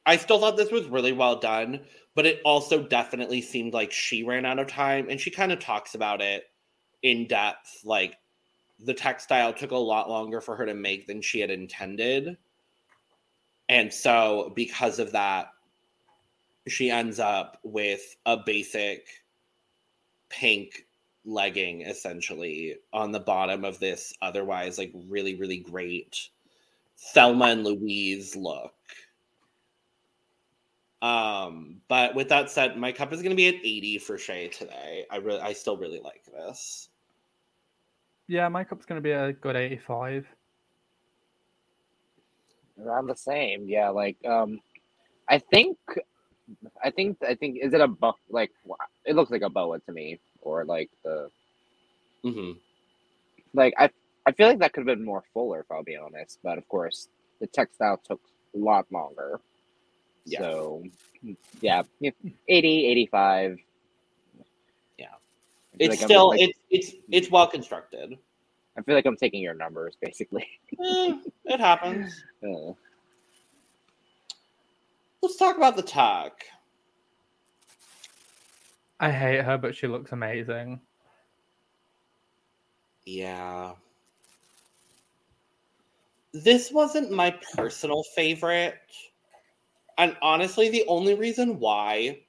I 0.07 0.17
still 0.17 0.39
thought 0.39 0.57
this 0.57 0.71
was 0.71 0.87
really 0.87 1.13
well 1.13 1.37
done, 1.37 1.81
but 2.15 2.27
it 2.27 2.41
also 2.45 2.83
definitely 2.83 3.43
seemed 3.43 3.75
like 3.75 3.93
she 3.93 4.23
ran 4.23 4.47
out 4.47 4.61
of 4.61 4.69
time 4.69 5.09
and 5.11 5.21
she 5.21 5.31
kind 5.31 5.53
of 5.53 5.59
talks 5.59 5.95
about 5.95 6.23
it 6.23 6.45
in 7.03 7.27
depth 7.27 7.81
like 7.85 8.17
the 8.79 8.95
textile 8.95 9.53
took 9.53 9.73
a 9.73 9.77
lot 9.77 10.09
longer 10.09 10.41
for 10.41 10.55
her 10.57 10.67
to 10.67 10.75
make 10.75 11.07
than 11.07 11.21
she 11.21 11.41
had 11.41 11.51
intended. 11.51 12.37
And 13.69 13.93
so 13.93 14.53
because 14.55 14.99
of 14.99 15.13
that 15.13 15.49
she 16.69 16.91
ends 16.91 17.21
up 17.21 17.59
with 17.63 18.17
a 18.27 18.37
basic 18.37 19.07
pink 20.29 20.87
legging 21.25 21.83
essentially 21.83 22.77
on 22.93 23.13
the 23.13 23.21
bottom 23.21 23.65
of 23.65 23.79
this 23.81 24.13
otherwise 24.23 24.79
like 24.79 24.93
really 25.09 25.35
really 25.35 25.59
great 25.59 26.29
Thelma 26.99 27.47
and 27.47 27.65
Louise 27.65 28.35
look. 28.37 28.76
Um, 31.03 31.83
but 31.89 32.15
with 32.15 32.29
that 32.31 32.51
said, 32.51 32.77
my 32.77 32.93
cup 32.93 33.13
is 33.13 33.23
going 33.23 33.31
to 33.31 33.37
be 33.37 33.49
at 33.49 33.57
80 33.57 33.99
for 33.99 34.19
Shea 34.19 34.49
today. 34.49 35.07
I 35.11 35.17
really, 35.19 35.41
I 35.41 35.53
still 35.53 35.77
really 35.77 36.01
like 36.01 36.25
this. 36.27 36.89
Yeah, 38.29 38.49
my 38.49 38.65
cup's 38.65 38.87
gonna 38.87 39.01
be 39.01 39.13
a 39.13 39.33
good 39.33 39.57
85. 39.57 40.27
Around 42.81 43.07
the 43.09 43.17
same, 43.17 43.69
yeah. 43.69 43.91
Like, 43.91 44.17
um, 44.27 44.61
I 45.29 45.39
think, 45.39 45.79
I 46.83 46.91
think, 46.91 47.19
I 47.27 47.35
think, 47.35 47.59
is 47.63 47.75
it 47.75 47.81
a 47.81 47.89
bow? 47.89 48.15
Like, 48.31 48.53
it 49.05 49.17
looks 49.17 49.31
like 49.31 49.43
a 49.43 49.51
boa 49.51 49.81
to 49.81 49.93
me, 49.93 50.21
or 50.43 50.65
like 50.65 50.91
the, 51.05 51.31
Mm-hmm. 52.25 52.53
like 53.55 53.75
I, 53.79 53.91
I 54.27 54.33
feel 54.33 54.49
like 54.49 54.61
that 54.61 54.73
could 54.73 54.87
have 54.87 54.99
been 54.99 55.05
more 55.05 55.25
fuller, 55.35 55.61
if 55.61 55.67
I'll 55.71 55.85
be 55.85 55.97
honest. 55.97 56.39
But 56.43 56.59
of 56.59 56.69
course, 56.69 57.09
the 57.41 57.47
textile 57.47 57.99
took 58.05 58.21
a 58.55 58.59
lot 58.59 58.87
longer. 58.93 59.41
Yeah. 60.27 60.41
So, 60.41 60.83
yeah, 61.61 61.83
yeah, 62.01 62.11
80, 62.49 62.87
85. 62.87 63.59
Yeah. 64.99 65.07
It's 65.79 65.91
like 65.91 65.99
still, 66.01 66.31
like- 66.31 66.41
it's, 66.41 66.59
it's, 66.71 66.93
it's 67.11 67.31
well 67.31 67.47
constructed. 67.47 68.19
I 68.77 68.83
feel 68.83 68.95
like 68.95 69.07
I'm 69.07 69.17
taking 69.17 69.41
your 69.41 69.55
numbers 69.55 69.97
basically. 70.01 70.47
Eh, 70.85 71.17
it 71.47 71.61
happens. 71.61 72.23
Uh, 72.45 72.73
Let's 75.23 75.37
talk 75.37 75.57
about 75.57 75.77
the 75.77 75.83
Tuck. 75.83 76.43
I 79.01 79.11
hate 79.11 79.45
her, 79.45 79.57
but 79.59 79.75
she 79.75 79.87
looks 79.87 80.13
amazing. 80.13 80.81
Yeah. 83.07 83.73
This 86.33 86.71
wasn't 86.71 87.11
my 87.11 87.35
personal 87.55 88.03
favorite. 88.15 88.79
And 89.99 90.17
honestly, 90.21 90.69
the 90.69 90.85
only 90.89 91.15
reason 91.15 91.59
why 91.59 92.21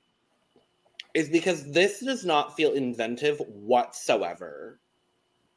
is 1.14 1.30
because 1.30 1.72
this 1.72 2.00
does 2.00 2.24
not 2.26 2.56
feel 2.56 2.74
inventive 2.74 3.40
whatsoever 3.48 4.80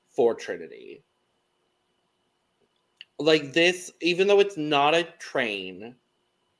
for 0.08 0.34
Trinity. 0.34 1.04
Like 3.18 3.52
this, 3.52 3.92
even 4.00 4.26
though 4.26 4.40
it's 4.40 4.56
not 4.56 4.94
a 4.94 5.04
train, 5.18 5.94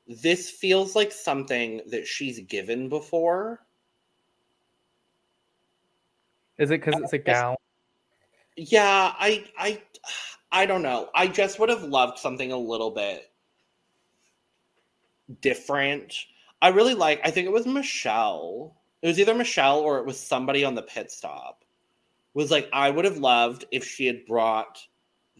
this 0.07 0.49
feels 0.49 0.95
like 0.95 1.11
something 1.11 1.81
that 1.87 2.05
she's 2.05 2.39
given 2.41 2.89
before. 2.89 3.65
Is 6.59 6.69
it 6.69 6.81
because 6.81 7.01
it's 7.01 7.13
a 7.13 7.17
gown? 7.17 7.55
Yeah, 8.55 9.13
I 9.17 9.45
I 9.57 9.81
I 10.51 10.65
don't 10.67 10.83
know. 10.83 11.09
I 11.15 11.27
just 11.27 11.59
would 11.59 11.69
have 11.69 11.83
loved 11.83 12.19
something 12.19 12.51
a 12.51 12.57
little 12.57 12.91
bit 12.91 13.30
different. 15.41 16.15
I 16.61 16.69
really 16.69 16.93
like 16.93 17.21
I 17.23 17.31
think 17.31 17.47
it 17.47 17.51
was 17.51 17.65
Michelle. 17.65 18.75
It 19.01 19.07
was 19.07 19.19
either 19.19 19.33
Michelle 19.33 19.79
or 19.79 19.99
it 19.99 20.05
was 20.05 20.19
somebody 20.19 20.63
on 20.63 20.75
the 20.75 20.81
pit 20.81 21.11
stop. 21.11 21.63
Was 22.33 22.51
like 22.51 22.69
I 22.73 22.89
would 22.89 23.05
have 23.05 23.17
loved 23.17 23.65
if 23.71 23.85
she 23.85 24.05
had 24.05 24.25
brought 24.25 24.79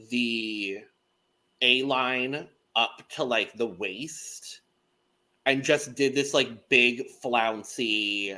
the 0.10 0.80
A 1.62 1.84
line 1.84 2.48
up 2.76 3.04
to 3.16 3.24
like 3.24 3.54
the 3.54 3.68
waist 3.68 4.62
and 5.46 5.64
just 5.64 5.96
did 5.96 6.16
this 6.16 6.34
like 6.34 6.70
big 6.70 7.08
flouncy 7.22 8.38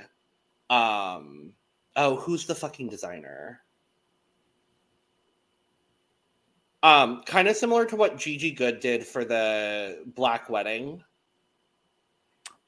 um 0.70 1.54
oh 1.96 2.16
who's 2.16 2.46
the 2.46 2.56
fucking 2.56 2.90
designer? 2.90 3.64
Um, 6.84 7.24
kind 7.26 7.48
of 7.48 7.56
similar 7.56 7.86
to 7.86 7.96
what 7.96 8.18
Gigi 8.18 8.52
Goode 8.52 8.82
did 8.82 9.08
for 9.08 9.24
the 9.24 10.04
Black 10.06 10.50
Wedding. 10.50 11.02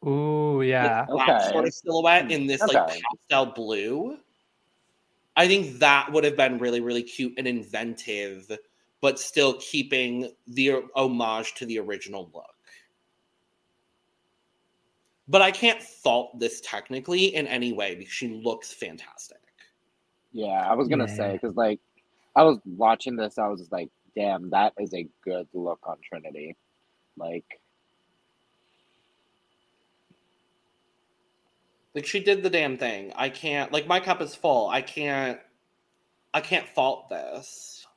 Ooh, 0.04 0.62
yeah. 0.62 1.06
That 1.06 1.14
Okay. 1.14 1.52
sort 1.52 1.66
of 1.68 1.74
silhouette 1.74 2.32
in 2.32 2.48
this 2.48 2.62
like 2.62 2.78
pastel 2.88 3.48
blue. 3.48 4.18
I 5.36 5.48
think 5.48 5.80
that 5.80 6.12
would 6.12 6.24
have 6.24 6.38
been 6.38 6.60
really, 6.60 6.80
really 6.80 7.04
cute 7.04 7.34
and 7.38 7.48
inventive, 7.48 8.50
but 9.02 9.20
still 9.20 9.58
keeping 9.60 10.32
the 10.48 10.84
homage 10.96 11.54
to 11.56 11.66
the 11.66 11.80
original 11.80 12.30
look. 12.34 12.46
But 15.28 15.42
I 15.42 15.52
can't 15.52 15.82
fault 15.82 16.40
this 16.40 16.62
technically 16.62 17.36
in 17.36 17.48
any 17.48 17.74
way 17.74 17.96
because 17.96 18.14
she 18.14 18.28
looks 18.30 18.72
fantastic. 18.72 19.40
yeah, 20.32 20.70
I 20.70 20.74
was 20.76 20.88
gonna 20.88 21.08
say 21.08 21.34
because 21.34 21.56
like 21.56 21.80
I 22.36 22.44
was 22.44 22.60
watching 22.66 23.16
this, 23.16 23.38
I 23.38 23.48
was 23.48 23.60
just 23.62 23.72
like, 23.72 23.90
damn, 24.16 24.50
that 24.52 24.74
is 24.80 24.94
a 24.94 25.08
good 25.24 25.48
look 25.54 25.80
on 25.84 25.98
Trinity. 26.08 26.56
Like, 27.18 27.46
Like 31.96 32.06
she 32.06 32.20
did 32.20 32.44
the 32.44 32.50
damn 32.50 32.78
thing. 32.78 33.14
I 33.16 33.30
can't 33.30 33.72
like 33.72 33.88
my 33.88 34.02
cup 34.02 34.22
is 34.22 34.36
full. 34.36 34.68
I 34.68 34.82
can't 34.82 35.40
I 36.34 36.42
can't 36.42 36.68
fault 36.68 37.10
this. 37.10 37.88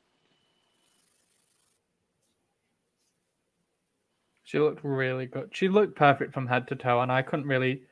She 4.45 4.59
looked 4.61 4.83
really 4.83 5.27
good. 5.27 5.51
She 5.53 5.69
looked 5.69 5.97
perfect 5.97 6.33
from 6.33 6.47
head 6.47 6.69
to 6.69 6.77
toe, 6.77 7.03
and 7.03 7.13
I 7.13 7.21
couldn't 7.21 7.47
really 7.47 7.83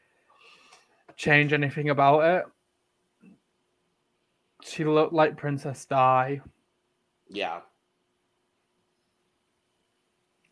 change 1.16 1.52
anything 1.52 1.90
about 1.90 2.20
it. 2.20 3.30
She 4.62 4.84
looked 4.84 5.12
like 5.12 5.36
Princess 5.36 5.84
Di. 5.84 6.40
Yeah. 7.28 7.60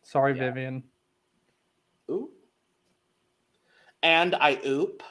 Sorry, 0.03 0.37
Yeah. 0.37 0.43
Vivienne. 0.51 0.83
Oop. 2.11 2.29
And 4.03 4.35
I 4.35 4.59
oop. 4.63 5.01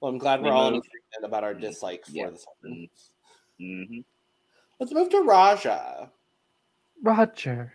Well, 0.00 0.10
I'm 0.12 0.18
glad 0.18 0.40
We 0.40 0.46
we're 0.48 0.52
all 0.52 0.68
in 0.68 0.74
agreement 0.74 1.24
about 1.24 1.44
our 1.44 1.54
dislike 1.54 2.04
for 2.06 2.12
Yeah. 2.12 2.30
this 2.30 2.46
one. 2.62 2.88
hmm 3.60 4.00
Let's 4.80 4.92
move 4.92 5.10
to 5.10 5.20
Raja. 5.22 6.10
Roger. 7.02 7.74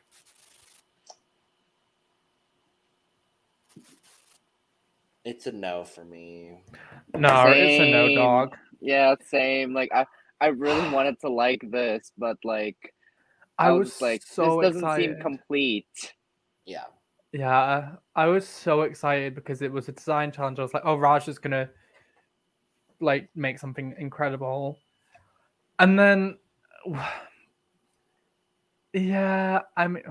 It's 5.24 5.48
a 5.48 5.52
no 5.52 5.84
for 5.84 6.04
me. 6.06 6.64
No, 7.16 7.46
it's 7.48 7.80
a 7.80 7.86
no 7.86 8.10
dog. 8.16 8.56
yeah, 8.82 9.16
same. 9.30 9.74
Like, 9.74 9.90
I 9.94 10.06
I 10.42 10.48
really 10.48 10.90
wanted 10.94 11.20
to 11.22 11.30
like 11.30 11.62
this, 11.72 12.12
but 12.18 12.38
like, 12.44 12.78
I 13.58 13.72
was 13.72 14.02
like, 14.02 14.22
so 14.26 14.62
this 14.62 14.74
doesn't 14.74 14.82
excited. 14.84 15.10
seem 15.16 15.22
complete. 15.22 16.14
Yeah. 16.66 16.86
Yeah, 17.32 17.90
I 18.16 18.26
was 18.26 18.48
so 18.48 18.82
excited 18.82 19.36
because 19.36 19.62
it 19.62 19.72
was 19.72 19.90
a 19.90 19.92
design 19.92 20.32
challenge. 20.32 20.60
I 20.60 20.64
was 20.64 20.74
like, 20.74 20.84
oh, 20.86 20.96
Raj 20.96 21.28
is 21.28 21.40
gonna 21.40 21.70
like 23.00 23.30
make 23.36 23.60
something 23.60 23.94
incredible. 23.98 24.80
And 25.80 26.00
then 26.00 26.38
yeah, 28.94 29.62
I 29.76 29.88
mean 29.88 30.04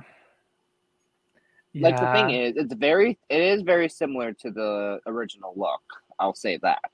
Like 1.80 2.00
the 2.00 2.12
thing 2.12 2.30
is, 2.30 2.54
it's 2.56 2.74
very 2.74 3.18
it 3.28 3.40
is 3.40 3.62
very 3.62 3.88
similar 3.88 4.32
to 4.32 4.50
the 4.50 5.00
original 5.06 5.52
look. 5.56 5.82
I'll 6.18 6.34
say 6.34 6.58
that. 6.62 6.90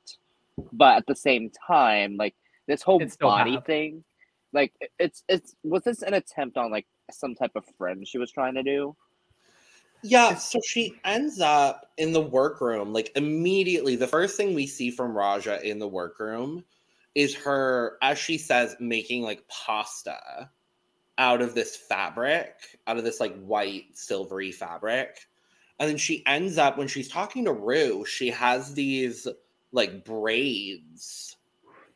But 0.73 0.97
at 0.99 1.07
the 1.07 1.15
same 1.15 1.51
time, 1.67 2.17
like 2.17 2.35
this 2.67 2.83
whole 2.83 3.01
body 3.21 3.59
thing, 3.67 4.03
like 4.53 4.73
it's 4.99 5.23
it's 5.29 5.55
was 5.63 5.83
this 5.85 6.03
an 6.03 6.15
attempt 6.15 6.57
on 6.57 6.71
like 6.71 6.87
some 7.11 7.35
type 7.35 7.53
of 7.55 7.65
friend 7.79 8.07
she 8.07 8.19
was 8.19 8.33
trying 8.33 8.55
to 8.55 8.63
do? 8.63 8.97
Yeah, 10.05 10.35
so 10.35 10.59
she 10.67 10.95
ends 11.05 11.41
up 11.41 11.93
in 11.97 12.13
the 12.13 12.21
workroom, 12.21 12.93
like 12.93 13.13
immediately. 13.15 13.95
The 13.95 14.09
first 14.09 14.37
thing 14.37 14.55
we 14.55 14.67
see 14.67 14.91
from 14.91 15.17
Raja 15.17 15.61
in 15.63 15.79
the 15.79 15.89
workroom 15.89 16.65
is 17.15 17.35
her, 17.37 17.99
as 18.03 18.19
she 18.19 18.37
says, 18.39 18.75
making 18.81 19.23
like 19.23 19.47
pasta 19.49 20.51
out 21.19 21.41
of 21.41 21.55
this 21.55 21.77
fabric, 21.77 22.55
out 22.87 22.97
of 22.97 23.05
this 23.05 23.21
like 23.21 23.41
white, 23.43 23.85
silvery 23.93 24.51
fabric. 24.51 25.29
And 25.79 25.89
then 25.89 25.99
she 25.99 26.25
ends 26.27 26.59
up, 26.59 26.79
when 26.79 26.89
she's 26.89 27.09
talking 27.09 27.45
to 27.45 27.53
Ru, 27.53 28.05
she 28.05 28.29
has 28.31 28.75
these 28.75 29.29
like 29.71 30.05
braids. 30.05 31.37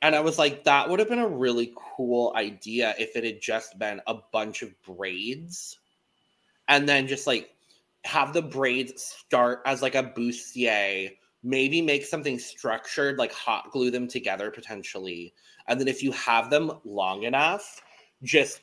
And 0.02 0.14
I 0.14 0.20
was 0.20 0.38
like, 0.38 0.64
that 0.64 0.88
would 0.88 1.00
have 1.00 1.08
been 1.08 1.18
a 1.18 1.28
really 1.28 1.72
cool 1.96 2.32
idea 2.36 2.94
if 2.98 3.16
it 3.16 3.24
had 3.24 3.40
just 3.40 3.78
been 3.78 4.00
a 4.06 4.14
bunch 4.32 4.62
of 4.62 4.80
braids. 4.82 5.78
And 6.68 6.88
then 6.88 7.06
just 7.06 7.26
like 7.26 7.50
have 8.06 8.32
the 8.32 8.42
braids 8.42 9.02
start 9.02 9.60
as 9.66 9.82
like 9.82 9.94
a 9.94 10.02
bustier, 10.02 11.10
maybe 11.42 11.82
make 11.82 12.04
something 12.04 12.38
structured, 12.38 13.18
like 13.18 13.32
hot 13.32 13.70
glue 13.70 13.90
them 13.90 14.08
together 14.08 14.50
potentially. 14.50 15.34
And 15.68 15.80
then 15.80 15.88
if 15.88 16.02
you 16.02 16.12
have 16.12 16.50
them 16.50 16.72
long 16.84 17.24
enough, 17.24 17.82
just 18.22 18.62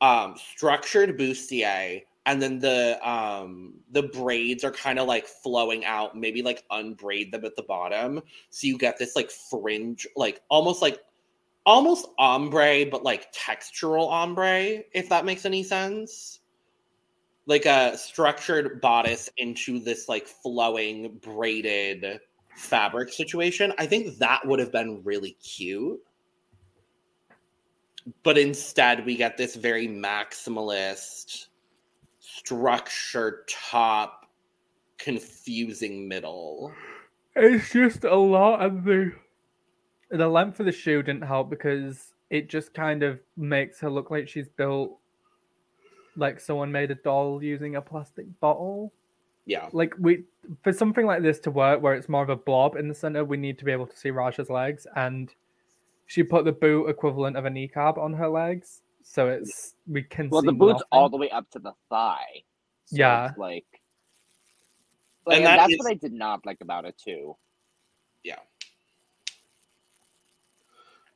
um 0.00 0.34
structured 0.36 1.16
bustier 1.16 2.02
and 2.26 2.42
then 2.42 2.58
the 2.58 2.98
um 3.08 3.74
the 3.92 4.02
braids 4.02 4.64
are 4.64 4.70
kind 4.70 4.98
of 4.98 5.06
like 5.06 5.26
flowing 5.26 5.84
out 5.84 6.16
maybe 6.16 6.42
like 6.42 6.64
unbraid 6.70 7.32
them 7.32 7.44
at 7.44 7.54
the 7.56 7.62
bottom 7.62 8.20
so 8.50 8.66
you 8.66 8.76
get 8.76 8.98
this 8.98 9.16
like 9.16 9.30
fringe 9.30 10.06
like 10.16 10.42
almost 10.50 10.82
like 10.82 11.00
almost 11.64 12.06
ombre 12.18 12.84
but 12.90 13.04
like 13.04 13.32
textural 13.32 14.10
ombre 14.10 14.82
if 14.92 15.08
that 15.08 15.24
makes 15.24 15.44
any 15.44 15.62
sense 15.62 16.40
like 17.46 17.66
a 17.66 17.96
structured 17.96 18.80
bodice 18.80 19.28
into 19.36 19.78
this 19.78 20.08
like 20.08 20.26
flowing 20.26 21.18
braided 21.22 22.20
fabric 22.56 23.12
situation 23.12 23.72
i 23.78 23.86
think 23.86 24.18
that 24.18 24.46
would 24.46 24.60
have 24.60 24.72
been 24.72 25.02
really 25.04 25.32
cute. 25.42 26.00
But 28.22 28.36
instead 28.36 29.06
we 29.06 29.16
get 29.16 29.36
this 29.36 29.54
very 29.54 29.86
maximalist 29.86 31.46
structured 32.18 33.46
top 33.48 34.26
confusing 34.98 36.08
middle. 36.08 36.72
It's 37.34 37.72
just 37.72 38.04
a 38.04 38.14
lot, 38.14 38.62
and 38.62 38.84
the 38.84 39.12
the 40.10 40.28
length 40.28 40.60
of 40.60 40.66
the 40.66 40.72
shoe 40.72 41.02
didn't 41.02 41.22
help 41.22 41.48
because 41.48 42.12
it 42.28 42.48
just 42.48 42.74
kind 42.74 43.02
of 43.02 43.20
makes 43.36 43.80
her 43.80 43.90
look 43.90 44.10
like 44.10 44.28
she's 44.28 44.48
built 44.48 44.98
like 46.16 46.40
someone 46.40 46.70
made 46.72 46.90
a 46.90 46.94
doll 46.96 47.42
using 47.42 47.76
a 47.76 47.80
plastic 47.82 48.26
bottle. 48.40 48.92
yeah 49.46 49.68
Like 49.72 49.94
we 49.98 50.24
for 50.62 50.72
something 50.72 51.06
like 51.06 51.22
this 51.22 51.38
to 51.40 51.50
work, 51.50 51.80
where 51.82 51.94
it's 51.94 52.08
more 52.08 52.22
of 52.22 52.28
a 52.28 52.36
blob 52.36 52.76
in 52.76 52.88
the 52.88 52.94
center, 52.94 53.24
we 53.24 53.36
need 53.36 53.58
to 53.58 53.64
be 53.64 53.72
able 53.72 53.86
to 53.86 53.96
see 53.96 54.10
Raja's 54.10 54.50
legs, 54.50 54.86
and 54.96 55.32
she 56.06 56.22
put 56.22 56.44
the 56.44 56.52
boot 56.52 56.88
equivalent 56.88 57.36
of 57.36 57.44
a 57.46 57.50
kneecap 57.50 57.96
on 57.98 58.12
her 58.12 58.28
legs, 58.28 58.82
so 59.02 59.28
it's 59.28 59.74
we 59.86 60.02
can. 60.02 60.28
Well, 60.28 60.42
see 60.42 60.46
the 60.46 60.52
boot's 60.52 60.72
nothing. 60.74 60.86
all 60.92 61.08
the 61.08 61.16
way 61.16 61.30
up 61.30 61.48
to 61.52 61.58
the 61.58 61.72
thigh. 61.88 62.42
So 62.86 62.96
Yeah. 62.96 63.28
it's 63.30 63.38
like, 63.38 63.64
like 65.26 65.36
And 65.38 65.46
and 65.46 65.46
that 65.46 65.56
that's 65.62 65.72
is- 65.72 65.78
what 65.78 65.90
I 65.90 65.94
did 65.94 66.12
not 66.12 66.44
like 66.44 66.60
about 66.60 66.84
it 66.84 66.98
too. 66.98 67.36
Yeah. 68.24 68.40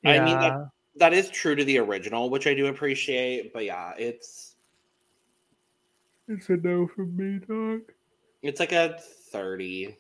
I 0.05 0.21
mean, 0.21 0.39
that- 0.39 0.71
that 0.99 1.13
is 1.13 1.29
true 1.29 1.55
to 1.55 1.63
the 1.65 1.77
original 1.79 2.31
which 2.31 2.47
i 2.47 2.55
do 2.55 2.69
appreciate 2.69 3.53
but 3.53 3.65
yeah 3.67 3.93
it's 3.99 4.56
it's 6.29 6.49
a 6.49 6.57
no 6.57 6.87
from 6.89 7.17
me, 7.17 7.39
dog. 7.47 7.81
it's 8.43 8.61
like 8.61 8.73
a 8.73 8.99
30 9.31 9.97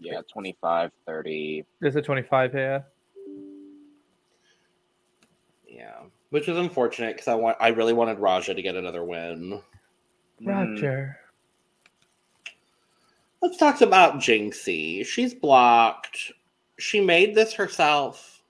Yeah, 0.00 0.20
25, 0.32 0.92
30. 1.06 1.64
There's 1.80 1.96
a 1.96 2.02
25 2.02 2.52
here. 2.52 2.84
yeah 5.66 6.00
which 6.30 6.48
is 6.48 6.56
unfortunate 6.58 7.14
because 7.14 7.28
i 7.28 7.34
want 7.34 7.56
i 7.60 7.68
really 7.68 7.92
wanted 7.92 8.18
raja 8.18 8.54
to 8.54 8.62
get 8.62 8.74
another 8.74 9.04
win 9.04 9.60
Mm, 10.42 11.14
let's 13.42 13.56
talk 13.58 13.80
about 13.80 14.14
jinxie 14.16 15.04
she's 15.04 15.34
blocked 15.34 16.32
she 16.78 17.00
made 17.00 17.34
this 17.34 17.52
herself 17.52 18.42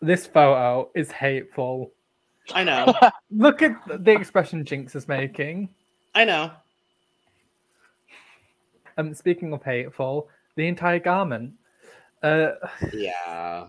This 0.00 0.26
photo 0.26 0.90
is 0.94 1.10
hateful. 1.12 1.92
I 2.54 2.64
know 2.64 2.92
Look 3.30 3.62
at 3.62 3.76
the 4.04 4.12
expression 4.12 4.64
Jinkx 4.64 4.94
is 4.96 5.08
making. 5.08 5.68
i 6.14 6.24
know 6.24 6.50
Um, 8.98 9.14
speaking 9.14 9.52
of 9.52 9.62
hateful, 9.62 10.28
the 10.56 10.66
entire 10.68 10.98
garment. 10.98 11.54
Uh, 12.22 12.52
yeah 12.92 13.66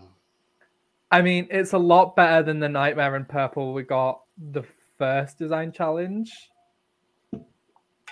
I 1.10 1.22
mean, 1.22 1.46
it's 1.50 1.72
a 1.74 1.78
lot 1.78 2.16
better 2.16 2.42
than 2.42 2.58
the 2.58 2.68
Nightmare 2.68 3.14
in 3.16 3.24
Purple 3.24 3.72
we 3.72 3.84
got 3.84 4.22
the 4.50 4.64
first 4.98 5.38
design 5.38 5.70
challenge. 5.72 6.32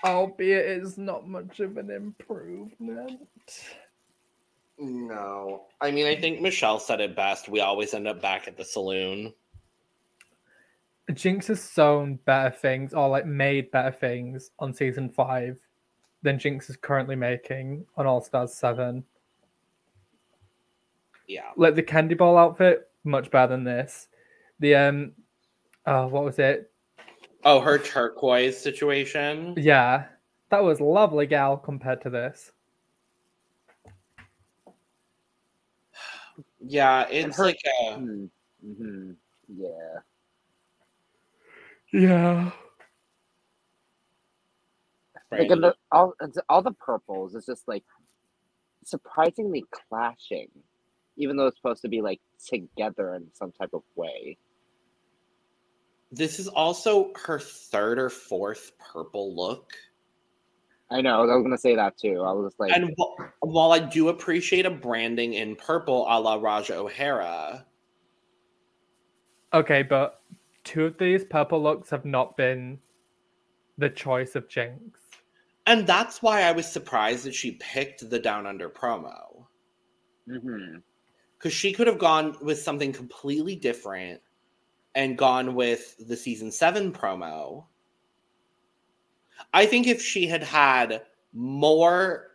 Albeit 0.05 0.67
it's 0.67 0.99
not 0.99 1.29
much 1.29 1.61
of 1.61 1.77
an 1.77 1.91
improvement. 1.91 3.21
no 4.79 5.65
i 5.81 5.91
mean 5.91 6.07
i 6.07 6.17
think 6.17 6.41
michelle 6.41 6.79
said 6.81 7.01
it 7.01 7.15
best 7.15 7.49
we 7.49 7.61
always 7.61 7.93
end 7.95 8.09
up 8.09 8.21
back 8.23 8.49
at 8.49 8.57
the 8.57 8.65
saloon 8.65 9.33
Jinkx 11.11 11.47
has 11.49 11.61
sewn 11.63 12.17
better 12.25 12.55
things 12.55 12.95
or 12.95 13.09
like 13.09 13.27
made 13.27 13.71
better 13.71 13.91
things 13.91 14.51
on 14.59 14.73
season 14.73 15.11
five 15.11 15.59
than 16.23 16.39
Jinkx 16.39 16.71
is 16.71 16.77
currently 16.77 17.17
making 17.17 17.85
on 17.97 18.07
All 18.07 18.21
Stars 18.23 18.55
7. 18.55 19.03
yeah 21.27 21.51
Like 21.57 21.75
the 21.75 21.83
candy 21.83 22.15
ball 22.15 22.39
outfit, 22.39 22.89
much 23.05 23.31
better 23.31 23.49
than 23.49 23.65
this. 23.65 24.09
The 24.61 24.75
um 24.77 25.13
oh 25.87 26.07
what 26.07 26.25
was 26.25 26.39
it? 26.39 26.71
oh 27.45 27.61
her 27.61 27.79
turquoise 27.79 28.57
situation 28.57 29.55
Yeah. 29.57 30.05
That 30.51 30.63
was 30.63 30.81
lovely 30.81 31.27
gal 31.27 31.57
compared 31.57 32.01
to 32.03 32.11
this. 32.11 32.53
yeah 36.65 37.07
it's 37.11 37.37
her- 37.37 37.47
like 37.47 37.59
a 37.65 37.95
Mm, 37.95 38.31
mhm, 38.65 39.17
Yeah. 41.93 42.51
Yeah. 45.31 45.39
Like 45.39 45.51
in 45.51 45.61
the, 45.61 45.75
all, 45.91 46.15
all 46.49 46.63
the 46.63 46.73
purples 46.73 47.35
is 47.35 47.47
just 47.47 47.67
like 47.67 47.85
surprisingly 48.85 49.65
clashing, 49.89 50.49
even 51.17 51.37
though 51.37 51.47
it's 51.47 51.57
supposed 51.57 51.83
to 51.83 51.89
be 51.89 52.03
like 52.03 52.21
together 52.47 53.15
in 53.15 53.27
some 53.33 53.53
type 53.53 53.71
of 53.73 53.83
way. 53.95 54.37
This 56.11 56.39
is 56.39 56.49
also 56.49 57.13
her 57.25 57.39
third 57.39 57.99
or 57.99 58.11
fourth 58.11 58.73
purple 58.79 59.35
look. 59.35 59.73
I 60.91 61.01
know. 61.01 61.23
I 61.23 61.35
was 61.35 61.43
gonna 61.43 61.57
say 61.57 61.75
that 61.77 61.97
too. 61.97 62.21
I 62.21 62.33
was 62.33 62.51
just 62.53 62.61
like, 62.61 62.73
And 62.77 62.95
wh- 62.99 63.23
while 63.41 63.73
I 63.73 63.79
do 63.79 64.09
appreciate 64.11 64.67
a 64.67 64.71
branding 64.71 65.33
in 65.33 65.57
purple 65.57 66.07
a 66.07 66.21
la 66.21 66.35
Raja 66.35 66.77
O'Hara, 66.77 67.65
Okay, 69.55 69.83
but 69.83 70.23
two 70.65 70.85
of 70.87 70.99
these 70.99 71.25
purple 71.25 71.63
looks 71.63 71.91
have 71.91 72.05
not 72.05 72.37
been 72.37 72.79
the 73.79 73.91
choice 73.91 74.35
of 74.37 74.49
Jinkx. 74.49 74.93
and 75.67 75.87
that's 75.87 76.23
why 76.23 76.43
I 76.43 76.53
was 76.53 76.67
surprised 76.67 77.25
that 77.25 77.35
she 77.35 77.53
picked 77.53 78.09
the 78.09 78.19
Down 78.19 78.47
Under 78.47 78.69
promo. 78.69 79.47
mhm. 80.29 80.83
Because 81.39 81.53
she 81.53 81.73
could 81.73 81.87
have 81.87 81.99
gone 81.99 82.37
with 82.41 82.59
something 82.61 82.93
completely 82.93 83.57
different 83.57 84.21
and 84.95 85.19
gone 85.19 85.55
with 85.55 85.97
the 86.07 86.17
season 86.17 86.53
seven 86.53 86.93
promo. 86.93 87.67
I 89.53 89.67
think 89.67 89.87
if 89.87 90.01
she 90.01 90.27
had 90.27 90.43
had 90.43 91.03
more 91.33 92.33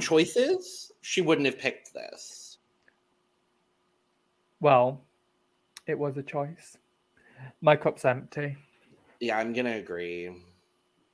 choices, 0.00 0.92
she 1.00 1.20
wouldn't 1.20 1.46
have 1.46 1.58
picked 1.58 1.92
this. 1.92 2.58
Well, 4.60 5.04
it 5.86 5.98
was 5.98 6.16
a 6.16 6.22
choice. 6.22 6.78
My 7.60 7.76
cup's 7.76 8.04
empty. 8.04 8.56
Yeah, 9.20 9.38
I'm 9.38 9.52
gonna 9.52 9.76
agree. 9.76 10.30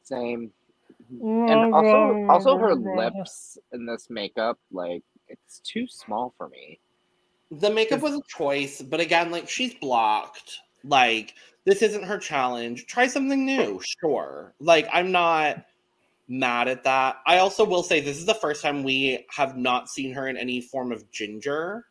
same. 0.03 0.53
And 1.23 1.73
also, 1.75 2.27
also 2.29 2.57
her 2.59 2.75
lips 2.75 3.59
in 3.73 3.87
this 3.87 4.09
makeup, 4.11 4.59
like 4.71 5.03
it's 5.29 5.61
too 5.61 5.87
small 5.89 6.35
for 6.37 6.49
me. 6.49 6.81
The 7.51 7.71
makeup 7.71 8.01
was 8.01 8.15
a 8.15 8.23
choice, 8.29 8.81
but 8.83 9.01
again, 9.01 9.31
like 9.31 9.49
she's 9.49 9.75
blocked. 9.75 10.59
Like 10.85 11.35
this 11.65 11.83
isn't 11.83 12.05
her 12.05 12.19
challenge. 12.19 12.87
Try 12.87 13.07
something 13.07 13.45
new, 13.45 13.81
sure. 14.01 14.55
Like 14.61 14.89
I'm 14.93 15.13
not 15.13 15.65
mad 16.29 16.69
at 16.69 16.85
that. 16.85 17.17
I 17.27 17.39
also 17.39 17.65
will 17.65 17.83
say 17.83 18.01
this 18.01 18.19
is 18.19 18.27
the 18.27 18.35
first 18.35 18.63
time 18.63 18.83
we 18.83 19.27
have 19.35 19.57
not 19.57 19.89
seen 19.89 20.13
her 20.15 20.29
in 20.29 20.37
any 20.37 20.61
form 20.61 20.93
of 20.93 21.11
ginger. 21.11 21.87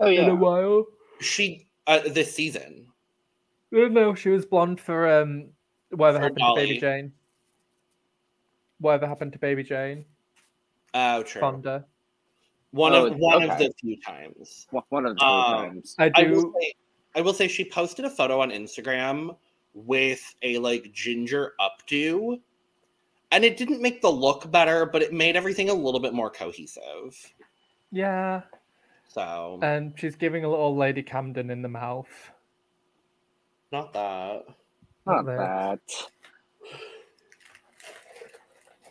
Oh 0.00 0.08
yeah, 0.08 0.22
In 0.22 0.30
a 0.30 0.34
yeah. 0.34 0.38
while. 0.38 0.84
She 1.20 1.67
uh, 1.88 2.00
this 2.08 2.32
season. 2.32 2.86
No, 3.72 3.88
no, 3.88 4.14
she 4.14 4.28
was 4.28 4.46
blonde 4.46 4.80
for 4.80 5.10
um 5.10 5.48
whatever 5.90 6.18
For 6.18 6.22
happened 6.24 6.38
to 6.38 6.52
Baby 6.54 6.78
Jane. 6.78 7.12
whatever 8.78 9.06
happened 9.06 9.32
to 9.32 9.38
Baby 9.38 9.62
Jane, 9.64 10.04
Oh, 10.94 11.22
true. 11.22 11.40
Fonda. 11.40 11.84
One 12.70 12.92
Oh, 12.94 13.06
of 13.06 13.16
one 13.16 13.42
of 13.42 13.58
the 13.58 13.72
few 13.80 13.96
times. 14.00 14.66
One- 14.70 14.84
One 14.90 15.06
of 15.06 15.14
the 15.16 15.20
two 15.20 15.26
Um, 15.26 15.52
times. 15.70 15.96
I 15.98 16.10
I 16.14 16.22
will 16.24 16.42
do. 16.42 16.54
say, 16.60 16.72
I 17.16 17.20
will 17.22 17.32
say 17.34 17.48
she 17.48 17.64
posted 17.68 18.04
a 18.04 18.10
photo 18.10 18.40
on 18.40 18.50
Instagram 18.50 19.36
with 19.74 20.22
a 20.42 20.58
like 20.58 20.92
ginger 20.92 21.54
updo, 21.60 22.40
and 23.32 23.44
it 23.44 23.56
didn't 23.56 23.80
make 23.82 24.00
the 24.02 24.10
look 24.10 24.50
better, 24.50 24.84
but 24.86 25.02
it 25.02 25.12
made 25.12 25.34
everything 25.36 25.70
a 25.70 25.74
little 25.74 26.00
bit 26.00 26.12
more 26.14 26.30
cohesive. 26.30 27.16
Yeah, 27.90 28.42
So 29.08 29.58
and 29.62 29.94
she's 29.96 30.16
giving 30.16 30.44
a 30.44 30.48
little 30.48 30.76
Lady 30.76 31.02
Camden 31.02 31.50
in 31.50 31.62
the 31.62 31.68
mouth. 31.68 32.30
not 33.72 33.92
that. 33.94 34.44
Not 35.06 35.24
there. 35.24 35.38
that. 35.38 35.80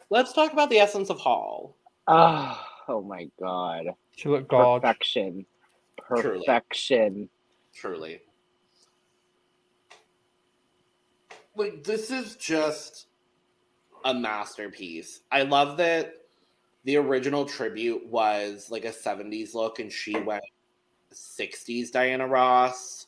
Let's 0.10 0.34
talk 0.34 0.54
about 0.54 0.70
the 0.70 0.80
essence 0.80 1.10
of 1.10 1.20
Hall. 1.20 1.78
Oh, 2.08 2.60
oh 2.88 3.02
my 3.02 3.30
god. 3.40 3.88
She 4.16 4.30
looked 4.30 4.48
gorgeous. 4.48 4.82
Perfection. 4.82 5.46
Truly. 6.08 6.40
Perfection. 6.40 7.30
Truly. 7.76 8.22
Like 11.56 11.84
this 11.84 12.10
is 12.10 12.36
just 12.36 13.08
a 14.06 14.14
masterpiece. 14.14 15.22
I 15.32 15.44
love 15.44 15.78
that 15.78 16.14
the 16.88 16.96
original 16.96 17.44
tribute 17.44 18.08
was 18.08 18.72
like 18.72 18.86
a 18.86 18.92
70s 18.92 19.54
look 19.54 19.80
and 19.80 19.92
she 19.92 20.18
went 20.22 20.42
60s 21.14 21.92
Diana 21.92 22.26
Ross. 22.26 23.08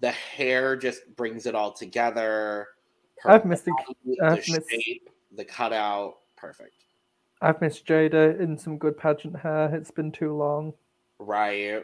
The 0.00 0.10
hair 0.10 0.76
just 0.76 1.02
brings 1.14 1.44
it 1.44 1.54
all 1.54 1.72
together. 1.72 2.68
Her 3.20 3.30
I've 3.30 3.44
missed 3.44 3.66
the, 3.66 3.72
body, 3.72 4.16
the 4.16 4.24
I've 4.24 4.48
missed- 4.48 4.70
shape, 4.70 5.10
the 5.36 5.44
cutout, 5.44 6.20
perfect. 6.36 6.72
I've 7.42 7.60
missed 7.60 7.84
Jaida 7.86 8.40
in 8.40 8.56
some 8.56 8.78
good 8.78 8.96
pageant 8.96 9.36
hair. 9.38 9.74
It's 9.74 9.90
been 9.90 10.10
too 10.10 10.34
long 10.34 10.72
Right. 11.18 11.82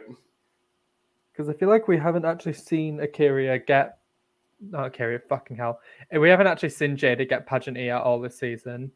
because 1.31 1.47
I 1.47 1.53
feel 1.53 1.69
like 1.69 1.87
we 1.87 1.97
haven't 1.97 2.25
actually 2.25 2.53
seen 2.53 2.99
Akira 3.01 3.59
get. 3.59 3.99
Not 4.61 4.87
Akira, 4.87 5.19
fucking 5.29 5.57
hell. 5.57 5.79
We 6.11 6.27
haven't 6.29 6.47
actually 6.47 6.69
seen 6.69 6.97
Jaida 6.97 7.29
get 7.29 7.45
pageant 7.45 7.77
ear 7.77 7.97
all 7.97 8.19
this 8.19 8.35
season. 8.39 8.91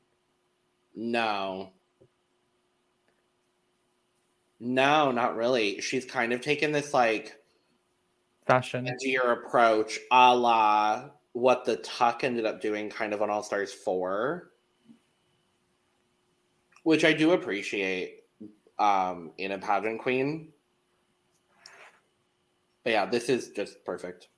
No. 0.95 1.69
No, 4.65 5.11
not 5.11 5.35
really. 5.35 5.81
She's 5.81 6.05
kind 6.05 6.31
of 6.31 6.39
taken 6.39 6.71
this 6.71 6.93
like 6.93 7.37
Fashion. 8.47 8.87
edgier 8.87 9.33
approach, 9.33 9.99
a 10.09 10.33
la 10.33 11.09
what 11.33 11.65
the 11.65 11.75
Tuck 11.77 12.23
ended 12.23 12.45
up 12.45 12.61
doing 12.61 12.89
kind 12.89 13.13
of 13.13 13.21
on 13.21 13.29
All 13.29 13.43
Stars 13.43 13.73
4. 13.73 14.51
Which 16.83 17.03
I 17.03 17.11
do 17.11 17.31
appreciate 17.31 18.23
um 18.79 19.31
in 19.37 19.51
a 19.51 19.57
pageant 19.57 20.01
queen. 20.01 20.53
But 22.85 22.93
yeah, 22.93 23.05
this 23.05 23.27
is 23.27 23.49
just 23.49 23.83
perfect. 23.83 24.29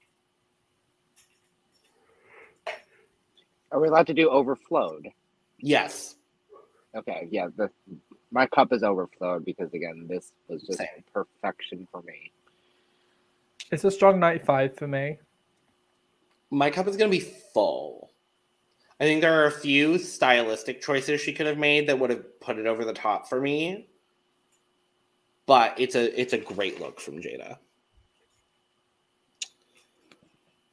Are 3.72 3.80
we 3.80 3.90
allowed 3.90 4.08
to 4.08 4.14
do 4.16 4.30
overflowed? 4.30 5.08
Yes. 5.60 6.16
Okay, 6.96 7.28
yeah. 7.30 7.50
The 7.56 7.70
my 8.36 8.46
cup 8.46 8.74
is 8.74 8.84
overflowed 8.84 9.46
because 9.46 9.74
again, 9.74 10.06
this 10.10 10.34
was 10.50 10.62
just 10.64 10.80
Same. 10.80 10.88
perfection 11.14 11.88
for 11.92 12.02
me. 12.02 12.32
It's 13.72 13.84
a 13.86 13.90
strong 13.92 14.20
95 14.20 14.76
for 14.78 14.88
me. 14.88 15.18
my 16.52 16.70
cup 16.70 16.88
is 16.88 16.98
going 16.98 17.10
to 17.10 17.18
be 17.18 17.24
full. 17.54 18.12
I 19.00 19.06
think 19.06 19.22
there 19.22 19.42
are 19.42 19.48
a 19.48 19.52
few 19.52 19.98
stylistic 19.98 20.82
choices 20.82 21.20
she 21.22 21.34
could 21.34 21.48
have 21.48 21.58
made 21.58 21.88
that 21.88 21.98
would 21.98 22.10
have 22.10 22.40
put 22.42 22.58
it 22.60 22.68
over 22.68 22.86
the 22.86 22.94
top 22.94 23.28
for 23.28 23.42
me. 23.42 23.90
But 25.48 25.80
it's 25.80 25.96
a 25.96 26.20
it's 26.20 26.34
a 26.34 26.38
great 26.38 26.80
look 26.82 27.00
from 27.00 27.22
Jaida. 27.22 27.58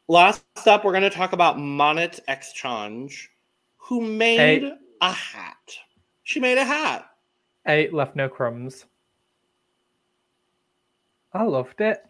Last 0.09 0.43
up, 0.67 0.85
we're 0.85 0.93
going 0.93 1.03
to 1.03 1.11
talk 1.11 1.33
about 1.33 1.59
Monet 1.59 2.19
Exchange, 2.29 3.31
who 3.77 4.01
made 4.01 4.63
Hey. 4.63 4.73
a 5.01 5.13
hat. 5.13 5.57
She 6.25 6.41
made 6.41 6.59
a 6.59 6.65
hat. 6.65 7.07
Eight 7.67 7.93
left 7.93 8.17
no 8.17 8.29
crumbs. 8.29 8.87
I 11.33 11.45
loved 11.45 11.81
it. 11.81 12.05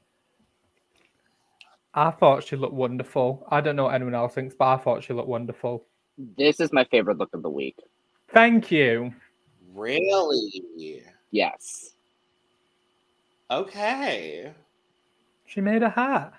I 1.95 2.11
thought 2.11 2.45
she 2.45 2.57
looked 2.57 2.75
wonderful. 2.75 3.47
I 3.51 3.61
don't 3.61 3.77
know 3.77 3.85
what 3.85 3.95
anyone 3.95 4.15
else 4.15 4.35
thinks, 4.35 4.55
but 4.55 4.67
I 4.67 4.77
thought 4.79 5.05
she 5.05 5.13
looked 5.13 5.29
wonderful. 5.29 5.85
This 6.37 6.59
is 6.59 6.73
my 6.73 6.85
favorite 6.85 7.19
look 7.19 7.35
of 7.35 7.43
the 7.43 7.51
week. 7.51 7.77
Thank 8.33 8.71
you. 8.71 9.13
Really? 9.75 10.65
Yes. 11.31 11.95
Okay. 13.51 14.53
She 15.45 15.61
made 15.61 15.83
a 15.83 15.91
hat. 15.91 16.33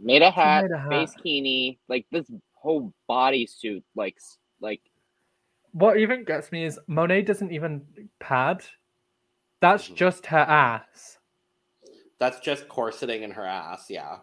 Made 0.00 0.22
a 0.22 0.30
hat, 0.30 0.64
made 0.64 0.70
a 0.70 0.78
hat. 0.78 0.88
face 0.90 1.14
kini, 1.20 1.78
like 1.88 2.06
this 2.12 2.30
whole 2.54 2.92
bodysuit, 3.10 3.82
like 3.96 4.16
like 4.60 4.80
What 5.72 5.98
even 5.98 6.24
gets 6.24 6.50
me 6.50 6.64
is 6.64 6.78
Monet 6.86 7.22
doesn't 7.22 7.52
even 7.52 7.86
pad. 8.18 8.64
That's 9.60 9.88
Mhm. 9.88 9.94
just 9.96 10.26
her 10.26 10.38
ass. 10.38 11.18
That's 12.18 12.40
just 12.40 12.68
corseting 12.68 13.22
in 13.22 13.30
her 13.32 13.44
ass, 13.44 13.90
yeah. 13.90 14.20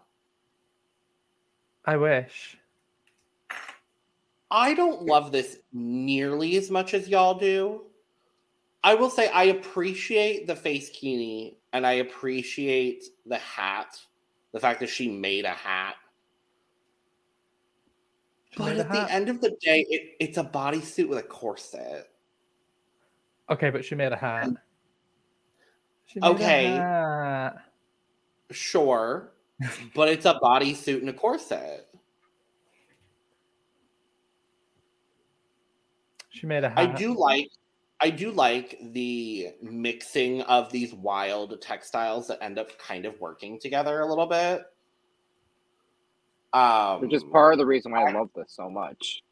I 1.84 1.96
wish. 1.96 2.58
I 4.50 4.74
don't 4.74 5.02
love 5.02 5.32
this 5.32 5.60
nearly 5.72 6.56
as 6.56 6.70
much 6.70 6.94
as 6.94 7.08
y'all 7.08 7.34
do. 7.34 7.82
I 8.84 8.94
will 8.94 9.10
say 9.10 9.28
I 9.28 9.44
appreciate 9.44 10.46
the 10.46 10.54
face 10.54 10.90
kini 10.90 11.56
and 11.72 11.86
I 11.86 11.94
appreciate 11.94 13.04
the 13.24 13.38
hat, 13.38 14.00
the 14.52 14.60
fact 14.60 14.80
that 14.80 14.88
she 14.88 15.10
made 15.10 15.44
a 15.44 15.50
hat. 15.50 15.96
But 18.56 18.76
a 18.76 18.80
at 18.80 18.90
the 18.90 18.98
hat. 19.00 19.10
end 19.10 19.28
of 19.28 19.40
the 19.40 19.50
day, 19.60 19.84
it, 19.88 20.16
it's 20.18 20.38
a 20.38 20.44
bodysuit 20.44 21.08
with 21.08 21.18
a 21.18 21.22
corset. 21.22 22.08
Okay, 23.50 23.70
but 23.70 23.84
she 23.84 23.94
made 23.94 24.12
a 24.12 24.16
hat. 24.16 24.50
She 26.06 26.20
made 26.20 26.26
a 26.28 26.34
Okay. 26.34 26.74
hat. 26.78 27.56
Sure, 28.50 29.32
but 29.94 30.08
it's 30.08 30.24
a 30.24 30.34
bodysuit 30.34 31.00
and 31.00 31.08
a 31.08 31.12
corset. 31.12 31.88
She 36.30 36.46
made 36.46 36.64
a 36.64 36.68
hat. 36.68 36.78
I 36.78 36.86
do 36.94 37.18
like 37.18 37.48
I 38.00 38.10
do 38.10 38.30
like 38.30 38.78
the 38.92 39.48
mixing 39.62 40.42
of 40.42 40.70
these 40.70 40.92
wild 40.94 41.60
textiles 41.62 42.28
that 42.28 42.42
end 42.42 42.58
up 42.58 42.76
kind 42.78 43.06
of 43.06 43.18
working 43.20 43.58
together 43.58 44.00
a 44.00 44.06
little 44.06 44.26
bit. 44.26 44.62
Um 46.56 47.02
which 47.02 47.12
is 47.12 47.24
part 47.24 47.52
of 47.52 47.58
the 47.58 47.66
reason 47.66 47.92
why 47.92 48.08
I 48.08 48.12
love 48.12 48.30
this 48.34 48.52
so 48.52 48.70
much. 48.70 49.22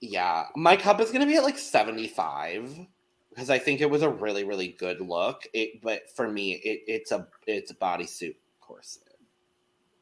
yeah, 0.00 0.44
my 0.56 0.76
cup 0.76 1.00
is 1.00 1.10
gonna 1.10 1.26
be 1.26 1.36
at 1.36 1.42
like 1.44 1.58
75 1.58 2.86
because 3.30 3.50
I 3.50 3.58
think 3.58 3.82
it 3.82 3.90
was 3.90 4.00
a 4.02 4.08
really, 4.08 4.44
really 4.44 4.68
good 4.68 5.00
look. 5.00 5.46
It 5.52 5.82
but 5.82 6.10
for 6.14 6.28
me 6.28 6.52
it, 6.52 6.80
it's 6.86 7.12
a 7.12 7.26
it's 7.46 7.70
a 7.70 7.74
bodysuit 7.74 8.36
corset. 8.60 9.02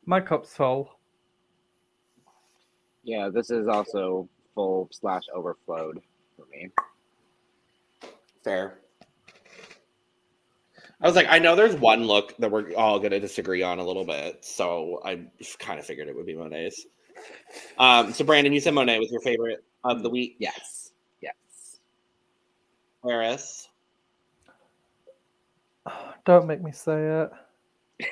My 0.06 0.20
cup's 0.20 0.54
full. 0.54 0.98
Yeah, 3.02 3.28
this 3.28 3.50
is 3.50 3.66
also 3.66 4.28
full 4.54 4.88
slash 4.92 5.24
overflowed 5.34 6.00
for 6.36 6.46
me. 6.52 6.70
Fair. 8.44 8.78
I 11.04 11.06
was 11.06 11.16
like, 11.16 11.26
I 11.28 11.38
know 11.38 11.54
there's 11.54 11.74
one 11.74 12.04
look 12.04 12.34
that 12.38 12.50
we're 12.50 12.72
all 12.76 12.98
going 12.98 13.10
to 13.10 13.20
disagree 13.20 13.62
on 13.62 13.78
a 13.78 13.84
little 13.84 14.06
bit, 14.06 14.42
so 14.42 15.02
I 15.04 15.26
kind 15.58 15.78
of 15.78 15.84
figured 15.84 16.08
it 16.08 16.16
would 16.16 16.24
be 16.24 16.34
Monet's. 16.34 16.86
Um, 17.76 18.10
so 18.14 18.24
Brandon, 18.24 18.54
you 18.54 18.60
said 18.60 18.72
Monet 18.72 19.00
was 19.00 19.12
your 19.12 19.20
favorite 19.20 19.62
of 19.84 20.02
the 20.02 20.08
week. 20.08 20.36
Yes. 20.38 20.92
Yes. 21.20 21.34
Paris. 23.06 23.68
Don't 26.24 26.46
make 26.46 26.62
me 26.62 26.72
say 26.72 27.28
it. 28.00 28.08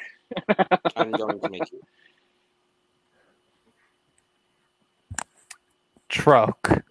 I'm 0.95 1.13
going 1.13 1.41
to 1.41 1.49
make 1.49 1.73
you. 1.73 1.81
Truck. 6.11 6.85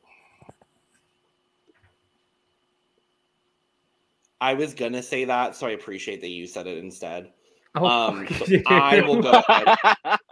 I 4.41 4.55
was 4.55 4.73
gonna 4.73 5.03
say 5.03 5.25
that, 5.25 5.55
so 5.55 5.67
I 5.67 5.71
appreciate 5.71 6.19
that 6.21 6.29
you 6.29 6.47
said 6.47 6.67
it 6.67 6.79
instead. 6.79 7.31
Oh, 7.75 7.85
Um, 7.85 8.27
so. 8.27 8.57
I 8.67 8.99
will 9.01 9.21
go 9.21 9.31
ahead. 9.47 10.19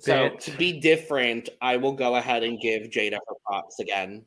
So 0.00 0.28
to 0.28 0.50
be 0.58 0.80
different, 0.80 1.48
I 1.62 1.78
will 1.78 1.92
go 1.92 2.16
ahead 2.16 2.42
and 2.42 2.60
give 2.60 2.90
Jaida 2.90 3.14
her 3.14 3.34
props 3.46 3.80
again, 3.80 4.26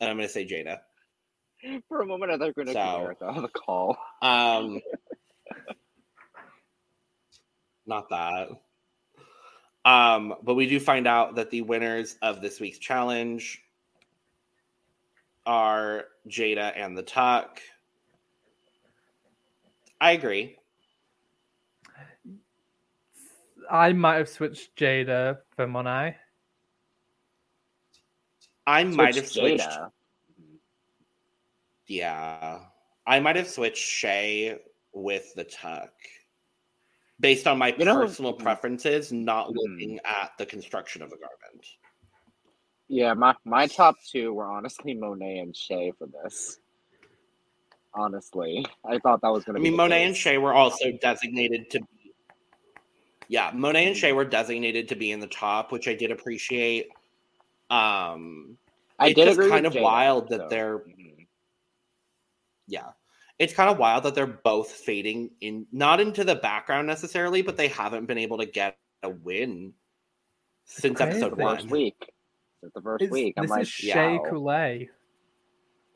and 0.00 0.10
I'm 0.10 0.16
gonna 0.16 0.28
say 0.28 0.44
Jaida. 0.44 0.80
For 1.86 2.00
a 2.00 2.06
moment, 2.06 2.32
I 2.32 2.38
thought 2.38 2.46
you 2.46 2.52
were 2.56 2.64
going 2.64 2.66
to 2.68 2.72
So- 2.72 2.80
America 2.96 3.26
on 3.26 3.42
the 3.42 3.48
call. 3.48 3.96
Um, 4.20 4.80
not 7.86 8.08
that. 8.10 8.48
Um, 9.84 10.34
but 10.42 10.54
we 10.54 10.66
do 10.66 10.80
find 10.80 11.06
out 11.06 11.36
that 11.36 11.50
the 11.50 11.62
winners 11.62 12.16
of 12.20 12.40
this 12.40 12.58
week's 12.58 12.78
challenge 12.78 13.62
are 15.46 16.06
Jaida 16.28 16.72
and 16.76 16.96
the 16.96 17.02
Tuck. 17.02 17.60
I 20.00 20.12
agree. 20.12 20.58
I 23.70 23.92
might 23.92 24.16
have 24.16 24.28
switched 24.28 24.76
Jaida 24.76 25.38
for 25.56 25.66
Monet. 25.66 26.16
I 28.66 28.84
might 28.84 29.14
have 29.14 29.28
switched. 29.28 29.64
Jaida. 29.64 29.90
Yeah. 31.86 32.60
I 33.06 33.20
might 33.20 33.36
have 33.36 33.48
switched 33.48 33.78
Shea 33.78 34.58
with 34.92 35.34
the 35.34 35.44
Tuck 35.44 35.92
based 37.20 37.46
on 37.46 37.58
my 37.58 37.74
You 37.78 37.84
know- 37.84 37.96
personal 37.96 38.32
preferences, 38.32 39.12
not 39.12 39.48
Mhm. 39.48 39.54
looking 39.56 40.00
at 40.04 40.36
the 40.38 40.46
construction 40.46 41.02
of 41.02 41.10
the 41.10 41.16
garment. 41.16 41.66
Yeah, 42.88 43.14
my 43.14 43.34
my 43.44 43.66
top 43.66 43.96
two 44.10 44.32
were 44.34 44.44
honestly 44.46 44.94
Monet 44.94 45.38
and 45.38 45.56
Shea 45.56 45.92
for 45.98 46.06
this. 46.06 46.58
Honestly, 47.94 48.66
I 48.84 48.98
thought 48.98 49.20
that 49.22 49.32
was 49.32 49.44
gonna. 49.44 49.58
mean, 49.58 49.64
be 49.64 49.70
the 49.70 49.76
Monet 49.76 50.04
and. 50.04 50.16
Shea 50.16 50.38
were 50.38 50.52
also 50.52 50.92
designated 51.00 51.70
to 51.70 51.80
be. 51.80 52.12
Yeah, 53.28 53.50
Monet 53.54 53.86
and 53.86 53.96
Shea 53.96 54.12
were 54.12 54.24
designated 54.24 54.88
to 54.88 54.96
be 54.96 55.12
in 55.12 55.20
the 55.20 55.26
top, 55.28 55.72
which 55.72 55.88
I 55.88 55.94
did 55.94 56.10
appreciate. 56.10 56.88
Um, 57.70 58.58
I 58.98 59.08
it's 59.08 59.14
did 59.16 59.24
just 59.26 59.38
agree 59.38 59.50
kind 59.50 59.64
with 59.64 59.74
of 59.76 59.80
Jaida, 59.80 59.82
wild 59.82 60.28
that 60.28 60.40
so, 60.40 60.48
they're- 60.50 60.78
mhm. 60.80 61.26
yeah, 62.68 62.90
it's 63.38 63.54
kind 63.54 63.70
of 63.70 63.78
wild 63.78 64.04
that 64.04 64.14
they're 64.14 64.26
both 64.26 64.70
fading 64.70 65.30
in, 65.40 65.66
not 65.72 66.00
into 66.00 66.22
the 66.22 66.34
background 66.34 66.86
necessarily, 66.86 67.40
but 67.40 67.56
they 67.56 67.68
haven't 67.68 68.04
been 68.06 68.18
able 68.18 68.38
to 68.38 68.46
get 68.46 68.76
a 69.02 69.08
win 69.08 69.72
since 70.64 71.00
episode 71.00 71.38
one. 71.38 71.66
week. 71.68 72.13
Since 72.64 72.72
the 72.72 72.80
first 72.80 73.02
It's, 73.02 73.12
week, 73.12 73.34
I'm 73.36 73.42
this 73.42 73.50
like, 73.50 73.62
is 73.62 73.68
Shea. 73.68 74.18
Coulee. 74.30 74.88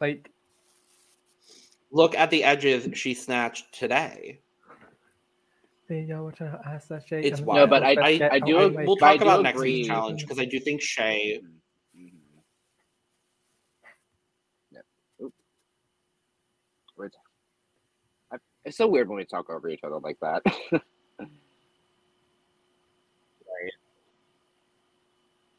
Like, 0.02 0.30
Look 1.90 2.14
at 2.14 2.28
the 2.30 2.44
edges 2.44 2.86
she 2.92 3.14
snatched 3.14 3.72
today. 3.72 4.42
the 5.88 6.00
yo, 6.02 6.24
what 6.24 6.38
I 6.42 6.58
asked 6.66 6.90
that 6.90 7.08
Shea. 7.08 7.22
It's 7.22 7.40
wild. 7.40 7.60
No, 7.60 7.66
but 7.66 7.82
I- 7.82 7.92
I, 8.26 8.28
I 8.32 8.38
do 8.40 8.58
away 8.58 8.84
we'll 8.84 8.96
but 8.96 9.06
I 9.06 9.12
talk 9.16 9.22
about 9.22 9.42
next 9.42 9.58
week's 9.60 9.88
challenge 9.88 10.20
because 10.20 10.38
I 10.38 10.44
do 10.44 10.60
think 10.60 10.82
Shea. 10.82 11.40
Mhm. 11.96 12.10
Yep. 14.72 14.84
Oop. 15.22 15.32
Wait. 16.98 17.12
I- 18.30 18.36
It's 18.66 18.76
so 18.76 18.86
weird 18.88 19.08
when 19.08 19.16
we 19.16 19.24
talk 19.24 19.48
over 19.48 19.70
each 19.70 19.80
other 19.82 19.98
like 20.00 20.18
that. 20.20 20.42
right. 20.72 20.82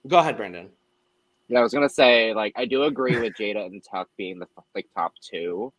Go 0.07 0.19
ahead, 0.19 0.37
Brandon. 0.37 0.69
Yeah, 1.49 1.59
I 1.59 1.63
was 1.63 1.73
gonna 1.73 1.89
say, 1.89 2.33
like, 2.33 2.53
I 2.55 2.65
do 2.65 2.83
agree 2.83 3.19
with 3.19 3.33
Jaida 3.33 3.65
and 3.65 3.83
Tuck 3.83 4.07
being 4.17 4.37
the 4.37 4.45
like 4.75 4.87
top 4.95 5.13
two. 5.19 5.73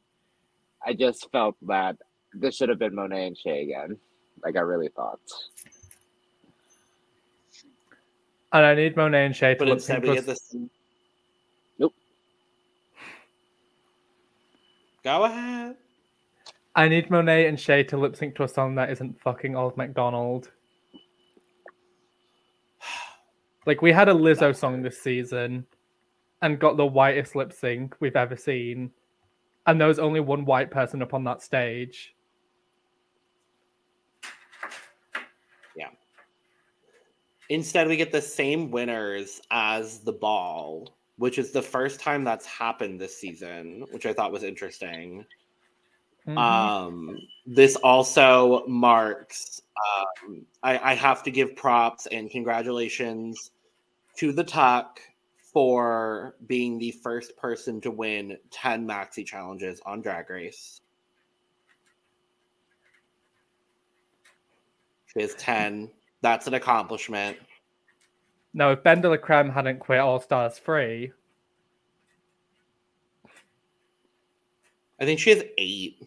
I 0.85 0.95
just 0.95 1.31
felt 1.31 1.57
that 1.63 1.97
this 2.35 2.57
should 2.57 2.69
have 2.69 2.79
been 2.79 2.95
Monet 2.95 3.29
and 3.29 3.39
Shea 3.39 3.63
again. 3.63 3.97
Like, 4.43 4.57
I 4.57 4.61
really 4.61 4.89
thought. 4.89 5.21
And 8.53 8.67
I 8.67 8.75
need 8.75 8.97
Monet 8.97 9.27
and 9.27 9.37
Shea 9.37 9.55
to 9.55 9.59
But 9.61 9.69
lip 9.69 9.77
instead, 9.77 10.03
sync 10.03 10.07
we 10.07 10.15
get 10.15 10.27
this. 10.27 10.57
Nope. 11.79 11.95
Go 15.05 15.25
ahead. 15.25 15.77
I 16.75 16.89
need 16.89 17.11
Monet 17.11 17.47
and 17.47 17.61
Shea 17.61 17.85
to 17.85 17.97
lip 17.97 18.17
sync 18.17 18.35
to 18.37 18.43
a 18.43 18.49
song 18.49 18.75
that 18.75 18.91
isn't 18.91 19.21
fucking 19.21 19.55
Old 19.55 19.77
MacDonald. 19.77 20.51
Like 23.67 23.83
we 23.83 23.93
had 23.93 24.09
a 24.09 24.15
Lizzo 24.15 24.57
song 24.57 24.83
this 24.83 25.01
season 25.01 25.67
and 26.43 26.59
got 26.59 26.77
the 26.77 26.87
whitest 26.87 27.37
lip 27.37 27.53
sync 27.53 27.95
we've 28.01 28.17
ever 28.17 28.37
seen. 28.37 28.91
And 29.67 29.81
there 29.81 29.89
was 29.89 29.99
only 29.99 30.21
one 30.21 30.45
white 30.45 30.71
person 30.71 31.03
up 31.03 31.13
on 31.13 31.25
that 31.25 31.43
stage. 31.43 32.15
Yeah. 35.77 35.89
Instead, 37.51 37.89
we 37.89 37.97
get 37.97 38.13
the 38.13 38.23
same 38.23 38.71
winners 38.71 39.43
as 39.51 40.01
the 40.01 40.13
ball, 40.13 40.97
which 41.17 41.39
is 41.39 41.53
the 41.53 41.61
first 41.61 42.01
time 42.01 42.25
that's 42.25 42.47
happened 42.47 42.99
this 42.99 43.17
season, 43.17 43.85
which 43.91 44.07
I 44.07 44.15
thought 44.15 44.33
was 44.33 44.43
interesting. 44.43 45.27
Mhm. 46.31 46.39
Um, 46.39 47.19
this 47.47 47.77
also 47.77 48.67
marks. 48.67 49.63
Um, 50.27 50.47
I, 50.63 50.93
I 50.93 50.95
have 50.95 51.23
to 51.25 51.31
give 51.31 51.57
props 51.57 52.07
and 52.07 52.31
congratulations 52.31 53.51
to 54.17 54.33
the 54.33 54.45
Tuck 54.45 55.01
for 55.39 56.37
being 56.47 56.79
the 56.79 56.93
first 56.93 57.37
person 57.37 57.81
to 57.81 57.91
win 57.91 58.37
10 58.51 58.87
maxi 58.87 59.27
challenges 59.27 59.81
on 59.85 60.01
Drag 60.01 60.31
Race. 60.31 60.81
She 65.07 65.23
has 65.23 65.35
10. 65.35 65.91
That's 66.23 66.47
an 66.47 66.55
accomplishment. 66.55 67.37
Now, 68.55 68.71
if 68.71 68.83
BenDeLaCreme 68.83 69.53
hadn't 69.53 69.81
quit 69.81 69.99
All 69.99 70.21
Stars 70.21 70.59
3, 70.59 71.11
I 75.01 75.05
think 75.05 75.19
she 75.19 75.31
has 75.31 75.43
eight, 75.57 76.07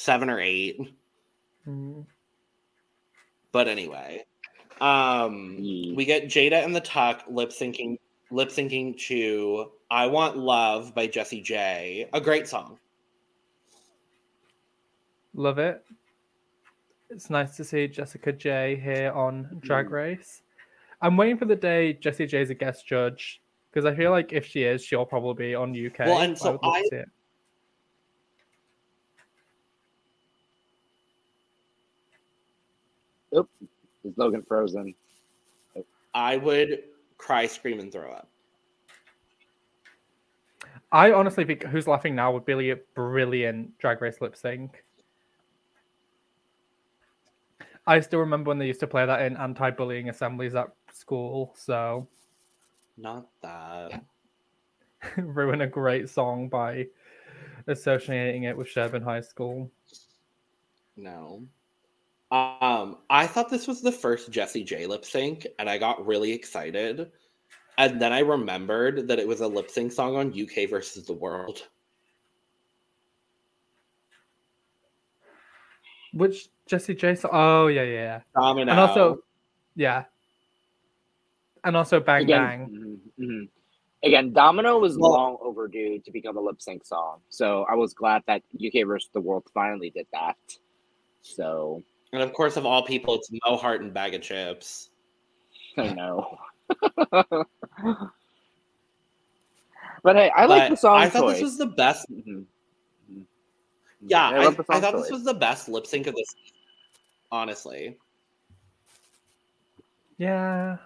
seven 0.00 0.30
or 0.30 0.40
eight. 0.40 0.78
mm, 1.68 2.06
But 3.52 3.68
anyway, 3.68 4.24
um, 4.80 5.56
Ye- 5.58 5.92
we 5.94 6.04
get 6.06 6.24
Jaida 6.24 6.64
and 6.64 6.74
the 6.74 6.80
Tuck 6.80 7.24
lip 7.28 7.50
syncing, 7.50 7.98
lip 8.30 8.48
syncing 8.48 8.96
to 9.08 9.72
"I 9.90 10.06
Want 10.06 10.38
Love" 10.38 10.94
by 10.94 11.06
Jessie 11.06 11.42
J. 11.42 12.08
A 12.14 12.20
great 12.20 12.48
song. 12.48 12.78
love 15.34 15.58
it. 15.58 15.84
It's 17.08 17.30
nice 17.30 17.56
to 17.56 17.64
see 17.64 17.86
Jessica 17.86 18.32
J 18.32 18.74
here 18.76 19.12
on 19.12 19.58
Drag 19.60 19.86
Mm. 19.86 19.90
Race. 19.92 20.42
I'm 21.00 21.16
waiting 21.16 21.38
for 21.38 21.44
the 21.44 21.54
day 21.56 21.92
Jessie 21.94 22.26
J 22.26 22.40
is 22.42 22.50
a 22.50 22.54
guest 22.54 22.86
judge 22.86 23.40
because 23.70 23.84
I 23.84 23.94
feel 23.94 24.10
like 24.10 24.32
if 24.32 24.44
she 24.46 24.64
is, 24.64 24.84
she'll 24.84 25.06
probably 25.06 25.48
be 25.50 25.54
on 25.54 25.72
UK. 25.72 26.00
Well, 26.06 26.18
and 26.20 26.36
so 26.36 26.52
would 26.52 26.60
I- 26.64 27.04
see 33.32 33.40
it. 33.40 33.46
Is 34.04 34.16
Logan 34.16 34.42
frozen? 34.46 34.94
I 36.14 36.36
would 36.38 36.84
cry, 37.18 37.46
scream, 37.46 37.80
and 37.80 37.92
throw 37.92 38.10
up. 38.10 38.28
I 40.92 41.12
honestly 41.12 41.44
think 41.44 41.62
Who's 41.64 41.86
Laughing 41.86 42.16
Now 42.16 42.32
would 42.32 42.44
be 42.44 42.70
a 42.70 42.76
brilliant 42.94 43.78
drag 43.78 44.02
race 44.02 44.20
lip 44.20 44.36
sync. 44.36 44.84
I 47.86 48.00
still 48.00 48.20
remember 48.20 48.48
when 48.48 48.58
they 48.58 48.66
used 48.66 48.80
to 48.80 48.86
play 48.86 49.06
that 49.06 49.22
in 49.22 49.36
anti 49.36 49.70
bullying 49.70 50.08
assemblies 50.08 50.54
at 50.54 50.68
school, 50.92 51.54
so 51.56 52.08
Not 52.96 53.28
that. 53.42 54.02
ruin 55.16 55.62
a 55.62 55.66
great 55.66 56.08
song 56.08 56.48
by 56.48 56.86
associating 57.66 58.44
it 58.44 58.56
with 58.56 58.68
Sherburne 58.68 59.02
High 59.02 59.22
School. 59.22 59.70
No. 60.96 61.42
Um, 62.30 62.98
I 63.10 63.26
thought 63.26 63.48
this 63.50 63.66
was 63.66 63.80
the 63.80 63.90
first 63.90 64.30
Jessie 64.30 64.62
J 64.62 64.86
lip 64.86 65.04
sync, 65.04 65.46
and 65.58 65.68
I 65.68 65.78
got 65.78 66.06
really 66.06 66.32
excited. 66.32 67.10
And 67.78 68.00
then 68.00 68.12
I 68.12 68.20
remembered 68.20 69.08
that 69.08 69.18
it 69.18 69.26
was 69.26 69.40
a 69.40 69.46
lip 69.48 69.70
sync 69.70 69.90
song 69.92 70.16
on 70.16 70.28
UK 70.28 70.68
versus 70.68 71.04
the 71.06 71.12
World. 71.12 71.66
Which 76.12 76.48
Jessie 76.66 76.94
J 76.94 77.14
song? 77.14 77.30
Oh, 77.32 77.66
yeah, 77.68 77.82
yeah, 77.82 77.92
yeah. 77.92 78.20
Domino. 78.40 78.70
And 78.70 78.80
also, 78.80 79.22
yeah. 79.76 80.04
And 81.64 81.76
also 81.76 82.00
Bang 82.00 82.22
Again, 82.22 82.38
Bang. 82.40 83.00
mhm, 83.18 83.24
mhm. 83.24 83.48
Again, 84.02 84.32
Domino 84.32 84.78
was 84.78 84.96
Well- 84.98 85.10
long 85.12 85.38
overdue 85.42 85.98
to 86.00 86.10
become 86.10 86.36
a 86.36 86.40
lip 86.40 86.60
sync 86.62 86.84
song, 86.84 87.20
so 87.28 87.64
I 87.68 87.74
was 87.74 87.92
glad 87.92 88.22
that 88.26 88.42
UK 88.58 88.84
versus 88.84 89.10
the 89.12 89.20
World 89.20 89.44
finally 89.52 89.90
did 89.90 90.06
that. 90.12 90.38
So 91.22 91.82
and 92.12 92.22
of 92.22 92.32
course, 92.32 92.56
of 92.56 92.66
all 92.66 92.84
people, 92.84 93.14
it's 93.16 93.30
Mo 93.46 93.56
Heart 93.56 93.82
and 93.82 93.94
Baga 93.94 94.18
Chipz. 94.18 94.88
I 95.76 95.92
know. 95.94 96.36
but 100.02 100.16
hey, 100.16 100.30
I 100.34 100.46
like 100.46 100.62
But 100.62 100.70
the 100.70 100.76
song 100.76 100.98
I 100.98 101.08
thought 101.08 101.22
choice. 101.22 101.34
this 101.36 101.42
was 101.42 101.58
the 101.58 101.66
best. 101.66 102.10
Mhm. 102.10 102.44
Mhm. 103.10 103.26
Yeah, 104.00 104.28
I, 104.30 104.44
love 104.44 104.56
the 104.56 104.64
I 104.68 104.80
song 104.80 104.82
thought 104.82 105.02
this 105.02 105.10
was 105.10 105.24
the 105.24 105.34
best 105.34 105.68
lip 105.68 105.86
sync 105.86 106.06
of 106.06 106.14
this. 106.14 106.34
Honestly, 107.32 107.96
Yeah. 110.18 110.78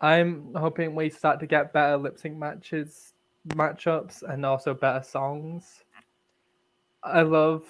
I'm 0.00 0.54
hoping 0.54 0.94
we 0.94 1.10
start 1.10 1.40
to 1.40 1.46
get 1.46 1.74
better 1.74 1.98
lip 1.98 2.18
sync 2.18 2.38
matches, 2.38 3.12
matchups, 3.48 4.22
and 4.22 4.46
also 4.46 4.72
better 4.72 5.02
songs. 5.04 5.84
I 7.02 7.20
love 7.20 7.64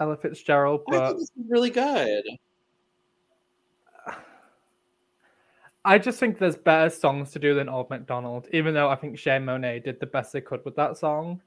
Ella 0.00 0.16
Fitzgerald, 0.16 0.82
I 0.88 0.92
thought 0.92 1.00
but 1.00 1.18
this 1.18 1.30
was 1.36 1.46
really 1.48 1.70
good. 1.70 2.24
I 5.84 5.98
just 5.98 6.20
think 6.20 6.38
there's 6.38 6.56
better 6.56 6.90
songs 6.90 7.30
to 7.32 7.38
do 7.38 7.54
than 7.54 7.68
Old 7.68 7.88
MacDonald, 7.88 8.46
even 8.52 8.74
though 8.74 8.90
I 8.90 8.96
think 8.96 9.18
Shea 9.18 9.38
Monet 9.38 9.80
did 9.80 10.00
the 10.00 10.06
best 10.06 10.32
they 10.32 10.40
could 10.40 10.64
with 10.64 10.76
that 10.76 10.98
song. 10.98 11.40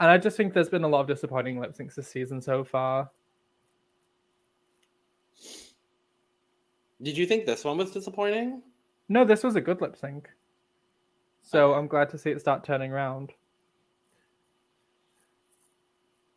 And 0.00 0.10
I 0.10 0.16
just 0.16 0.36
think 0.36 0.54
there's 0.54 0.68
been 0.68 0.84
a 0.84 0.88
lot 0.88 1.00
of 1.00 1.08
disappointing 1.08 1.60
lip 1.60 1.76
syncs 1.76 1.94
this 1.94 2.08
season 2.08 2.40
so 2.40 2.64
far. 2.64 3.10
Did 7.02 7.18
you 7.18 7.26
think 7.26 7.46
this 7.46 7.64
one 7.64 7.76
was 7.76 7.90
disappointing? 7.90 8.62
No, 9.08 9.24
this 9.24 9.44
was 9.44 9.56
a 9.56 9.60
good 9.60 9.80
lip 9.80 9.96
sync. 9.96 10.28
So 11.42 11.74
I'm 11.74 11.86
glad 11.86 12.10
to 12.10 12.18
see 12.18 12.30
it 12.30 12.40
start 12.40 12.64
turning 12.64 12.92
around. 12.92 13.32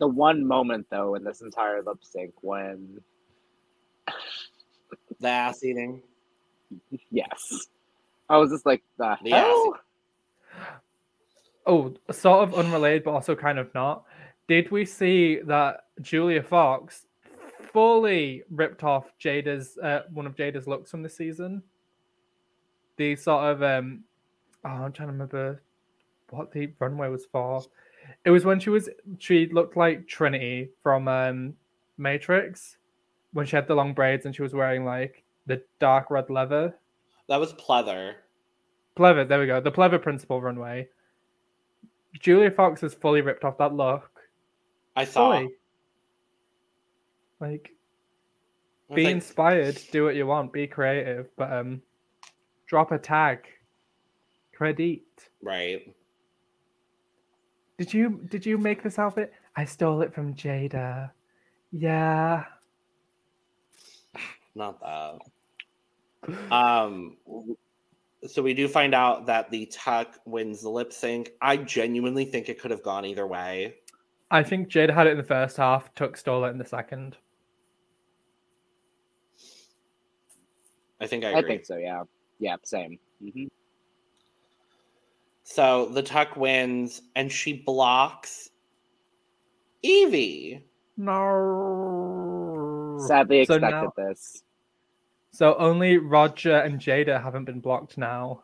The 0.01 0.07
one 0.07 0.43
moment 0.43 0.87
though 0.89 1.13
in 1.13 1.23
this 1.23 1.41
entire 1.41 1.83
lip 1.83 1.99
sync 2.01 2.33
when 2.41 2.99
The 5.19 5.27
ass 5.27 5.63
eating. 5.63 6.01
yes. 7.11 7.67
I 8.27 8.37
was 8.37 8.49
just 8.49 8.65
like 8.65 8.81
the 8.97 9.15
The 9.23 9.29
hell? 9.29 9.79
Oh, 11.67 11.93
sort 12.11 12.49
of 12.49 12.55
unrelated, 12.55 13.03
but 13.03 13.11
also 13.11 13.35
kind 13.35 13.59
of 13.59 13.71
not. 13.75 14.05
Did 14.47 14.71
we 14.71 14.85
see 14.85 15.39
that 15.45 15.81
Julia 16.01 16.41
Fox 16.41 17.05
fully 17.71 18.41
ripped 18.49 18.83
off 18.83 19.11
Jaida's 19.23 19.77
uh, 19.77 20.01
one 20.11 20.25
of 20.25 20.35
Jaida's 20.35 20.65
looks 20.67 20.89
from 20.89 21.03
the 21.03 21.09
season? 21.09 21.61
The 22.97 23.15
sort 23.15 23.43
of 23.43 23.61
um, 23.61 24.03
oh, 24.65 24.69
I'm 24.69 24.91
trying 24.93 25.09
to 25.09 25.13
remember 25.13 25.61
what 26.31 26.51
the 26.51 26.73
runway 26.79 27.09
was 27.09 27.27
for. 27.31 27.61
It 28.25 28.31
was 28.31 28.45
when 28.45 28.59
she 28.59 28.69
was 28.69 28.89
she 29.19 29.47
looked 29.47 29.77
like 29.77 30.07
Trinity 30.07 30.69
from 30.83 31.07
um, 31.07 31.53
Matrix 31.97 32.77
when 33.33 33.45
she 33.45 33.55
had 33.55 33.67
the 33.67 33.75
long 33.75 33.93
braids 33.93 34.25
and 34.25 34.35
she 34.35 34.41
was 34.41 34.53
wearing 34.53 34.85
like 34.85 35.23
the 35.47 35.61
dark 35.79 36.11
red 36.11 36.29
leather. 36.29 36.75
That 37.27 37.39
was 37.39 37.53
pleather. 37.53 38.15
Pleather, 38.97 39.27
there 39.27 39.39
we 39.39 39.47
go. 39.47 39.61
The 39.61 39.71
pleather 39.71 40.01
principal 40.01 40.41
runway. 40.41 40.87
Julia 42.19 42.51
Fox 42.51 42.81
has 42.81 42.93
fully 42.93 43.21
ripped 43.21 43.45
off 43.45 43.57
that 43.57 43.73
look. 43.73 44.09
I 44.95 45.05
saw. 45.05 45.31
Fully. 45.31 45.53
Like, 47.39 47.71
I 48.91 48.95
be 48.95 49.03
like, 49.05 49.11
inspired, 49.13 49.81
do 49.91 50.03
what 50.03 50.15
you 50.15 50.27
want, 50.27 50.51
be 50.51 50.67
creative, 50.67 51.29
but 51.37 51.51
um, 51.51 51.81
drop 52.67 52.91
a 52.91 52.99
tag. 52.99 53.47
Credit. 54.53 55.01
right. 55.41 55.95
Did 57.81 57.95
you 57.95 58.21
did 58.29 58.45
you 58.45 58.59
make 58.59 58.83
this 58.83 58.99
outfit? 58.99 59.33
I 59.55 59.65
stole 59.65 60.03
it 60.03 60.13
from 60.13 60.35
Jaida. 60.35 61.09
Yeah. 61.71 62.45
Not 64.53 64.79
that. 64.81 65.19
Um. 66.51 67.17
So 68.27 68.43
we 68.43 68.53
do 68.53 68.67
find 68.67 68.93
out 68.93 69.25
that 69.25 69.49
the 69.49 69.65
Tuck 69.65 70.19
wins 70.25 70.61
the 70.61 70.69
lip 70.69 70.93
sync. 70.93 71.31
I 71.41 71.57
genuinely 71.57 72.23
think 72.23 72.49
it 72.49 72.61
could 72.61 72.69
have 72.69 72.83
gone 72.83 73.03
either 73.03 73.25
way. 73.25 73.77
I 74.29 74.43
think 74.43 74.69
Jaida 74.69 74.93
had 74.93 75.07
it 75.07 75.11
in 75.11 75.17
the 75.17 75.23
first 75.23 75.57
half, 75.57 75.91
Tuck 75.95 76.17
stole 76.17 76.45
it 76.45 76.49
in 76.49 76.59
the 76.59 76.65
second. 76.65 77.17
I 80.99 81.07
think 81.07 81.25
I 81.25 81.29
agree. 81.29 81.39
I, 81.39 81.47
think 81.47 81.65
so, 81.65 81.77
yeah. 81.77 82.03
Yeah, 82.37 82.57
same. 82.63 82.99
hmm 83.19 83.45
So 85.51 85.87
the 85.87 86.01
Tuck 86.01 86.37
wins, 86.37 87.01
and 87.17 87.29
she 87.29 87.51
blocks 87.51 88.51
Yvie. 89.83 90.63
No. 90.95 92.97
Sadly 93.05 93.43
So 93.43 93.57
now- 93.57 93.91
this. 93.97 94.43
So 95.31 95.55
only 95.55 95.97
Raja 95.97 96.63
and 96.63 96.79
Jaida 96.79 97.21
haven't 97.21 97.43
been 97.45 97.59
blocked 97.59 97.97
now. 97.97 98.43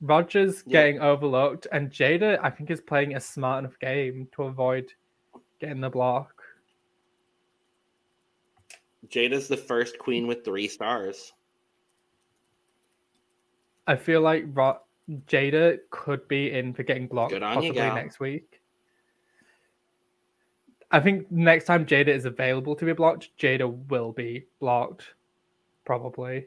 Raja's 0.00 0.62
Yeah. 0.66 0.72
getting 0.72 1.00
overlooked, 1.00 1.66
and 1.72 1.90
Jaida, 1.90 2.38
I 2.42 2.48
think, 2.50 2.70
is 2.70 2.80
playing 2.80 3.14
a 3.14 3.20
smart 3.20 3.64
enough 3.64 3.78
game 3.78 4.28
to 4.32 4.44
avoid 4.44 4.94
getting 5.58 5.80
the 5.82 5.90
block. 5.90 6.42
Jaida's 9.08 9.46
the 9.48 9.56
first 9.58 9.98
queen 9.98 10.26
with 10.26 10.42
three 10.44 10.68
stars. 10.68 11.34
I 13.86 13.96
feel 13.96 14.20
like 14.22 14.44
Ro- 14.48 14.80
Jaida 15.26 15.78
could 15.90 16.26
be 16.28 16.52
in 16.52 16.74
for 16.74 16.82
getting 16.82 17.06
blocked 17.06 17.32
Good 17.32 17.42
on 17.42 17.62
you, 17.62 17.72
possibly 17.72 17.94
next 17.94 18.20
week. 18.20 18.60
I 20.90 21.00
think 21.00 21.30
next 21.30 21.64
time 21.64 21.84
Jaida 21.86 22.08
is 22.08 22.24
available 22.24 22.74
to 22.76 22.84
be 22.84 22.92
blocked, 22.92 23.30
Jaida 23.38 23.70
will 23.88 24.12
be 24.12 24.46
blocked, 24.60 25.04
probably. 25.84 26.46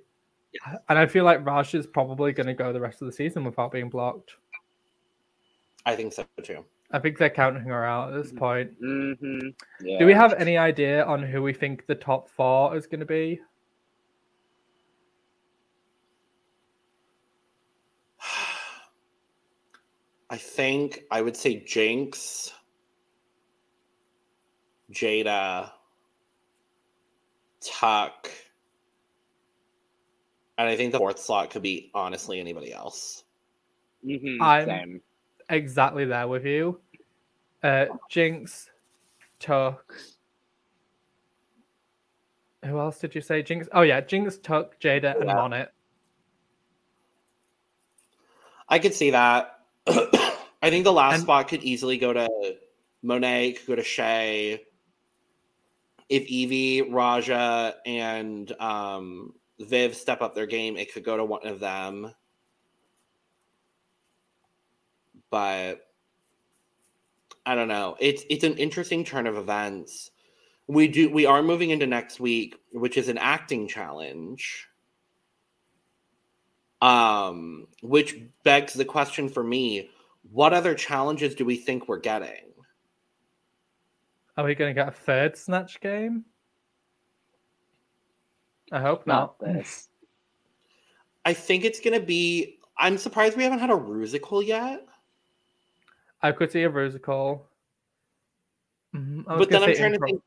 And 0.89 0.97
I 0.97 1.05
feel 1.05 1.23
like 1.23 1.45
Raj 1.45 1.73
is 1.75 1.87
probably 1.87 2.33
going 2.33 2.47
to 2.47 2.53
go 2.53 2.73
the 2.73 2.79
rest 2.79 3.01
of 3.01 3.05
the 3.05 3.11
season 3.11 3.43
without 3.43 3.71
being 3.71 3.89
blocked. 3.89 4.35
I 5.85 5.95
think 5.95 6.13
so 6.13 6.25
too. 6.43 6.65
I 6.91 6.99
think 6.99 7.17
they're 7.17 7.29
counting 7.29 7.63
her 7.63 7.85
out 7.85 8.13
at 8.13 8.21
this 8.21 8.31
point. 8.31 8.71
hmm 8.79 9.13
Yeah. 9.81 9.99
Do 9.99 10.05
we 10.05 10.13
have 10.13 10.33
any 10.33 10.57
idea 10.57 11.05
on 11.05 11.23
who 11.23 11.41
we 11.41 11.53
think 11.53 11.85
the 11.87 11.95
top 11.95 12.29
four 12.29 12.75
is 12.75 12.85
going 12.85 12.99
to 12.99 13.05
be? 13.05 13.39
I 20.31 20.37
think 20.37 21.03
I 21.11 21.21
would 21.21 21.35
say 21.35 21.59
Jinkx, 21.59 22.53
Jaida, 24.93 25.69
Tuck, 27.59 28.31
and 30.57 30.69
I 30.69 30.77
think 30.77 30.93
the 30.93 30.99
fourth 30.99 31.19
slot 31.19 31.49
could 31.49 31.61
be 31.61 31.91
honestly 31.93 32.39
anybody 32.39 32.71
else. 32.71 33.25
Mhm, 34.05 34.41
I'm- 34.41 34.65
Same. 34.67 35.01
Exactly 35.49 36.05
there 36.05 36.29
with 36.29 36.45
you. 36.45 36.79
Uh, 37.61 37.87
Jinkx, 38.09 38.69
Tuck. 39.37 39.93
Who 42.63 42.79
else 42.79 42.99
did 42.99 43.13
you 43.15 43.21
say? 43.21 43.43
Jinkx. 43.43 43.67
Oh 43.73 43.81
yeah, 43.81 43.99
Jinkx, 43.99 44.41
Tuck, 44.41 44.79
Jaida, 44.79 45.17
and 45.19 45.27
Yeah. 45.27 45.35
Monét. 45.35 45.69
I 48.69 48.79
could 48.79 48.93
see 48.93 49.11
that. 49.11 49.57
I 49.87 50.69
think 50.69 50.83
the 50.83 50.93
last 50.93 51.15
And- 51.15 51.23
spot 51.23 51.47
could 51.47 51.63
easily 51.63 51.97
go 51.97 52.13
to 52.13 52.29
Monét, 53.03 53.57
could 53.57 53.67
go 53.67 53.75
to 53.75 53.83
Shea. 53.83 54.65
If 56.09 56.27
Yvie, 56.27 56.91
Raja, 56.91 57.75
and 57.85 58.51
um, 58.59 59.33
Viv 59.59 59.95
step 59.95 60.21
up 60.21 60.35
their 60.35 60.45
game, 60.45 60.75
it 60.77 60.93
could 60.93 61.03
go 61.05 61.15
to 61.17 61.23
one 61.23 61.47
of 61.47 61.59
them. 61.59 62.13
But 65.29 65.87
I 67.45 67.55
don't 67.55 67.69
know. 67.69 67.95
It's 67.99 68.23
it's 68.29 68.43
an 68.43 68.57
interesting 68.57 69.05
turn 69.05 69.25
of 69.25 69.37
events. 69.37 70.11
We 70.67 70.87
do 70.89 71.09
we 71.09 71.25
are 71.25 71.41
moving 71.41 71.69
into 71.69 71.87
next 71.87 72.19
week, 72.19 72.55
which 72.73 72.97
is 72.97 73.07
an 73.07 73.17
acting 73.17 73.67
challenge. 73.67 74.67
Um, 76.81 77.67
which 77.83 78.19
begs 78.43 78.73
the 78.73 78.85
question 78.85 79.29
for 79.29 79.43
me: 79.43 79.89
What 80.31 80.53
other 80.53 80.73
challenges 80.75 81.35
do 81.35 81.45
we 81.45 81.55
think 81.55 81.87
we're 81.87 81.99
getting? 81.99 82.53
Are 84.37 84.45
we 84.45 84.55
going 84.55 84.73
to 84.73 84.79
get 84.79 84.87
a 84.87 84.91
third 84.91 85.37
Snatch 85.37 85.79
game? 85.81 86.25
I 88.71 88.79
hope 88.79 89.05
Not 89.05 89.35
not. 89.41 89.53
this. 89.53 89.89
I 91.25 91.33
think 91.33 91.65
it's 91.65 91.79
gonna 91.79 91.99
be. 91.99 92.57
I'm 92.77 92.97
surprised 92.97 93.37
we 93.37 93.43
haven't 93.43 93.59
had 93.59 93.69
a 93.69 93.73
rusical 93.75 94.43
yet. 94.43 94.87
I 96.23 96.31
could 96.31 96.51
see 96.51 96.63
a 96.63 96.69
Rusical. 96.69 97.41
Mhm, 98.95 99.25
But 99.25 99.49
then 99.51 99.61
I'm 99.63 99.73
say 99.75 99.79
trying 99.79 99.93
to 99.93 99.99
think. 99.99 100.21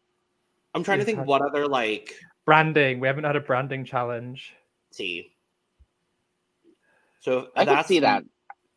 I'm 0.75 0.85
trying 0.85 0.99
to 1.01 1.05
think 1.05 1.19
have- 1.19 1.27
what 1.27 1.43
other 1.43 1.67
like 1.67 2.15
branding. 2.45 3.01
We 3.01 3.09
haven't 3.09 3.25
had 3.25 3.35
a 3.37 3.41
branding 3.41 3.85
challenge. 3.85 4.55
see. 4.93 5.34
So 7.25 7.49
I 7.57 7.65
can 7.65 7.83
see 7.85 8.01
that. 8.01 8.23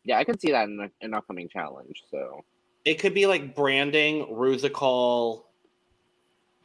Yeah, 0.04 0.18
I 0.18 0.24
could 0.24 0.40
see 0.40 0.52
that 0.52 0.68
in 0.68 0.80
a- 0.80 1.04
an 1.04 1.12
upcoming 1.12 1.50
challenge. 1.50 2.02
So 2.10 2.44
It 2.86 2.98
could 2.98 3.12
be 3.12 3.26
like 3.26 3.54
branding, 3.54 4.24
rusical. 4.26 5.44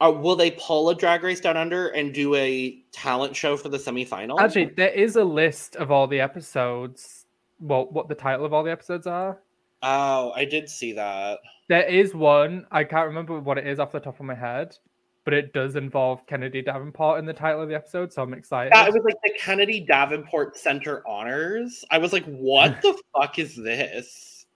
Uh, 0.00 0.10
will 0.10 0.36
they 0.36 0.52
pull 0.52 0.88
a 0.88 0.94
drag 0.94 1.22
race 1.22 1.40
down 1.40 1.58
under 1.58 1.88
and 1.88 2.14
do 2.14 2.34
a 2.36 2.82
talent 2.92 3.36
show 3.36 3.58
for 3.58 3.68
the 3.68 3.76
semifinal? 3.76 4.40
Actually, 4.40 4.66
there 4.76 4.88
is 4.92 5.16
a 5.16 5.24
list 5.24 5.76
of 5.76 5.90
all 5.90 6.06
the 6.06 6.20
episodes. 6.20 7.26
Well, 7.60 7.86
what 7.90 8.08
the 8.08 8.14
title 8.14 8.46
of 8.46 8.54
all 8.54 8.62
the 8.64 8.72
episodes 8.72 9.06
are. 9.06 9.42
oh, 9.82 10.32
I 10.34 10.46
did 10.46 10.70
see 10.70 10.92
that. 10.94 11.40
There 11.68 11.84
is 11.84 12.14
one. 12.14 12.66
I 12.70 12.84
can't 12.84 13.06
remember 13.08 13.38
what 13.38 13.58
it 13.58 13.66
is 13.66 13.78
off 13.78 13.92
the 13.92 14.00
top 14.00 14.18
of 14.18 14.24
my 14.24 14.34
head, 14.34 14.78
but 15.24 15.32
it 15.34 15.52
does 15.52 15.76
involve 15.76 16.26
Kennedy 16.26 16.60
Davenport 16.62 17.18
in 17.18 17.24
the 17.26 17.32
title 17.32 17.62
of 17.62 17.68
the 17.68 17.74
episode, 17.74 18.12
so 18.12 18.22
I'm 18.22 18.34
excited. 18.34 18.72
Yeah, 18.74 18.86
it 18.86 18.92
was 18.94 19.04
like 19.04 19.16
the 19.24 19.32
Kennedy 19.38 19.80
Davenport 19.80 20.56
Center 20.58 21.02
Honors. 21.06 21.84
I 21.90 21.98
was 21.98 22.12
like, 22.12 22.24
what 22.26 22.78
the 22.82 22.98
fuck 23.16 23.38
is 23.38 23.56
this? 23.56 24.46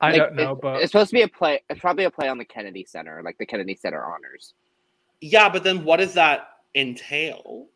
I 0.00 0.10
Like, 0.10 0.18
don't 0.18 0.34
know, 0.34 0.52
it- 0.52 0.60
but 0.60 0.82
it's 0.82 0.92
supposed 0.92 1.10
to 1.10 1.14
be 1.14 1.22
a 1.22 1.28
play. 1.28 1.62
It's 1.70 1.80
probably 1.80 2.04
a 2.04 2.10
play 2.10 2.28
on 2.28 2.38
the 2.38 2.44
Kennedy 2.44 2.84
Center, 2.84 3.22
like 3.24 3.38
the 3.38 3.46
Kennedy 3.46 3.74
Center 3.76 4.04
honors. 4.04 4.54
Yeah, 5.20 5.48
but 5.48 5.64
then 5.64 5.84
what 5.84 5.98
does 5.98 6.12
that 6.14 6.48
entail? 6.74 7.66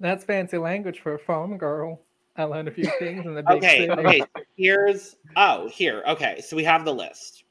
That's 0.00 0.24
fancy 0.24 0.58
language 0.58 1.00
for 1.00 1.14
a 1.14 1.18
farm 1.18 1.56
girl. 1.58 2.00
I 2.36 2.44
learned 2.44 2.68
a 2.68 2.70
few 2.70 2.90
things 2.98 3.26
in 3.26 3.34
the 3.34 3.42
big 3.42 3.58
Okay, 3.58 3.78
city. 3.86 3.90
okay. 3.92 4.18
so 4.20 4.26
Here's 4.56 5.16
oh, 5.36 5.68
here. 5.68 6.02
Okay, 6.08 6.40
so 6.40 6.56
we 6.56 6.64
have 6.64 6.84
the 6.84 6.94
list. 6.94 7.44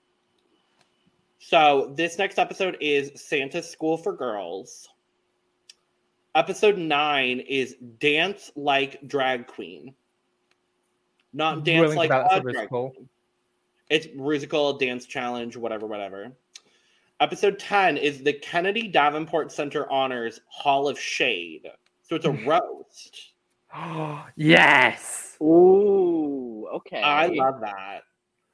So 1.39 1.93
this 1.95 2.17
next 2.17 2.37
episode 2.37 2.77
is 2.81 3.11
Santa's 3.15 3.67
School 3.67 3.97
for 3.97 4.13
Girls. 4.13 4.89
Episode 6.35 6.77
nine 6.77 7.39
is 7.39 7.75
Dance 7.99 8.51
Like 8.55 8.99
Drag 9.07 9.47
Queen. 9.47 9.95
Not 11.33 11.63
dance 11.63 11.95
Willing 11.95 12.09
to 12.09 12.15
like 12.15 12.25
it's 12.25 12.33
a 12.33 12.37
a 12.37 12.51
drag 12.51 12.69
queen. 12.69 13.09
It's 13.89 14.07
musical 14.15 14.77
dance 14.77 15.05
challenge, 15.05 15.55
whatever, 15.55 15.87
whatever. 15.87 16.31
Episode 17.21 17.57
10 17.57 17.97
is 17.97 18.21
the 18.21 18.33
Kennedy 18.33 18.87
Davenport 18.87 19.51
Center 19.51 19.89
Honors 19.91 20.41
Hall 20.47 20.87
of 20.87 20.99
Shade. 20.99 21.67
So 22.03 22.15
it's 22.15 22.25
a 22.25 22.31
roast. 22.45 23.33
yes. 24.35 25.37
Ooh, 25.41 26.67
okay. 26.73 27.01
I 27.01 27.27
love 27.27 27.61
that. 27.61 28.01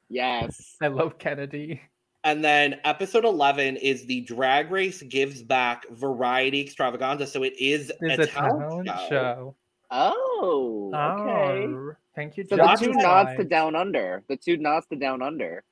Yes. 0.08 0.78
I 0.82 0.88
love 0.88 1.18
Kennedy. 1.18 1.82
And 2.26 2.44
then 2.44 2.80
episode 2.84 3.24
11 3.24 3.78
is 3.78 4.06
the 4.08 4.22
Drag 4.22 4.72
Race 4.72 5.04
Gives 5.04 5.44
Back 5.44 5.88
Variety 5.92 6.60
Extravaganza. 6.60 7.28
So 7.28 7.44
it 7.44 7.54
is 7.60 7.92
It's 8.02 8.20
a, 8.20 8.24
a 8.24 8.26
talent, 8.26 8.88
talent 8.88 8.88
show. 8.88 9.10
show. 9.10 9.56
Oh, 9.92 10.92
okay. 10.94 11.66
Oh, 11.68 11.92
thank 12.16 12.36
you. 12.36 12.44
So 12.50 12.58
Watch 12.58 12.80
the 12.80 12.88
two 12.88 12.92
it. 12.94 13.04
nods 13.04 13.38
to 13.38 13.44
Down 13.44 13.76
Under. 13.76 14.24
The 14.28 14.36
two 14.38 14.58
nods 14.58 14.88
to 14.88 14.96
Down 14.96 15.22
Under. 15.22 15.64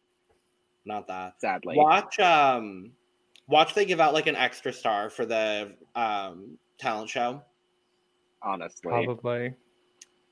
Not 0.86 1.08
that. 1.08 1.42
Sadly. 1.42 1.76
Watch 1.76 2.20
um 2.20 2.92
watch 3.48 3.74
they 3.74 3.86
give 3.86 4.00
out 4.00 4.14
like 4.14 4.28
an 4.28 4.36
extra 4.36 4.72
star 4.72 5.10
for 5.10 5.26
the 5.26 5.74
um 5.96 6.60
talent 6.78 7.10
show. 7.10 7.42
Honestly. 8.44 8.82
Probably. 8.92 9.56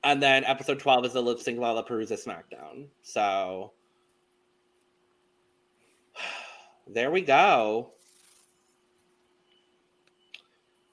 And 0.04 0.22
then 0.22 0.44
episode 0.44 0.78
12 0.78 1.06
is 1.06 1.12
the 1.14 1.22
lip 1.22 1.40
sync 1.40 1.58
Lollapalooza 1.58 2.12
SmackDown. 2.24 2.86
So 3.02 3.72
there 6.86 7.10
we 7.10 7.22
go. 7.22 7.92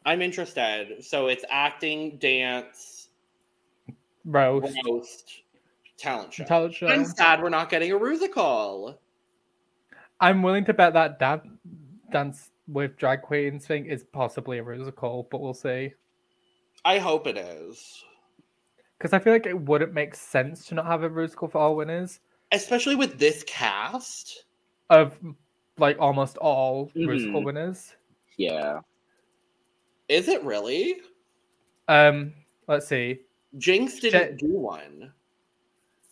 I'm 0.06 0.22
interested. 0.22 1.04
So 1.04 1.28
it's 1.28 1.44
acting, 1.50 2.18
dance, 2.18 3.10
Roast. 4.26 4.76
roast, 4.86 5.42
talent 5.98 6.34
show. 6.34 6.46
Talent 6.46 6.74
show. 6.74 6.88
I'm 6.88 7.06
sad 7.06 7.42
we're 7.42 7.50
not 7.50 7.70
getting 7.70 7.92
a 7.92 8.00
musical. 8.00 9.00
I'm 10.20 10.42
willing 10.42 10.66
to 10.66 10.74
bet 10.74 10.94
that 10.94 11.20
dan- 11.20 11.60
dance 12.12 12.50
with 12.68 12.98
drag 12.98 13.22
queens 13.22 13.66
thing 13.66 13.86
is 13.86 14.04
possibly 14.04 14.58
a 14.60 14.64
musical, 14.64 15.28
but 15.32 15.42
we'll 15.42 15.54
see. 15.54 15.94
I 16.86 16.98
hope 16.98 17.28
it 17.28 17.38
is. 17.38 18.04
Because 18.98 19.14
I 19.14 19.20
feel 19.20 19.34
like 19.34 19.46
it 19.46 19.60
wouldn't 19.60 19.94
make 19.94 20.16
sense 20.16 20.66
to 20.68 20.76
not 20.76 20.86
have 20.86 21.04
a 21.04 21.10
musical 21.10 21.48
for 21.48 21.58
all 21.58 21.76
winners 21.76 22.20
Especially 22.52 22.96
with 22.96 23.18
this 23.20 23.44
cast. 23.48 24.46
of 24.90 25.18
like 25.80 25.98
almost 26.00 26.38
all 26.38 26.92
musical 26.96 27.42
Mhm. 27.42 27.46
winners. 27.46 27.96
Yeah. 28.38 28.82
Is 30.08 30.28
it 30.28 30.44
really? 30.44 31.02
Um, 31.88 32.34
let's 32.68 32.88
see. 32.88 33.22
Jinkx 33.58 34.00
didn't 34.02 34.40
Ja- 34.42 34.48
do 34.48 34.54
one. 34.54 35.14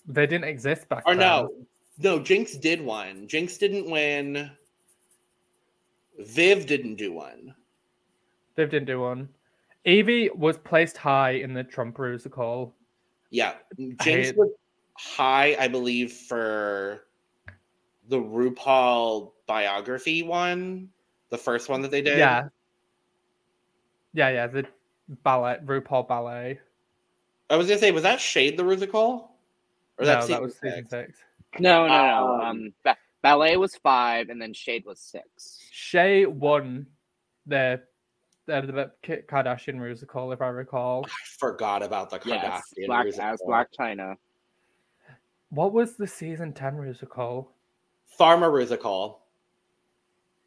They 0.08 0.26
didn't 0.26 0.46
exist 0.46 0.88
back 0.90 1.04
Or 1.06 1.16
then. 1.16 1.20
no, 1.20 1.54
no, 2.00 2.20
Jinkx 2.20 2.60
did 2.60 2.82
one. 2.82 3.28
Jinkx 3.28 3.60
didn't 3.60 3.90
win. 3.90 4.52
Viv 6.20 6.66
didn't 6.66 6.96
do 6.96 7.14
one. 7.14 7.54
Viv 8.56 8.70
didn't 8.70 8.88
do 8.88 9.00
one. 9.00 9.30
Yvie 9.86 10.36
was 10.36 10.58
placed 10.58 10.98
high 10.98 11.32
in 11.32 11.54
the 11.54 11.64
Trump 11.64 11.98
musical. 12.00 12.74
Yeah, 13.30 13.56
Jinkx 13.78 14.02
hate- 14.04 14.38
was 14.38 14.52
high, 14.96 15.56
I 15.60 15.68
believe, 15.68 16.12
for 16.12 17.07
the 18.08 18.18
RuPaul 18.18 19.32
biography 19.48 20.24
one, 20.24 20.90
the 21.30 21.38
first 21.38 21.70
one 21.70 21.82
that 21.82 21.92
they 21.92 22.02
did. 22.02 22.18
Yeah. 22.18 22.50
Yeah, 24.14 24.30
yeah, 24.30 24.48
the 24.48 24.66
ballet, 25.24 25.58
RuPaul 25.64 26.08
ballet. 26.08 26.60
I 27.50 27.56
was 27.56 27.68
gonna 27.68 27.80
say, 27.80 27.92
was 27.92 28.04
that 28.04 28.20
Shade 28.20 28.58
the 28.58 28.64
musical? 28.64 29.32
Or 29.98 30.06
no, 30.06 30.12
that's 30.12 30.28
that 30.28 30.42
was 30.42 30.58
season 30.58 30.88
six. 30.88 31.20
No, 31.60 31.88
no, 31.88 31.94
no. 31.94 32.34
Um, 32.36 32.42
Um, 32.42 32.74
ba- 32.84 32.98
ballet 33.22 33.58
was 33.58 33.76
five, 33.78 34.30
and 34.30 34.42
then 34.42 34.54
Shade 34.54 34.86
was 34.86 35.00
six. 35.00 35.60
Shea 35.72 36.26
won 36.26 36.88
the 37.46 37.82
the, 38.48 38.62
the 39.06 39.18
Kardashian 39.28 39.76
musical, 39.76 40.32
if 40.32 40.42
I 40.42 40.48
recall. 40.48 41.06
I 41.06 41.10
forgot 41.38 41.84
about 41.84 42.10
the 42.10 42.20
Kardashian 42.20 42.44
Yes, 42.44 42.74
Black 42.86 43.04
musical. 43.06 43.26
as 43.26 43.42
Blac 43.48 43.66
Chyna. 43.78 44.16
What 45.50 45.74
was 45.74 45.96
the 45.96 46.08
season 46.08 46.54
ten 46.54 46.82
musical? 46.82 47.52
Pharma 48.20 48.56
musical. 48.56 49.22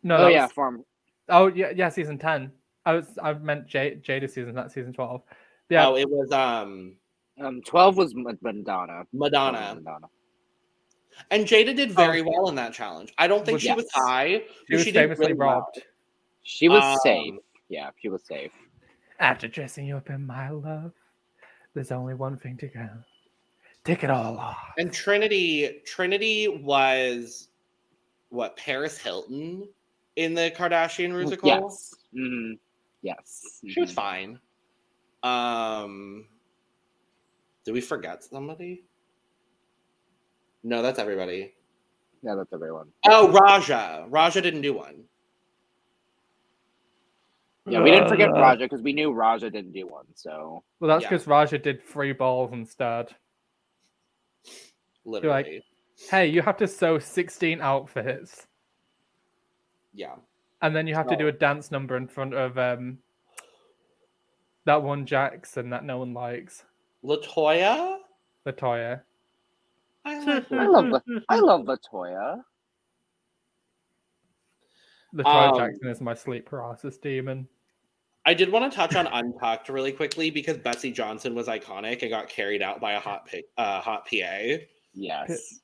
No, 0.03 0.17
oh 0.17 0.29
yeah, 0.29 0.45
was- 0.45 0.53
farm. 0.53 0.85
oh 1.29 1.49
yeah, 1.49 1.71
yeah, 1.75 1.89
season 1.89 2.19
ten. 2.19 2.53
I 2.87 2.95
was 2.95 3.07
I 3.23 3.33
meant 3.35 3.67
Jade 3.67 4.03
Jaida 4.03 4.29
season, 4.29 4.55
not 4.55 4.73
season 4.73 4.93
twelve. 4.93 5.23
Yeah, 5.69 5.87
Oh, 5.89 5.97
it 5.97 6.09
was 6.09 6.33
um 6.33 6.97
Um, 7.41 7.61
twelve 7.63 7.97
was 7.97 8.15
Madonna. 8.15 9.05
Madonna. 9.13 9.75
Madonna. 9.75 10.07
And 11.31 11.45
Jaida 11.45 11.77
did 11.77 11.93
very 11.93 12.23
well 12.23 12.49
in 12.49 12.55
that 12.55 12.73
challenge. 12.73 13.13
I 13.19 13.27
don't 13.27 13.45
think 13.45 13.57
Was- 13.57 13.63
she 13.63 13.73
was 13.75 13.89
high. 13.93 14.43
she 14.69 14.77
was 14.77 14.85
did 14.85 14.95
famously 14.95 15.27
really 15.27 15.35
well. 15.39 15.49
robbed. 15.61 15.83
She 16.43 16.69
was 16.69 16.83
Um, 16.83 16.99
safe. 17.03 17.35
Yeah, 17.69 17.91
she 18.01 18.09
was 18.09 18.25
safe. 18.25 18.53
After 19.19 19.47
dressing 19.47 19.85
you 19.87 19.97
up 19.99 20.09
in 20.09 20.27
my 20.27 20.49
love, 20.49 20.93
there's 21.75 21.93
only 21.93 22.15
one 22.15 22.39
thing 22.39 22.57
to 22.57 22.69
go. 22.69 22.89
Take 23.85 24.03
it 24.03 24.11
all 24.11 24.39
off. 24.39 24.73
And 24.79 24.93
Trinity, 24.93 25.83
Trinity 25.85 26.49
was 26.49 27.50
what 28.31 28.57
Paris 28.57 28.97
Hilton 28.99 29.69
in 30.17 30.35
the 30.35 30.53
Kardashian 30.57 31.11
musical. 31.11 31.49
Yes. 31.49 31.95
hmm 32.13 32.53
Yes. 33.03 33.61
She 33.69 33.81
was 33.81 33.91
Mhm. 33.91 33.95
fine. 33.95 34.41
Um, 35.23 36.29
did 37.65 37.73
we 37.73 37.81
forget 37.81 38.25
somebody? 38.25 38.85
No, 40.63 40.83
that's 40.83 40.99
everybody. 40.99 41.55
Yeah, 42.23 42.35
that's 42.35 42.53
everyone. 42.53 42.93
Oh, 43.09 43.31
Raja. 43.31 44.07
Raja 44.09 44.41
didn't 44.43 44.61
do 44.63 44.75
one. 44.75 45.05
Yeah, 47.67 47.83
we 47.83 47.91
didn't 47.91 48.09
forget 48.09 48.31
Uh, 48.31 48.41
Raja 48.41 48.65
because 48.65 48.83
we 48.83 48.93
knew 48.93 49.13
Raja 49.13 49.51
didn't 49.51 49.73
do 49.73 49.87
one. 49.87 50.07
So 50.15 50.65
Well, 50.81 50.89
that's 50.89 51.03
Yeah. 51.03 51.11
because 51.11 51.27
Raja 51.27 51.59
did 51.59 51.83
three 51.83 52.13
balls 52.13 52.53
instead. 52.53 53.15
Literally. 55.05 55.63
Hey, 56.09 56.27
you 56.29 56.43
have 56.43 56.57
to 56.59 56.67
sew 56.67 56.99
16 56.99 57.61
outfits, 57.61 58.47
yeah. 59.93 60.15
and 60.63 60.75
then 60.75 60.87
you 60.87 60.95
have 60.95 61.09
to 61.09 61.17
do 61.17 61.29
a 61.29 61.33
dance 61.33 61.71
number 61.71 61.97
in 61.97 62.09
front 62.09 62.35
of 62.35 62.57
um 62.59 62.99
that 64.65 64.83
one 64.83 65.05
Jackson 65.07 65.71
that 65.71 65.85
no 65.85 65.99
one 65.99 66.15
likes, 66.15 66.65
La 67.03 67.17
Toya. 67.17 67.99
Latoya. 68.47 69.03
I 70.05 70.19
like 70.25 70.53
I 70.53 70.67
love 70.67 70.87
the 70.87 71.23
I 71.29 71.39
love 71.41 71.67
La 71.67 71.77
Toya. 71.77 72.43
Latoya 75.15 75.53
Um, 75.53 75.59
Jackson 75.59 75.89
is 75.89 76.01
my 76.01 76.15
sleep 76.15 76.47
paralysis 76.47 76.97
demon. 76.99 77.49
I 78.27 78.35
did 78.35 78.53
want 78.53 78.71
to 78.71 78.77
touch 78.77 78.95
on 78.95 79.07
Untucked 79.07 79.69
really 79.69 79.93
quickly 79.93 80.31
because 80.31 80.59
Betsey 80.59 80.93
Johnson 80.93 81.35
was 81.35 81.47
iconic 81.49 82.03
and 82.03 82.11
got 82.11 82.29
carried 82.29 82.63
out 82.63 82.81
by 82.81 82.93
a 82.93 83.01
hot 83.01 83.27
pi- 83.27 83.43
uh, 83.57 83.81
hot 83.81 84.07
PA. 84.07 84.59
Yes. 84.95 85.61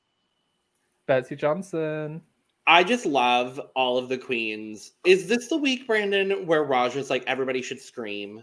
Betsey 1.06 1.36
Johnson. 1.36 2.22
I 2.66 2.82
just 2.82 3.06
love 3.06 3.60
all 3.76 3.96
of 3.96 4.08
the 4.08 4.18
queens. 4.18 4.92
Is 5.04 5.28
this 5.28 5.48
the 5.48 5.56
week, 5.56 5.86
Brandon, 5.86 6.46
where 6.46 6.64
Raja's 6.64 7.10
like 7.10 7.22
everybody 7.26 7.62
should 7.62 7.80
scream, 7.80 8.42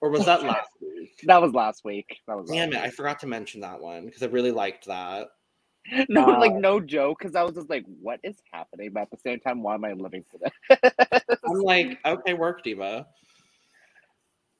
or 0.00 0.10
was 0.10 0.24
that 0.24 0.42
last 0.44 0.70
week? 0.80 1.12
That 1.24 1.42
was 1.42 1.52
last 1.52 1.84
week. 1.84 2.18
That 2.26 2.38
was 2.38 2.50
Damn 2.50 2.72
it! 2.72 2.76
last 2.76 2.84
I 2.86 2.90
forgot 2.90 3.18
to 3.20 3.26
mention 3.26 3.60
that 3.60 3.80
one 3.80 4.06
because 4.06 4.22
I 4.22 4.26
really 4.26 4.50
liked 4.52 4.86
that. 4.86 5.20
week. 5.20 5.28
No, 6.08 6.36
Uh, 6.36 6.38
like 6.38 6.54
no 6.54 6.78
joke, 6.80 7.18
because 7.18 7.34
I 7.34 7.42
was 7.42 7.54
just 7.54 7.68
like, 7.70 7.84
"What 8.00 8.20
is 8.22 8.36
happening?" 8.52 8.90
But 8.92 9.02
at 9.02 9.10
the 9.10 9.16
same 9.18 9.40
time, 9.40 9.62
why 9.62 9.74
am 9.74 9.84
I 9.84 9.92
living 9.94 10.24
for 10.30 10.38
this? 10.38 10.92
I'm 11.46 11.60
like, 11.60 11.98
okay, 12.04 12.34
work, 12.34 12.62
diva. 12.62 13.06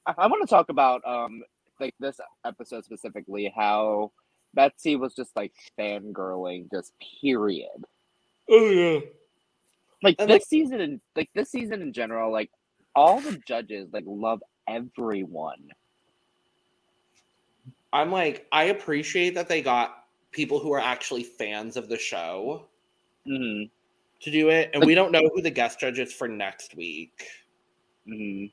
I, 0.05 0.13
I 0.17 0.27
want 0.27 0.41
to 0.41 0.49
talk 0.49 0.69
about 0.69 1.01
um 1.07 1.41
like 1.79 1.93
this 1.99 2.19
episode 2.45 2.85
specifically 2.85 3.51
how 3.55 4.11
Betsey 4.53 4.95
was 4.95 5.13
just 5.15 5.35
like 5.35 5.53
fangirling, 5.77 6.69
just 6.71 6.93
period. 7.21 7.85
Oh 8.49 8.69
yeah. 8.69 8.99
Like 10.03 10.15
And, 10.19 10.29
this 10.29 10.35
like- 10.35 10.45
season, 10.47 10.81
in, 10.81 11.01
like 11.15 11.29
this 11.33 11.51
season 11.51 11.81
in 11.81 11.93
general, 11.93 12.31
like 12.31 12.49
all 12.95 13.21
the 13.21 13.39
judges 13.47 13.87
like 13.93 14.03
love 14.07 14.41
everyone. 14.67 15.69
I'm 17.93 18.11
like, 18.11 18.47
I 18.51 18.65
appreciate 18.65 19.35
that 19.35 19.47
they 19.49 19.61
got 19.61 20.05
people 20.31 20.59
who 20.59 20.71
are 20.71 20.79
actually 20.79 21.23
fans 21.23 21.75
of 21.77 21.89
the 21.89 21.97
show 21.97 22.67
hmm 23.25 23.63
to 24.21 24.29
do 24.31 24.49
it, 24.49 24.69
and 24.75 24.85
we 24.85 24.93
don't 24.93 25.11
know 25.11 25.27
who 25.33 25.41
the 25.41 25.49
guest 25.49 25.79
judge 25.79 25.97
is 25.97 26.13
for 26.13 26.27
next 26.27 26.75
week. 26.75 27.23
hmm 28.07 28.45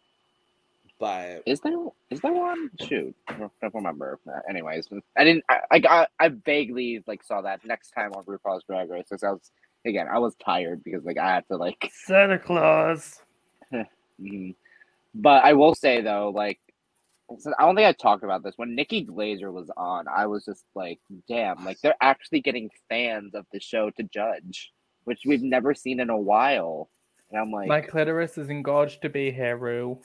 but 1.00 1.42
Is 1.46 1.60
there 1.60 1.74
is 2.10 2.20
there 2.20 2.32
one? 2.32 2.70
Shoot, 2.80 3.14
I 3.28 3.34
don't 3.38 3.74
remember. 3.74 4.18
Uh, 4.26 4.40
Anyways, 4.48 4.88
I 5.16 5.24
didn't. 5.24 5.44
I, 5.48 5.58
I 5.70 5.78
got. 5.78 6.10
I 6.18 6.28
vaguely 6.28 7.02
like 7.06 7.22
saw 7.22 7.40
that 7.42 7.64
next 7.64 7.90
time 7.90 8.12
on 8.14 8.24
RuPaul's 8.24 8.64
Drag 8.64 8.90
Race. 8.90 9.06
'cause 9.08 9.22
I 9.22 9.30
was 9.30 9.50
again. 9.86 10.06
I 10.12 10.18
was 10.18 10.34
tired 10.44 10.82
because 10.84 11.04
like 11.04 11.18
I 11.18 11.34
had 11.34 11.46
to 11.48 11.56
like. 11.56 11.90
Santa 12.06 12.38
Claus. 12.38 13.22
mhm. 14.20 14.54
But 15.14 15.44
I 15.44 15.52
will 15.54 15.74
say 15.74 16.00
though, 16.00 16.30
like, 16.34 16.60
I 17.30 17.62
don't 17.64 17.76
think 17.76 17.86
I 17.88 17.92
talked 17.92 18.24
about 18.24 18.42
this 18.42 18.54
when 18.56 18.74
Nikki 18.74 19.04
Glazer 19.04 19.52
was 19.52 19.70
on. 19.76 20.06
I 20.08 20.26
was 20.26 20.44
just 20.44 20.64
like, 20.74 20.98
damn, 21.28 21.64
like 21.64 21.80
they're 21.80 21.94
actually 22.00 22.40
getting 22.40 22.70
fans 22.88 23.34
of 23.34 23.46
the 23.52 23.60
show 23.60 23.90
to 23.90 24.02
judge, 24.04 24.72
which 25.04 25.20
we've 25.26 25.42
never 25.42 25.74
seen 25.74 26.00
in 26.00 26.10
a 26.10 26.16
while. 26.18 26.88
And 27.30 27.40
I'm 27.40 27.50
like, 27.50 27.68
My 27.68 27.80
clitoris 27.80 28.38
is 28.38 28.48
engorged 28.48 29.02
to 29.02 29.08
be 29.08 29.30
here, 29.30 29.56
Ru. 29.56 29.98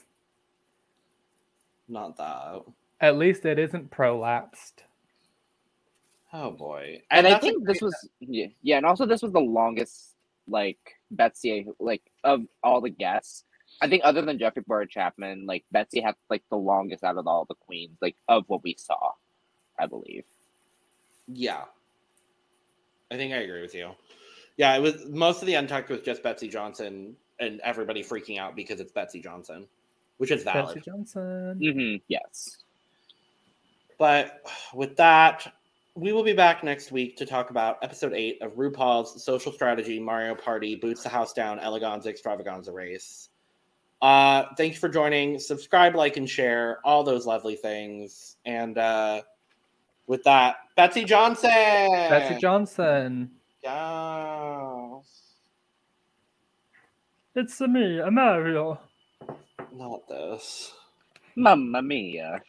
Not 1.88 2.16
that. 2.16 2.62
At 3.00 3.18
least 3.18 3.44
it 3.44 3.58
isn't 3.58 3.90
prolapsed. 3.90 4.84
Oh 6.32 6.50
boy. 6.50 7.02
and 7.10 7.26
I 7.26 7.38
think 7.38 7.66
this 7.66 7.80
was 7.80 8.08
yeah, 8.20 8.46
yeah, 8.62 8.78
and 8.78 8.86
also 8.86 9.06
this 9.06 9.22
was 9.22 9.32
the 9.32 9.40
longest 9.40 10.14
like 10.48 10.96
Betsey 11.10 11.66
like 11.78 12.02
of 12.24 12.42
all 12.62 12.80
the 12.80 12.90
guests. 12.90 13.44
I 13.80 13.88
think 13.88 14.02
other 14.04 14.22
than 14.22 14.38
Jeffrey 14.38 14.62
Bowyer-Chapman, 14.66 15.46
like 15.46 15.64
Betsey 15.72 16.00
had 16.00 16.14
like 16.30 16.42
the 16.50 16.56
longest 16.56 17.04
out 17.04 17.18
of 17.18 17.26
all 17.26 17.44
the 17.44 17.54
queens, 17.54 17.98
like 18.00 18.16
of 18.28 18.44
what 18.46 18.62
we 18.62 18.76
saw, 18.78 19.12
I 19.78 19.86
believe. 19.86 20.24
Yeah. 21.26 21.64
I 23.10 23.16
think 23.16 23.32
I 23.32 23.38
agree 23.38 23.62
with 23.62 23.74
you. 23.74 23.90
Yeah, 24.56 24.74
it 24.76 24.80
was 24.80 25.06
most 25.06 25.40
of 25.40 25.46
the 25.46 25.54
untucked 25.54 25.88
was 25.90 26.00
just 26.00 26.22
Betsey 26.22 26.48
Johnson 26.48 27.16
and 27.40 27.60
everybody 27.60 28.02
freaking 28.02 28.38
out 28.38 28.54
because 28.54 28.80
it's 28.80 28.92
Betsey 28.92 29.20
Johnson, 29.20 29.66
which 30.18 30.30
is 30.30 30.42
valid. 30.42 30.74
Betsey 30.74 30.90
Johnson. 30.90 31.58
Mm-hmm. 31.60 31.96
Yes. 32.08 32.58
But 33.98 34.40
with 34.74 34.96
that, 34.96 35.52
we 35.94 36.12
will 36.12 36.24
be 36.24 36.32
back 36.32 36.64
next 36.64 36.90
week 36.90 37.16
to 37.18 37.26
talk 37.26 37.50
about 37.50 37.78
episode 37.82 38.12
eight 38.12 38.42
of 38.42 38.52
RuPaul's 38.52 39.22
Social 39.24 39.52
Strategy 39.52 40.00
Mario 40.00 40.34
Party 40.34 40.74
Boots 40.74 41.02
the 41.02 41.08
House 41.08 41.32
Down 41.32 41.58
Eleganza 41.58 42.06
Extravaganza 42.06 42.72
Race. 42.72 43.28
Uh, 44.02 44.46
thank 44.56 44.74
you 44.74 44.78
for 44.78 44.88
joining. 44.88 45.38
Subscribe, 45.38 45.94
like, 45.94 46.16
and 46.16 46.28
share 46.28 46.78
all 46.84 47.04
those 47.04 47.26
lovely 47.26 47.56
things. 47.56 48.36
And 48.44 48.76
uh, 48.76 49.22
with 50.06 50.24
that, 50.24 50.56
Betsey 50.76 51.04
Johnson. 51.04 51.50
Betsey 51.50 52.38
Johnson. 52.40 53.30
Yes. 53.62 55.34
It's 57.36 57.60
me, 57.60 58.02
Mario. 58.10 58.80
Not 59.74 60.08
this. 60.08 60.72
Mamma 61.36 61.82
mia. 61.82 62.42